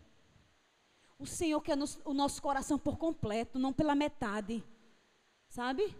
o 1.18 1.26
Senhor 1.26 1.61
quer 1.61 1.76
nos, 1.76 1.99
o 2.05 2.13
nosso 2.13 2.41
coração 2.41 2.78
por 2.78 2.97
completo, 2.97 3.57
não 3.57 3.74
pela 3.74 3.95
metade. 3.95 4.63
Sabe? 5.49 5.95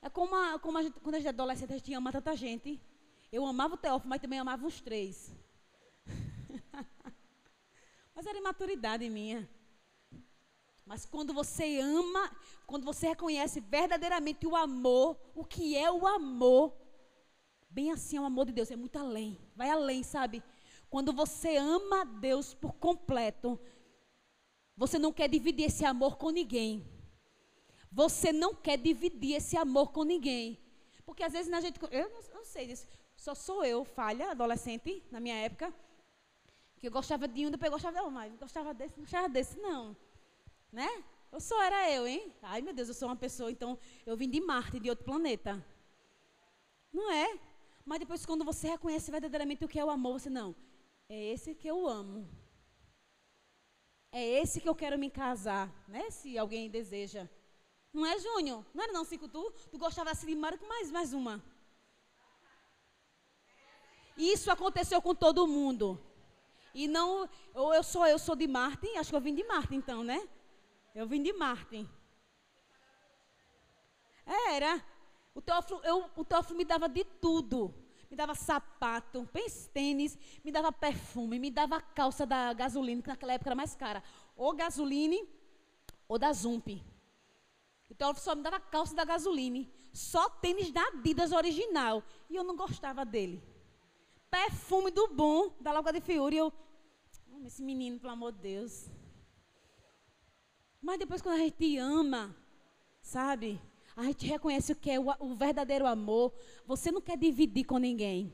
É 0.00 0.08
como, 0.08 0.34
a, 0.34 0.58
como 0.58 0.78
a 0.78 0.82
gente, 0.82 1.00
quando 1.00 1.16
a 1.16 1.18
gente 1.18 1.26
é 1.26 1.30
adolescente, 1.30 1.72
a 1.72 1.76
gente 1.76 1.94
ama 1.94 2.12
tanta 2.12 2.36
gente. 2.36 2.80
Eu 3.32 3.44
amava 3.44 3.74
o 3.74 3.78
Teófilo, 3.78 4.08
mas 4.08 4.20
também 4.20 4.38
amava 4.38 4.66
os 4.66 4.80
três. 4.80 5.34
mas 8.14 8.26
era 8.26 8.38
imaturidade 8.38 9.08
minha. 9.10 9.48
Mas 10.88 11.04
quando 11.04 11.34
você 11.34 11.80
ama, 11.80 12.34
quando 12.66 12.86
você 12.86 13.08
reconhece 13.08 13.60
verdadeiramente 13.60 14.46
o 14.46 14.56
amor, 14.56 15.20
o 15.34 15.44
que 15.44 15.76
é 15.76 15.92
o 15.92 16.06
amor, 16.06 16.74
bem 17.68 17.92
assim 17.92 18.16
é 18.16 18.20
o 18.22 18.24
amor 18.24 18.46
de 18.46 18.52
Deus, 18.52 18.70
é 18.70 18.76
muito 18.76 18.98
além, 18.98 19.38
vai 19.54 19.68
além, 19.68 20.02
sabe? 20.02 20.42
Quando 20.88 21.12
você 21.12 21.58
ama 21.58 22.06
Deus 22.06 22.54
por 22.54 22.72
completo, 22.72 23.60
você 24.74 24.98
não 24.98 25.12
quer 25.12 25.28
dividir 25.28 25.66
esse 25.66 25.84
amor 25.84 26.16
com 26.16 26.30
ninguém. 26.30 26.88
Você 27.92 28.32
não 28.32 28.54
quer 28.54 28.78
dividir 28.78 29.34
esse 29.34 29.58
amor 29.58 29.92
com 29.92 30.04
ninguém. 30.04 30.58
Porque 31.04 31.22
às 31.22 31.34
vezes 31.34 31.50
na 31.50 31.60
gente. 31.60 31.78
Eu 31.90 32.08
não, 32.08 32.22
não 32.36 32.44
sei 32.46 32.66
disso. 32.66 32.88
Só 33.14 33.34
sou 33.34 33.62
eu, 33.62 33.84
falha, 33.84 34.30
adolescente, 34.30 35.04
na 35.10 35.20
minha 35.20 35.36
época. 35.36 35.74
Que 36.78 36.86
eu 36.88 36.90
gostava 36.90 37.28
de 37.28 37.44
um, 37.44 37.50
depois 37.50 37.66
eu 37.66 37.72
gostava 37.72 37.94
de 37.94 38.00
outro, 38.00 38.14
mas 38.14 38.34
gostava 38.36 38.72
desse, 38.72 38.94
não 38.96 39.02
gostava 39.02 39.28
desse, 39.28 39.58
não. 39.58 39.94
Né? 40.72 40.88
Eu 41.30 41.40
só 41.40 41.62
era 41.62 41.90
eu, 41.90 42.06
hein? 42.06 42.32
Ai, 42.42 42.60
meu 42.62 42.72
Deus, 42.72 42.88
eu 42.88 42.94
sou 42.94 43.08
uma 43.08 43.16
pessoa, 43.16 43.50
então 43.50 43.78
eu 44.06 44.16
vim 44.16 44.28
de 44.28 44.40
Marte, 44.40 44.80
de 44.80 44.88
outro 44.88 45.04
planeta. 45.04 45.64
Não 46.92 47.10
é? 47.10 47.38
Mas 47.84 48.00
depois, 48.00 48.24
quando 48.24 48.44
você 48.44 48.68
reconhece 48.68 49.10
verdadeiramente 49.10 49.64
o 49.64 49.68
que 49.68 49.78
é 49.78 49.84
o 49.84 49.90
amor, 49.90 50.20
você 50.20 50.30
não. 50.30 50.54
É 51.08 51.32
esse 51.32 51.54
que 51.54 51.68
eu 51.68 51.88
amo. 51.88 52.28
É 54.10 54.22
esse 54.40 54.60
que 54.60 54.68
eu 54.68 54.74
quero 54.74 54.98
me 54.98 55.10
casar, 55.10 55.72
né? 55.86 56.10
Se 56.10 56.36
alguém 56.38 56.70
deseja. 56.70 57.28
Não 57.92 58.04
é, 58.04 58.18
Júnior? 58.18 58.64
Não 58.74 58.84
era 58.84 58.92
não, 58.92 59.04
Cico, 59.04 59.28
tu? 59.28 59.52
Tu 59.70 59.78
gostava 59.78 60.10
assim 60.10 60.26
de 60.26 60.34
Mário 60.34 60.58
com 60.58 60.66
mais, 60.66 60.90
mais 60.90 61.12
uma. 61.12 61.42
Isso 64.16 64.50
aconteceu 64.50 65.00
com 65.00 65.14
todo 65.14 65.46
mundo. 65.46 66.00
E 66.74 66.86
não, 66.88 67.28
ou 67.54 67.74
eu 67.74 67.82
sou, 67.82 68.06
eu 68.06 68.18
sou 68.18 68.34
de 68.36 68.46
Martin, 68.46 68.96
acho 68.96 69.10
que 69.10 69.16
eu 69.16 69.20
vim 69.20 69.34
de 69.34 69.44
Martin 69.44 69.76
então, 69.76 70.02
né? 70.02 70.28
Eu 70.98 71.06
vim 71.06 71.22
de 71.22 71.32
Martin. 71.32 71.88
Era. 74.26 74.72
O 75.34 75.40
Teófilo, 75.40 75.80
eu, 75.84 76.10
o 76.16 76.24
Teófilo 76.24 76.58
me 76.58 76.64
dava 76.64 76.88
de 76.88 77.04
tudo 77.04 77.72
me 78.10 78.16
dava 78.16 78.34
sapato, 78.34 79.28
pense 79.32 79.68
tênis, 79.68 80.18
me 80.42 80.50
dava 80.50 80.72
perfume, 80.72 81.38
me 81.38 81.50
dava 81.50 81.80
calça 81.80 82.24
da 82.24 82.52
gasolina, 82.52 83.02
que 83.02 83.08
naquela 83.08 83.34
época 83.34 83.50
era 83.50 83.54
mais 83.54 83.74
cara. 83.74 84.02
Ou 84.34 84.54
gasoline 84.54 85.28
ou 86.08 86.18
da 86.18 86.32
Zump. 86.32 86.82
Então 87.90 88.14
só 88.14 88.34
me 88.34 88.42
dava 88.42 88.58
calça 88.58 88.94
da 88.94 89.04
gasoline, 89.04 89.70
só 89.92 90.28
tênis 90.30 90.70
da 90.70 90.82
Adidas 90.88 91.32
original. 91.32 92.02
E 92.30 92.36
eu 92.36 92.44
não 92.44 92.56
gostava 92.56 93.04
dele. 93.04 93.42
Perfume 94.30 94.90
do 94.90 95.08
bom, 95.08 95.54
da 95.60 95.72
Loca 95.72 95.92
de 95.92 96.00
Fiore. 96.00 96.36
Eu, 96.36 96.52
esse 97.44 97.62
menino, 97.62 97.98
pelo 98.00 98.12
amor 98.12 98.32
de 98.32 98.38
Deus. 98.40 98.90
Mas 100.80 100.98
depois 100.98 101.20
quando 101.22 101.36
a 101.36 101.44
gente 101.44 101.76
ama, 101.78 102.34
sabe? 103.02 103.60
a 103.98 104.04
gente 104.04 104.26
reconhece 104.26 104.70
o 104.70 104.76
que 104.76 104.92
é 104.92 105.00
o, 105.00 105.06
o 105.18 105.34
verdadeiro 105.34 105.84
amor. 105.84 106.32
Você 106.64 106.92
não 106.92 107.00
quer 107.00 107.18
dividir 107.18 107.64
com 107.64 107.78
ninguém. 107.78 108.32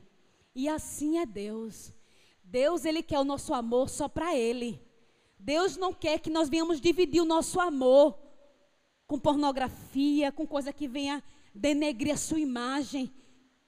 E 0.53 0.69
assim 0.69 1.17
é 1.17 1.25
Deus. 1.25 1.91
Deus, 2.43 2.85
Ele 2.85 3.01
quer 3.01 3.17
o 3.17 3.23
nosso 3.23 3.51
amor 3.51 3.89
só 3.89 4.07
para 4.07 4.35
Ele. 4.35 4.79
Deus 5.39 5.75
não 5.75 5.91
quer 5.91 6.19
que 6.19 6.29
nós 6.29 6.49
venhamos 6.49 6.79
dividir 6.79 7.19
o 7.19 7.25
nosso 7.25 7.59
amor 7.59 8.15
com 9.07 9.17
pornografia, 9.17 10.31
com 10.31 10.45
coisa 10.45 10.71
que 10.71 10.87
venha 10.87 11.23
denegrir 11.53 12.13
a 12.13 12.17
sua 12.17 12.39
imagem, 12.39 13.11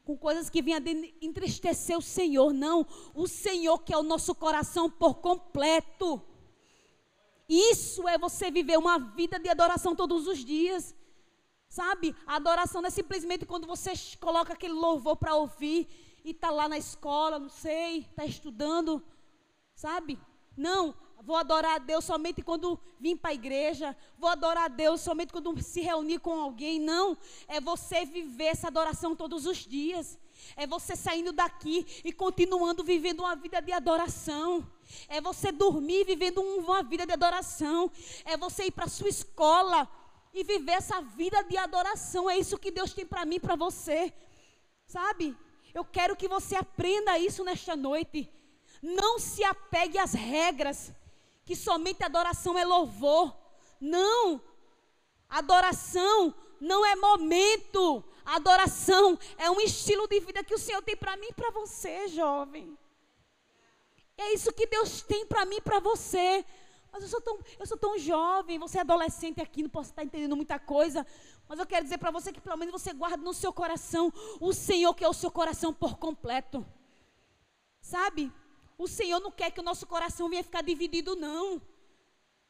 com 0.05 0.15
coisas 0.15 0.51
que 0.51 0.61
venha 0.61 0.79
entristecer 1.19 1.97
o 1.97 2.01
Senhor. 2.01 2.53
Não, 2.53 2.85
o 3.15 3.27
Senhor 3.27 3.79
quer 3.79 3.97
o 3.97 4.03
nosso 4.03 4.35
coração 4.35 4.87
por 4.87 5.15
completo. 5.15 6.21
Isso 7.47 8.07
é 8.07 8.17
você 8.17 8.51
viver 8.51 8.77
uma 8.77 8.99
vida 8.99 9.39
de 9.39 9.49
adoração 9.49 9.95
todos 9.95 10.27
os 10.27 10.43
dias. 10.43 10.95
Sabe? 11.69 12.15
A 12.25 12.35
adoração 12.35 12.81
não 12.81 12.87
é 12.87 12.91
simplesmente 12.91 13.45
quando 13.45 13.67
você 13.67 13.93
coloca 14.19 14.53
aquele 14.53 14.73
louvor 14.73 15.15
para 15.17 15.35
ouvir 15.35 15.87
e 16.23 16.31
está 16.31 16.49
lá 16.49 16.67
na 16.67 16.77
escola, 16.77 17.39
não 17.39 17.49
sei, 17.49 17.99
está 17.99 18.25
estudando. 18.25 19.03
Sabe? 19.75 20.19
Não, 20.55 20.95
vou 21.21 21.35
adorar 21.35 21.75
a 21.75 21.77
Deus 21.77 22.05
somente 22.05 22.41
quando 22.41 22.79
vim 22.99 23.15
para 23.15 23.31
a 23.31 23.33
igreja, 23.33 23.95
vou 24.17 24.29
adorar 24.29 24.65
a 24.65 24.67
Deus 24.69 25.01
somente 25.01 25.31
quando 25.31 25.61
se 25.61 25.81
reunir 25.81 26.19
com 26.19 26.39
alguém. 26.39 26.79
Não, 26.79 27.17
é 27.47 27.61
você 27.61 28.05
viver 28.05 28.45
essa 28.45 28.67
adoração 28.67 29.15
todos 29.15 29.45
os 29.45 29.57
dias. 29.57 30.17
É 30.55 30.65
você 30.65 30.95
saindo 30.95 31.31
daqui 31.31 31.85
e 32.03 32.11
continuando 32.11 32.83
vivendo 32.83 33.19
uma 33.19 33.35
vida 33.35 33.61
de 33.61 33.71
adoração. 33.71 34.65
É 35.07 35.19
você 35.19 35.51
dormir 35.51 36.05
vivendo 36.05 36.41
uma 36.41 36.83
vida 36.83 37.05
de 37.05 37.13
adoração. 37.13 37.91
É 38.25 38.37
você 38.37 38.65
ir 38.65 38.71
para 38.71 38.85
a 38.85 38.89
sua 38.89 39.09
escola 39.09 39.89
e 40.33 40.43
viver 40.43 40.73
essa 40.73 41.01
vida 41.01 41.41
de 41.43 41.57
adoração. 41.57 42.29
É 42.29 42.37
isso 42.37 42.57
que 42.57 42.71
Deus 42.71 42.93
tem 42.93 43.05
para 43.05 43.25
mim, 43.25 43.39
para 43.39 43.55
você. 43.55 44.13
Sabe? 44.85 45.35
Eu 45.73 45.83
quero 45.83 46.15
que 46.15 46.27
você 46.27 46.55
aprenda 46.55 47.17
isso 47.19 47.43
nesta 47.43 47.75
noite. 47.75 48.31
Não 48.81 49.19
se 49.19 49.43
apegue 49.43 49.97
às 49.97 50.13
regras, 50.13 50.91
que 51.45 51.55
somente 51.55 52.03
adoração 52.03 52.57
é 52.57 52.65
louvor. 52.65 53.35
Não. 53.79 54.41
Adoração 55.29 56.33
não 56.59 56.85
é 56.85 56.95
momento. 56.95 58.03
Adoração 58.27 59.17
é 59.37 59.49
um 59.49 59.61
estilo 59.61 60.05
de 60.05 60.19
vida 60.19 60.43
que 60.43 60.53
o 60.53 60.57
Senhor 60.59 60.81
tem 60.81 60.97
para 60.97 61.15
mim 61.15 61.27
e 61.29 61.33
para 61.33 61.49
você, 61.49 62.09
jovem. 62.09 62.77
É 64.17 64.33
isso 64.33 64.51
que 64.51 64.67
Deus 64.67 65.01
tem 65.01 65.25
para 65.25 65.45
mim 65.45 65.55
e 65.55 65.61
para 65.61 65.79
você. 65.79 66.43
Mas 66.91 67.03
eu 67.03 67.09
sou, 67.09 67.21
tão, 67.21 67.39
eu 67.57 67.65
sou 67.65 67.77
tão 67.77 67.97
jovem, 67.97 68.59
você 68.59 68.79
é 68.79 68.81
adolescente 68.81 69.39
aqui, 69.39 69.63
não 69.63 69.69
posso 69.69 69.91
estar 69.91 70.03
entendendo 70.03 70.35
muita 70.35 70.59
coisa. 70.59 71.07
Mas 71.47 71.57
eu 71.57 71.65
quero 71.65 71.85
dizer 71.85 71.99
para 71.99 72.11
você 72.11 72.33
que 72.33 72.41
pelo 72.41 72.57
menos 72.57 72.73
você 72.73 72.91
guarda 72.91 73.23
no 73.23 73.33
seu 73.33 73.53
coração 73.53 74.11
o 74.41 74.51
Senhor 74.51 74.93
que 74.93 75.05
é 75.05 75.07
o 75.07 75.13
seu 75.13 75.31
coração 75.31 75.73
por 75.73 75.97
completo. 75.97 76.65
Sabe? 77.79 78.29
O 78.77 78.89
Senhor 78.89 79.21
não 79.21 79.31
quer 79.31 79.51
que 79.51 79.61
o 79.61 79.63
nosso 79.63 79.87
coração 79.87 80.27
venha 80.27 80.43
ficar 80.43 80.63
dividido, 80.63 81.15
não. 81.15 81.61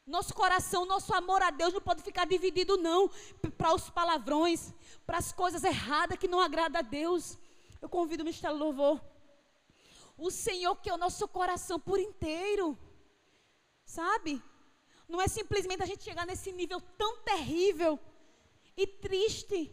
Nosso 0.08 0.32
coração, 0.34 0.86
nosso 0.86 1.12
amor 1.12 1.42
a 1.42 1.50
Deus 1.50 1.74
não 1.74 1.82
pode 1.82 2.02
ficar 2.02 2.24
dividido, 2.24 2.78
não. 2.78 3.10
Para 3.58 3.74
os 3.74 3.90
palavrões, 3.90 4.72
para 5.06 5.18
as 5.18 5.32
coisas 5.32 5.62
erradas 5.62 6.18
que 6.18 6.26
não 6.26 6.40
agradam 6.40 6.78
a 6.78 6.82
Deus. 6.82 7.36
Eu 7.80 7.90
convido 7.90 8.22
o 8.22 8.24
Ministério 8.24 8.56
Louvor. 8.56 8.98
O 10.16 10.30
Senhor 10.30 10.74
quer 10.76 10.94
o 10.94 10.96
nosso 10.96 11.28
coração 11.28 11.78
por 11.78 12.00
inteiro. 12.00 12.76
Sabe? 13.84 14.42
Não 15.06 15.20
é 15.20 15.28
simplesmente 15.28 15.82
a 15.82 15.86
gente 15.86 16.02
chegar 16.02 16.26
nesse 16.26 16.52
nível 16.52 16.80
tão 16.96 17.18
terrível 17.18 17.98
e 18.74 18.86
triste. 18.86 19.70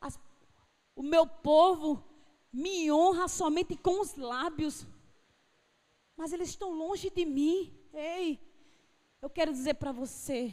As, 0.00 0.18
o 0.96 1.02
meu 1.02 1.28
povo 1.28 2.04
me 2.52 2.90
honra 2.90 3.28
somente 3.28 3.76
com 3.76 4.00
os 4.00 4.16
lábios, 4.16 4.84
mas 6.16 6.32
eles 6.32 6.48
estão 6.48 6.72
longe 6.72 7.08
de 7.08 7.24
mim. 7.24 7.72
Ei, 7.92 8.49
eu 9.22 9.28
quero 9.28 9.52
dizer 9.52 9.74
para 9.74 9.92
você: 9.92 10.52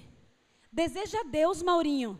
deseja 0.71 1.23
Deus, 1.23 1.61
Maurinho. 1.61 2.19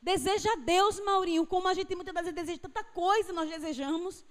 Deseja 0.00 0.54
Deus, 0.56 1.00
Maurinho, 1.00 1.46
como 1.46 1.66
a 1.66 1.74
gente 1.74 1.94
muitas 1.94 2.14
vezes 2.14 2.32
deseja 2.32 2.60
tanta 2.60 2.84
coisa, 2.84 3.32
nós 3.32 3.50
desejamos. 3.50 4.24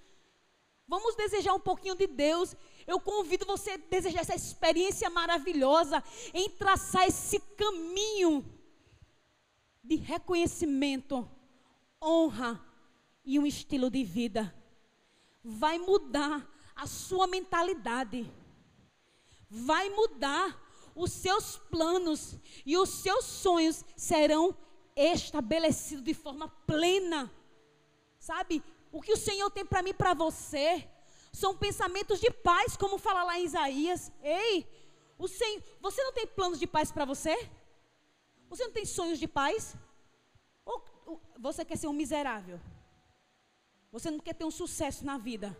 Vamos 0.88 1.16
desejar 1.16 1.52
um 1.52 1.60
pouquinho 1.60 1.96
de 1.96 2.06
Deus. 2.06 2.54
Eu 2.86 3.00
convido 3.00 3.44
você 3.44 3.72
a 3.72 3.76
desejar 3.76 4.20
essa 4.20 4.34
experiência 4.34 5.10
maravilhosa 5.10 6.02
em 6.32 6.48
traçar 6.48 7.06
esse 7.06 7.40
caminho 7.40 8.44
de 9.82 9.96
reconhecimento, 9.96 11.28
honra 12.02 12.64
e 13.24 13.38
um 13.38 13.46
estilo 13.46 13.90
de 13.90 14.04
vida. 14.04 14.54
Vai 15.42 15.78
mudar 15.78 16.48
a 16.74 16.86
sua 16.86 17.26
mentalidade. 17.26 18.30
Vai 19.50 19.90
mudar 19.90 20.65
os 20.96 21.12
seus 21.12 21.58
planos 21.58 22.36
e 22.64 22.76
os 22.76 22.88
seus 22.88 23.24
sonhos 23.26 23.84
serão 23.96 24.56
estabelecidos 24.96 26.02
de 26.02 26.14
forma 26.14 26.48
plena. 26.66 27.30
Sabe? 28.18 28.62
O 28.90 29.02
que 29.02 29.12
o 29.12 29.16
Senhor 29.16 29.50
tem 29.50 29.64
para 29.64 29.82
mim 29.82 29.90
e 29.90 29.94
para 29.94 30.14
você 30.14 30.88
são 31.30 31.54
pensamentos 31.54 32.18
de 32.18 32.30
paz, 32.30 32.78
como 32.78 32.96
fala 32.96 33.22
lá 33.24 33.38
em 33.38 33.44
Isaías. 33.44 34.10
Ei, 34.22 34.66
o 35.18 35.28
Senhor, 35.28 35.62
você 35.80 36.02
não 36.02 36.12
tem 36.12 36.26
planos 36.26 36.58
de 36.58 36.66
paz 36.66 36.90
para 36.90 37.04
você? 37.04 37.36
Você 38.48 38.64
não 38.64 38.72
tem 38.72 38.86
sonhos 38.86 39.18
de 39.18 39.28
paz? 39.28 39.76
Ou 40.64 41.20
você 41.38 41.62
quer 41.62 41.76
ser 41.76 41.88
um 41.88 41.92
miserável? 41.92 42.58
Você 43.92 44.10
não 44.10 44.18
quer 44.18 44.34
ter 44.34 44.46
um 44.46 44.50
sucesso 44.50 45.04
na 45.04 45.18
vida? 45.18 45.56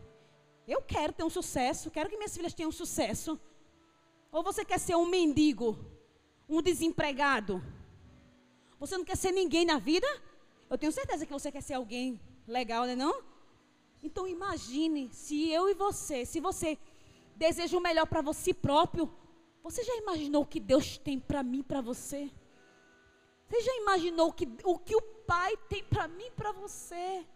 Eu 0.67 0.81
quero 0.81 1.13
ter 1.13 1.25
um 1.25 1.31
sucesso, 1.31 1.91
quero 1.91 2.09
que 2.09 2.17
minhas 2.17 2.35
filhas 2.35 2.55
tenham 2.55 2.73
sucesso. 2.73 3.39
Ou 4.31 4.43
você 4.43 4.65
quer 4.65 4.79
ser 4.79 4.97
um 4.97 5.07
mendigo, 5.07 5.79
um 6.49 6.61
desempregado? 6.61 7.63
Você 8.79 8.97
não 8.97 9.05
quer 9.05 9.17
ser 9.17 9.33
ninguém 9.33 9.65
na 9.65 9.79
vida? 9.79 10.07
Eu 10.69 10.77
tenho 10.77 10.93
certeza 10.93 11.25
que 11.25 11.33
você 11.33 11.51
quer 11.51 11.63
ser 11.63 11.75
alguém 11.75 12.21
legal, 12.47 12.85
né 12.85 12.95
não? 12.95 13.23
Então 14.03 14.27
imagine 14.27 15.09
se 15.13 15.51
eu 15.51 15.69
e 15.69 15.75
você, 15.75 16.25
se 16.25 16.41
você 16.41 16.79
deseja 17.35 17.77
o 17.77 17.81
melhor 17.81 18.07
para 18.07 18.21
você 18.21 18.53
próprio, 18.53 19.11
você 19.63 19.83
já 19.83 19.97
imaginou 19.97 20.43
o 20.43 20.47
que 20.47 20.61
Deus 20.61 20.97
tem 20.99 21.19
para 21.19 21.43
mim, 21.43 21.63
para 21.63 21.81
você? 21.81 22.31
Você 23.49 23.61
já 23.63 23.75
imaginou 23.77 24.33
que, 24.33 24.49
o 24.65 24.79
que 24.79 24.95
o 24.95 25.03
Pai 25.03 25.57
tem 25.69 25.83
para 25.83 26.07
mim, 26.07 26.31
para 26.37 26.53
você? 26.53 27.27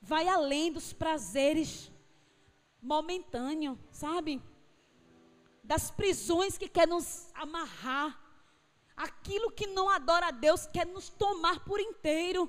Vai 0.00 0.28
além 0.28 0.70
dos 0.70 0.92
prazeres 0.92 1.90
momentâneos, 2.82 3.78
sabe? 3.90 4.42
Das 5.70 5.84
prisões 6.00 6.58
que 6.60 6.68
quer 6.76 6.88
nos 6.94 7.08
amarrar. 7.44 8.10
Aquilo 9.06 9.48
que 9.58 9.66
não 9.76 9.86
adora 9.88 10.26
a 10.28 10.36
Deus 10.46 10.66
quer 10.66 10.86
nos 10.86 11.08
tomar 11.24 11.56
por 11.68 11.78
inteiro. 11.78 12.42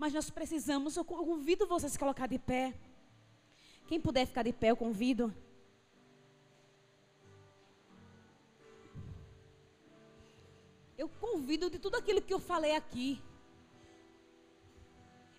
Mas 0.00 0.12
nós 0.12 0.28
precisamos, 0.30 0.96
eu 0.96 1.04
convido 1.04 1.66
você 1.66 1.86
a 1.86 1.92
se 1.94 1.98
colocar 1.98 2.28
de 2.34 2.38
pé. 2.38 2.64
Quem 3.88 4.00
puder 4.00 4.26
ficar 4.26 4.44
de 4.44 4.52
pé, 4.52 4.68
eu 4.70 4.76
convido. 4.76 5.26
eu 11.02 11.08
convido 11.26 11.68
de 11.68 11.78
tudo 11.84 11.96
aquilo 11.96 12.22
que 12.26 12.34
eu 12.36 12.38
falei 12.38 12.74
aqui. 12.76 13.08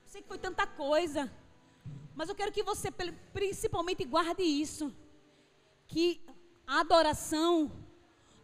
Eu 0.01 0.07
sei 0.11 0.21
que 0.21 0.27
foi 0.27 0.37
tanta 0.37 0.65
coisa, 0.67 1.21
mas 2.17 2.27
eu 2.27 2.35
quero 2.39 2.51
que 2.51 2.63
você 2.71 2.89
principalmente 3.39 4.03
guarde 4.03 4.43
isso. 4.43 4.85
Que 5.87 6.05
adoração 6.79 7.71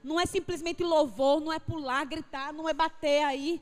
não 0.03 0.19
é 0.19 0.25
simplesmente 0.25 0.83
louvor, 0.83 1.41
não 1.41 1.51
é 1.51 1.59
pular, 1.59 2.05
gritar, 2.05 2.53
não 2.53 2.67
é 2.67 2.73
bater 2.73 3.23
aí. 3.23 3.61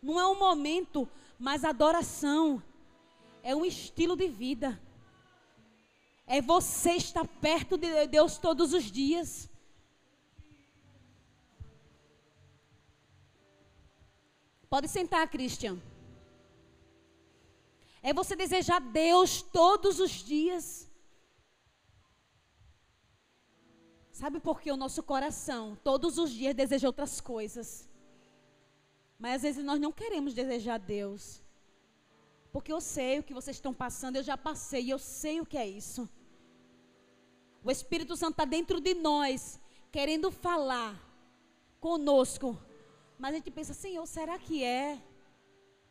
Não 0.00 0.18
é 0.18 0.26
um 0.26 0.38
momento, 0.38 1.08
mas 1.38 1.64
adoração 1.64 2.62
é 3.42 3.54
um 3.54 3.64
estilo 3.64 4.16
de 4.16 4.28
vida. 4.28 4.80
É 6.26 6.40
você 6.40 6.92
estar 6.92 7.26
perto 7.40 7.76
de 7.76 8.06
Deus 8.06 8.38
todos 8.38 8.72
os 8.72 8.84
dias. 8.84 9.48
Pode 14.70 14.88
sentar, 14.88 15.28
Christian. 15.28 15.78
É 18.02 18.12
você 18.12 18.34
desejar 18.34 18.80
Deus 18.80 19.42
todos 19.42 20.00
os 20.00 20.10
dias. 20.10 20.90
Sabe 24.22 24.38
por 24.38 24.60
que 24.60 24.70
o 24.70 24.76
nosso 24.76 25.02
coração 25.02 25.76
todos 25.82 26.16
os 26.16 26.30
dias 26.30 26.54
deseja 26.54 26.86
outras 26.86 27.20
coisas? 27.20 27.88
Mas 29.18 29.36
às 29.36 29.42
vezes 29.42 29.64
nós 29.64 29.80
não 29.80 29.90
queremos 29.90 30.32
desejar 30.32 30.78
Deus. 30.78 31.42
Porque 32.52 32.72
eu 32.72 32.80
sei 32.80 33.18
o 33.18 33.24
que 33.24 33.34
vocês 33.34 33.56
estão 33.56 33.74
passando, 33.74 34.14
eu 34.16 34.22
já 34.22 34.36
passei, 34.36 34.92
eu 34.92 34.98
sei 34.98 35.40
o 35.40 35.46
que 35.46 35.58
é 35.58 35.66
isso. 35.66 36.08
O 37.64 37.70
Espírito 37.70 38.14
Santo 38.16 38.34
está 38.34 38.44
dentro 38.44 38.80
de 38.80 38.94
nós, 38.94 39.60
querendo 39.90 40.30
falar 40.30 40.94
conosco 41.80 42.56
mas 43.22 43.34
a 43.34 43.36
gente 43.36 43.52
pensa, 43.52 43.72
Senhor, 43.72 44.04
será 44.04 44.36
que 44.36 44.64
é? 44.64 45.00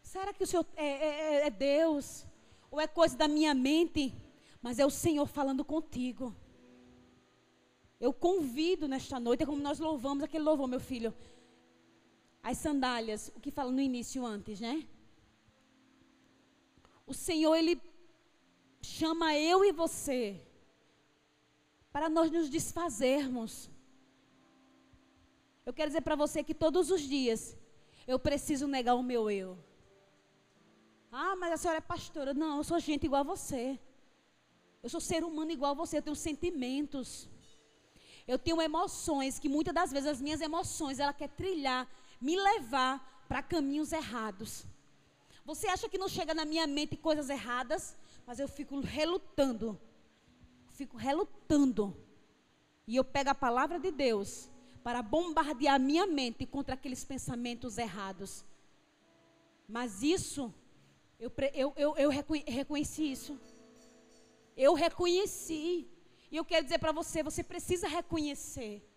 Será 0.01 0.33
que 0.33 0.43
o 0.43 0.47
Senhor 0.47 0.65
é, 0.75 0.85
é, 0.85 1.07
é, 1.07 1.47
é 1.47 1.49
Deus? 1.49 2.25
Ou 2.69 2.77
é 2.79 2.87
coisa 2.87 3.15
da 3.15 3.25
minha 3.25 3.53
mente? 3.53 4.13
Mas 4.61 4.79
é 4.79 4.85
o 4.85 4.89
Senhor 4.89 5.25
falando 5.25 5.63
contigo. 5.63 6.35
Eu 8.01 8.11
convido 8.11 8.85
nesta 8.93 9.17
noite, 9.19 9.43
é 9.43 9.45
como 9.45 9.61
nós 9.61 9.79
louvamos 9.79 10.23
aquele 10.23 10.43
louvor, 10.43 10.67
meu 10.67 10.81
filho. 10.91 11.13
As 12.43 12.57
sandálias, 12.57 13.31
o 13.35 13.39
que 13.39 13.51
fala 13.51 13.71
no 13.71 13.79
início 13.79 14.25
antes, 14.25 14.59
né? 14.59 14.75
O 17.05 17.13
Senhor, 17.13 17.55
Ele 17.55 17.79
chama 18.81 19.37
eu 19.37 19.63
e 19.63 19.71
você 19.71 20.41
para 21.93 22.09
nós 22.09 22.31
nos 22.31 22.49
desfazermos 22.49 23.69
eu 25.65 25.73
quero 25.73 25.89
dizer 25.89 26.01
para 26.01 26.15
você 26.15 26.43
que 26.43 26.53
todos 26.53 26.89
os 26.89 27.01
dias 27.01 27.55
eu 28.07 28.17
preciso 28.17 28.67
negar 28.67 28.95
o 28.95 29.03
meu 29.03 29.29
eu. 29.29 29.57
Ah, 31.11 31.35
mas 31.35 31.53
a 31.53 31.57
senhora 31.57 31.77
é 31.77 31.81
pastora. 31.81 32.33
Não, 32.33 32.57
eu 32.57 32.63
sou 32.63 32.79
gente 32.79 33.05
igual 33.05 33.21
a 33.21 33.23
você. 33.23 33.79
Eu 34.81 34.89
sou 34.89 34.99
ser 34.99 35.23
humano 35.23 35.51
igual 35.51 35.71
a 35.71 35.75
você, 35.75 35.97
eu 35.97 36.01
tenho 36.01 36.15
sentimentos. 36.15 37.29
Eu 38.31 38.39
tenho 38.39 38.61
emoções 38.61 39.37
que 39.37 39.49
muitas 39.49 39.73
das 39.73 39.91
vezes 39.91 40.07
as 40.07 40.21
minhas 40.21 40.39
emoções, 40.39 40.99
ela 40.99 41.11
quer 41.11 41.27
trilhar, 41.27 41.85
me 42.21 42.33
levar 42.49 43.25
para 43.27 43.43
caminhos 43.43 43.91
errados. 43.91 44.65
Você 45.43 45.67
acha 45.67 45.89
que 45.89 45.97
não 45.97 46.07
chega 46.07 46.33
na 46.33 46.45
minha 46.45 46.65
mente 46.65 46.95
coisas 46.95 47.29
erradas, 47.29 47.93
mas 48.25 48.39
eu 48.39 48.47
fico 48.47 48.79
relutando. 48.79 49.77
Fico 50.69 50.95
relutando. 50.95 51.93
E 52.87 52.95
eu 52.95 53.03
pego 53.03 53.31
a 53.31 53.35
palavra 53.35 53.77
de 53.77 53.91
Deus 53.91 54.49
para 54.81 55.01
bombardear 55.01 55.77
minha 55.77 56.07
mente 56.07 56.45
contra 56.45 56.75
aqueles 56.75 57.03
pensamentos 57.03 57.77
errados. 57.77 58.45
Mas 59.67 60.01
isso, 60.01 60.53
eu, 61.19 61.29
eu, 61.53 61.73
eu, 61.75 61.97
eu 61.97 62.09
reconheci 62.09 63.11
isso. 63.11 63.37
Eu 64.55 64.73
reconheci. 64.73 65.90
E 66.31 66.37
eu 66.37 66.45
quero 66.45 66.63
dizer 66.63 66.79
para 66.79 66.93
você, 66.93 67.21
você 67.21 67.43
precisa 67.43 67.87
reconhecer. 67.87 68.87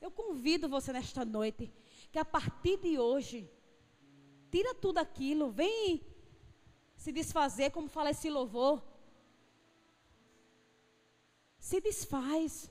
Eu 0.00 0.10
convido 0.10 0.68
você 0.68 0.92
nesta 0.92 1.24
noite 1.24 1.72
que 2.12 2.18
a 2.18 2.24
partir 2.24 2.76
de 2.78 2.98
hoje, 2.98 3.50
tira 4.50 4.72
tudo 4.74 4.98
aquilo, 4.98 5.50
vem 5.50 6.06
se 6.96 7.10
desfazer, 7.10 7.70
como 7.70 7.88
fala 7.88 8.10
esse 8.10 8.30
louvor. 8.30 8.82
Se 11.58 11.80
desfaz. 11.80 12.70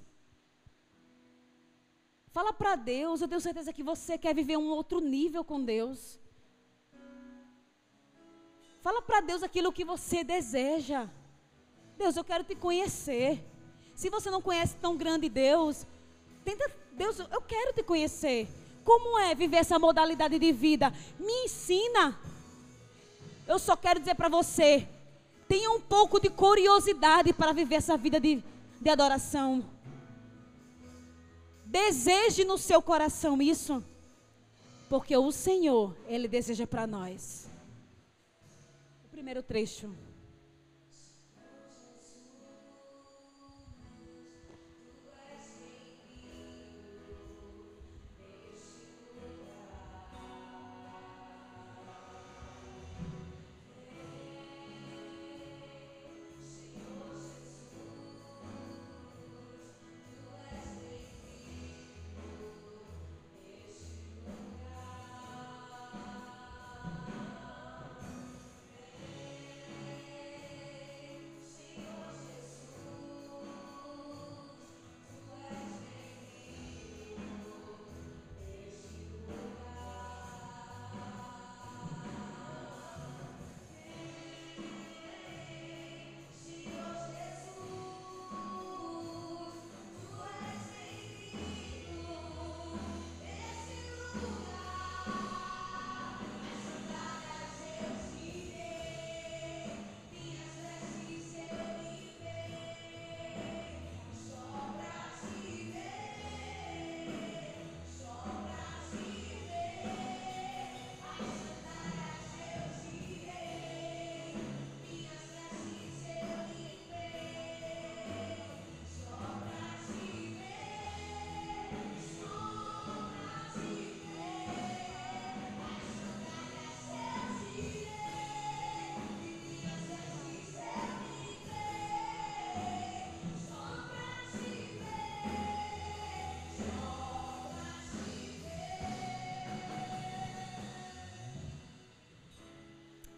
Fala 2.30 2.54
para 2.54 2.76
Deus, 2.76 3.20
eu 3.20 3.28
tenho 3.28 3.42
certeza 3.42 3.74
que 3.74 3.84
você 3.84 4.18
quer 4.18 4.34
viver 4.34 4.58
um 4.58 4.70
outro 4.70 5.00
nível 5.00 5.44
com 5.44 5.64
Deus. 5.64 6.20
Fala 8.82 9.02
para 9.02 9.22
Deus 9.22 9.44
aquilo 9.44 9.74
que 9.74 9.86
você 9.86 10.24
deseja. 10.24 11.10
Deus, 11.98 12.16
eu 12.16 12.24
quero 12.24 12.44
te 12.44 12.56
conhecer. 12.56 13.53
Se 14.04 14.10
você 14.10 14.30
não 14.30 14.42
conhece 14.42 14.76
tão 14.82 14.98
grande 14.98 15.30
Deus, 15.30 15.88
tenta, 16.44 16.70
Deus, 16.92 17.20
eu 17.20 17.42
quero 17.42 17.72
te 17.72 17.82
conhecer. 17.82 18.50
Como 18.84 19.18
é 19.18 19.34
viver 19.34 19.56
essa 19.56 19.80
modalidade 19.80 20.38
de 20.38 20.52
vida? 20.52 20.92
Me 21.18 21.46
ensina. 21.46 22.20
Eu 23.48 23.58
só 23.58 23.78
quero 23.78 24.02
dizer 24.02 24.16
para 24.16 24.28
você, 24.28 24.86
tenha 25.48 25.72
um 25.72 25.80
pouco 25.80 26.20
de 26.20 26.30
curiosidade 26.30 27.32
para 27.32 27.54
viver 27.54 27.76
essa 27.76 27.96
vida 27.96 28.20
de, 28.20 28.44
de 28.82 28.90
adoração. 28.90 29.64
Deseje 31.64 32.44
no 32.44 32.58
seu 32.58 32.82
coração 32.82 33.42
isso, 33.42 33.82
porque 34.90 35.16
o 35.16 35.32
Senhor, 35.32 35.96
Ele 36.10 36.28
deseja 36.28 36.68
para 36.68 36.86
nós. 36.86 37.48
O 39.06 39.08
primeiro 39.08 39.42
trecho. 39.42 39.90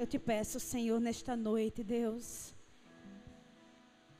Eu 0.05 0.07
te 0.07 0.19
peço, 0.19 0.59
Senhor, 0.59 1.01
nesta 1.01 1.35
noite, 1.35 1.83
Deus, 1.83 2.53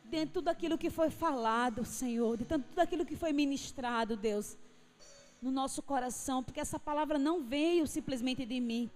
dentro 0.06 0.26
de 0.26 0.34
tudo 0.34 0.48
aquilo 0.48 0.80
que 0.80 0.90
foi 0.90 1.12
falado, 1.12 1.86
Senhor, 1.86 2.36
de 2.38 2.44
tudo 2.44 2.80
aquilo 2.80 3.06
que 3.06 3.16
foi 3.16 3.32
ministrado, 3.32 4.18
Deus, 4.18 4.58
no 5.40 5.52
nosso 5.52 5.84
coração, 5.84 6.42
porque 6.42 6.60
essa 6.60 6.80
palavra 6.80 7.20
não 7.20 7.44
veio 7.44 7.86
simplesmente 7.86 8.48
de 8.48 8.60
mim. 8.60 8.90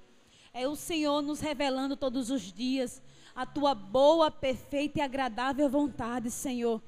É 0.51 0.67
o 0.67 0.75
Senhor 0.75 1.21
nos 1.21 1.39
revelando 1.39 1.95
todos 1.95 2.31
os 2.31 2.51
dias 2.51 3.03
a 3.35 3.45
tua 3.45 3.75
boa, 3.75 4.31
perfeita 4.31 4.97
e 4.97 5.01
agradável 5.03 5.69
vontade, 5.69 6.31
Senhor. 6.31 6.81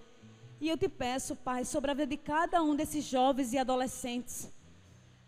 E 0.59 0.67
eu 0.67 0.79
te 0.79 0.89
peço, 0.89 1.35
Pai, 1.35 1.63
sobre 1.63 1.91
a 1.91 1.93
vida 1.93 2.07
de 2.07 2.17
cada 2.17 2.63
um 2.63 2.75
desses 2.75 3.05
jovens 3.05 3.53
e 3.53 3.59
adolescentes, 3.59 4.51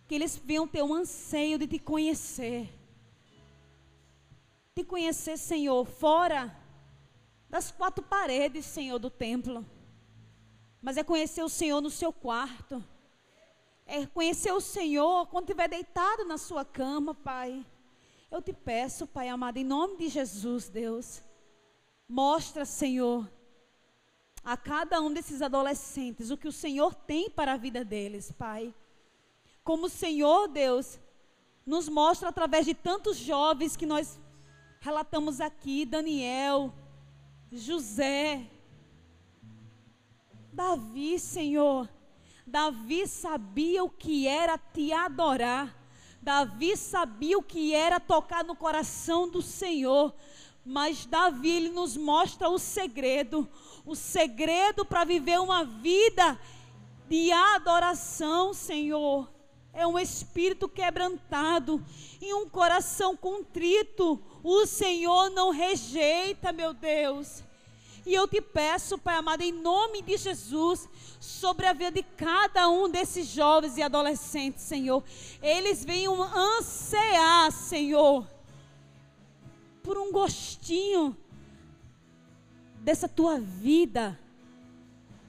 que 0.08 0.16
eles 0.16 0.36
venham 0.36 0.68
ter 0.68 0.82
um 0.82 0.96
anseio 0.96 1.60
de 1.60 1.68
te 1.68 1.78
conhecer 1.78 2.82
te 4.76 4.84
conhecer, 4.84 5.38
Senhor, 5.38 5.86
fora 5.86 6.56
das 7.48 7.70
quatro 7.70 8.04
paredes, 8.04 8.66
Senhor, 8.66 8.98
do 8.98 9.10
templo. 9.10 9.66
Mas 10.82 10.98
é 10.98 11.04
conhecer 11.04 11.44
o 11.44 11.50
Senhor 11.50 11.80
no 11.82 11.90
seu 11.90 12.12
quarto. 12.12 12.84
É 13.86 14.06
conhecer 14.08 14.52
o 14.52 14.60
Senhor 14.60 15.28
quando 15.28 15.46
estiver 15.46 15.70
deitado 15.70 16.26
na 16.26 16.38
sua 16.38 16.66
cama, 16.66 17.14
Pai. 17.14 17.64
Eu 18.32 18.42
te 18.42 18.52
peço, 18.52 19.06
Pai 19.06 19.30
amado, 19.30 19.58
em 19.58 19.64
nome 19.64 19.98
de 19.98 20.10
Jesus, 20.10 20.68
Deus. 20.70 21.22
Mostra, 22.10 22.66
Senhor, 22.66 23.30
a 24.44 24.58
cada 24.58 25.00
um 25.00 25.14
desses 25.14 25.42
adolescentes 25.42 26.32
o 26.32 26.38
que 26.38 26.48
o 26.48 26.52
Senhor 26.52 26.96
tem 26.96 27.30
para 27.30 27.54
a 27.54 27.58
vida 27.58 27.86
deles, 27.86 28.32
Pai. 28.32 28.74
Como 29.64 29.86
o 29.86 29.90
Senhor, 29.90 30.48
Deus, 30.48 31.00
nos 31.66 31.88
mostra 31.88 32.30
através 32.30 32.66
de 32.66 32.74
tantos 32.74 33.18
jovens 33.18 33.78
que 33.78 33.86
nós 33.86 34.20
relatamos 34.84 35.40
aqui 35.40 35.86
Daniel, 35.86 36.74
José, 37.50 38.46
Davi, 40.52 41.18
Senhor. 41.18 41.88
Davi 42.46 43.08
sabia 43.08 43.82
o 43.82 43.90
que 43.90 44.28
era 44.28 44.58
te 44.58 44.92
adorar. 44.92 45.74
Davi 46.22 46.76
sabia 46.76 47.38
o 47.38 47.42
que 47.42 47.74
era 47.74 47.98
tocar 47.98 48.44
no 48.44 48.58
coração 48.58 49.30
do 49.30 49.42
Senhor. 49.42 50.14
Mas 50.66 51.06
Davi 51.06 51.50
ele 51.50 51.70
nos 51.70 51.96
mostra 51.96 52.50
o 52.50 52.60
segredo, 52.60 53.48
o 53.86 53.96
segredo 53.96 54.84
para 54.84 55.06
viver 55.06 55.40
uma 55.40 55.64
vida 55.64 56.38
de 57.08 57.32
adoração, 57.32 58.54
Senhor. 58.54 59.32
É 59.72 59.88
um 59.88 59.98
espírito 59.98 60.68
quebrantado 60.68 61.82
e 62.22 62.34
um 62.34 62.50
coração 62.50 63.16
contrito 63.16 64.22
o 64.44 64.66
Senhor 64.66 65.30
não 65.30 65.52
rejeita, 65.52 66.52
meu 66.52 66.74
Deus. 66.74 67.42
E 68.06 68.14
eu 68.14 68.28
te 68.28 68.42
peço, 68.42 68.98
Pai 68.98 69.16
amado, 69.16 69.42
em 69.42 69.54
nome 69.54 70.02
de 70.02 70.18
Jesus, 70.18 70.90
sobre 71.20 71.66
a 71.66 71.72
vida 71.72 71.92
de 71.92 72.04
cada 72.04 72.68
um 72.68 72.90
desses 72.90 73.28
jovens 73.28 73.78
e 73.78 73.82
adolescentes, 73.82 74.64
Senhor. 74.64 75.02
Eles 75.42 75.86
venham 75.86 76.22
ansiar, 76.22 77.50
Senhor, 77.54 78.28
por 79.82 79.98
um 79.98 80.12
gostinho 80.12 81.16
dessa 82.80 83.08
tua 83.08 83.40
vida. 83.40 84.20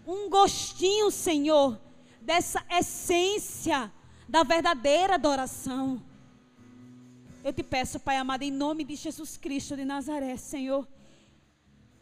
Um 0.05 0.29
gostinho, 0.29 1.12
Senhor, 1.12 1.79
dessa 2.21 2.61
essência 2.69 3.93
da 4.29 4.43
verdadeira 4.43 5.15
adoração. 5.15 6.03
Eu 7.45 7.53
te 7.53 7.62
peço, 7.62 8.01
Pai 8.01 8.16
amado, 8.16 8.42
em 8.42 8.51
nome 8.51 8.84
de 8.84 8.95
Jesus 8.97 9.36
Cristo 9.36 9.76
de 9.76 9.84
Nazaré, 9.84 10.34
Senhor, 10.34 10.88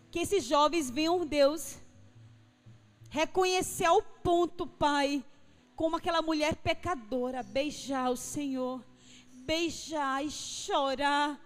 que 0.08 0.20
esses 0.20 0.44
jovens 0.44 0.88
venham, 0.88 1.26
Deus, 1.26 1.78
reconhecer 3.10 3.86
ao 3.86 4.00
ponto, 4.00 4.68
Pai, 4.68 5.24
como 5.74 5.96
aquela 5.96 6.22
mulher 6.22 6.54
pecadora, 6.54 7.42
beijar 7.42 8.12
o 8.12 8.16
Senhor, 8.16 8.84
beijar 9.44 10.24
e 10.24 10.30
chorar 10.30 11.40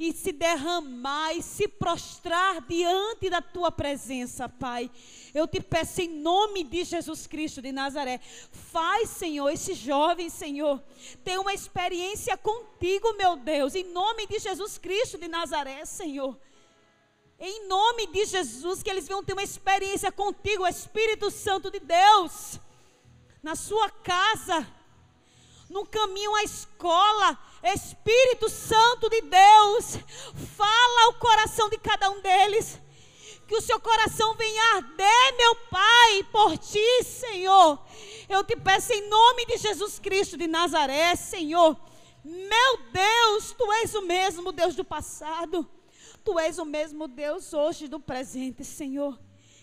e 0.00 0.14
se 0.14 0.32
derramar 0.32 1.34
e 1.34 1.42
se 1.42 1.68
prostrar 1.68 2.62
diante 2.62 3.28
da 3.28 3.42
tua 3.42 3.70
presença, 3.70 4.48
Pai. 4.48 4.90
Eu 5.34 5.46
te 5.46 5.60
peço 5.60 6.00
em 6.00 6.08
nome 6.08 6.64
de 6.64 6.84
Jesus 6.84 7.26
Cristo 7.26 7.60
de 7.60 7.70
Nazaré, 7.70 8.18
faz, 8.50 9.10
Senhor, 9.10 9.50
esse 9.50 9.74
jovem, 9.74 10.30
Senhor, 10.30 10.82
ter 11.22 11.38
uma 11.38 11.52
experiência 11.52 12.34
contigo, 12.34 13.12
meu 13.12 13.36
Deus, 13.36 13.74
em 13.74 13.84
nome 13.92 14.26
de 14.26 14.38
Jesus 14.38 14.78
Cristo 14.78 15.18
de 15.18 15.28
Nazaré, 15.28 15.84
Senhor. 15.84 16.34
Em 17.38 17.68
nome 17.68 18.06
de 18.06 18.24
Jesus, 18.24 18.82
que 18.82 18.88
eles 18.88 19.06
venham 19.06 19.22
ter 19.22 19.34
uma 19.34 19.42
experiência 19.42 20.10
contigo, 20.10 20.66
Espírito 20.66 21.30
Santo 21.30 21.70
de 21.70 21.78
Deus, 21.78 22.58
na 23.42 23.54
sua 23.54 23.90
casa 23.90 24.66
no 25.70 25.86
caminho 25.86 26.34
à 26.34 26.42
escola. 26.42 27.38
Espírito 27.62 28.48
Santo 28.48 29.08
de 29.08 29.20
Deus, 29.22 29.98
fala 30.56 31.04
ao 31.04 31.14
coração 31.14 31.68
de 31.68 31.78
cada 31.78 32.10
um 32.10 32.20
deles. 32.20 32.80
Que 33.46 33.56
o 33.56 33.60
seu 33.60 33.80
coração 33.80 34.34
venha 34.34 34.76
arder, 34.76 35.36
meu 35.36 35.56
Pai, 35.70 36.22
por 36.30 36.56
ti, 36.56 37.02
Senhor. 37.02 37.84
Eu 38.28 38.44
te 38.44 38.56
peço 38.56 38.92
em 38.92 39.08
nome 39.08 39.44
de 39.46 39.56
Jesus 39.56 39.98
Cristo 39.98 40.36
de 40.36 40.46
Nazaré, 40.46 41.16
Senhor. 41.16 41.76
Meu 42.24 42.78
Deus, 42.92 43.52
tu 43.58 43.72
és 43.72 43.94
o 43.94 44.02
mesmo 44.02 44.52
Deus 44.52 44.76
do 44.76 44.84
passado. 44.84 45.68
Tu 46.24 46.38
és 46.38 46.58
o 46.58 46.64
mesmo 46.64 47.08
Deus 47.08 47.52
hoje 47.52 47.88
do 47.88 47.98
presente, 47.98 48.64
Senhor 48.64 49.18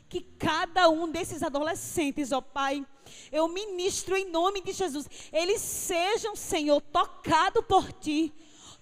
que 0.10 0.22
cada 0.22 0.90
um 0.90 1.10
desses 1.10 1.44
adolescentes, 1.44 2.32
ó 2.32 2.42
Pai, 2.42 2.86
eu 3.32 3.48
ministro 3.48 4.16
em 4.16 4.30
nome 4.30 4.62
de 4.62 4.72
Jesus, 4.72 5.10
eles 5.32 5.62
sejam, 5.62 6.36
Senhor, 6.36 6.82
tocados 6.82 7.64
por 7.66 7.92
Ti, 7.94 8.34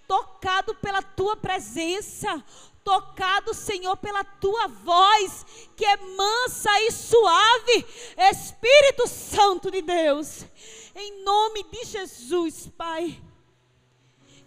tocado 0.07 0.75
pela 0.75 1.01
Tua 1.01 1.35
presença, 1.35 2.43
tocado, 2.83 3.53
Senhor, 3.53 3.97
pela 3.97 4.23
Tua 4.23 4.67
voz, 4.67 5.45
que 5.75 5.83
é 5.83 5.97
mansa 5.97 6.69
e 6.81 6.91
suave, 6.91 7.85
Espírito 8.31 9.07
Santo 9.07 9.71
de 9.71 9.81
Deus, 9.81 10.45
em 10.95 11.23
nome 11.23 11.63
de 11.63 11.83
Jesus, 11.85 12.69
Pai, 12.77 13.19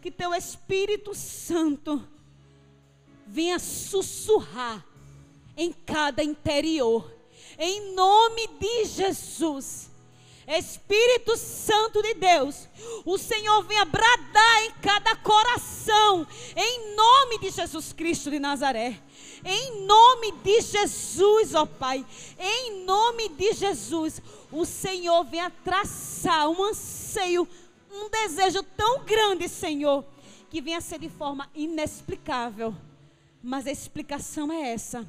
que 0.01 0.11
Teu 0.11 0.33
Espírito 0.33 1.15
Santo 1.15 2.07
venha 3.27 3.59
sussurrar 3.59 4.87
em 5.57 5.73
cada 5.73 6.23
interior. 6.23 7.18
Em 7.59 7.93
nome 7.95 8.47
de 8.59 8.85
Jesus. 8.85 9.91
Espírito 10.47 11.37
Santo 11.37 12.01
de 12.01 12.15
Deus, 12.15 12.67
o 13.05 13.19
Senhor 13.19 13.63
venha 13.65 13.85
bradar 13.85 14.63
em 14.63 14.71
cada 14.81 15.15
coração, 15.17 16.27
em 16.57 16.97
nome 16.97 17.39
de 17.39 17.51
Jesus 17.51 17.93
Cristo 17.93 18.31
de 18.31 18.39
Nazaré. 18.39 18.99
Em 19.45 19.85
nome 19.85 20.33
de 20.33 20.63
Jesus, 20.63 21.55
ó 21.55 21.67
Pai, 21.67 22.05
em 22.39 22.83
nome 22.85 23.29
de 23.29 23.53
Jesus, 23.53 24.23
o 24.51 24.65
Senhor 24.65 25.23
venha 25.25 25.51
traçar 25.51 26.49
um 26.49 26.65
anseio, 26.65 27.47
um 27.93 28.09
desejo 28.09 28.63
tão 28.63 29.05
grande, 29.05 29.51
Senhor, 29.51 30.03
que 30.49 30.63
venha 30.63 30.81
ser 30.81 30.99
de 30.99 31.11
forma 31.11 31.51
inexplicável. 31.55 32.75
Mas 33.43 33.67
a 33.67 33.71
explicação 33.71 34.51
é 34.51 34.73
essa 34.73 35.07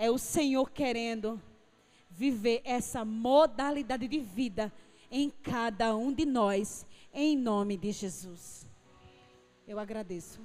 é 0.00 0.10
o 0.10 0.16
Senhor 0.16 0.70
querendo 0.70 1.38
viver 2.20 2.60
essa 2.66 3.02
modalidade 3.02 4.06
de 4.06 4.20
vida 4.20 4.70
em 5.10 5.30
cada 5.30 5.96
um 5.96 6.12
de 6.12 6.26
nós, 6.26 6.84
em 7.14 7.34
nome 7.34 7.78
de 7.78 7.92
Jesus. 7.92 8.68
Eu 9.66 9.78
agradeço. 9.78 10.38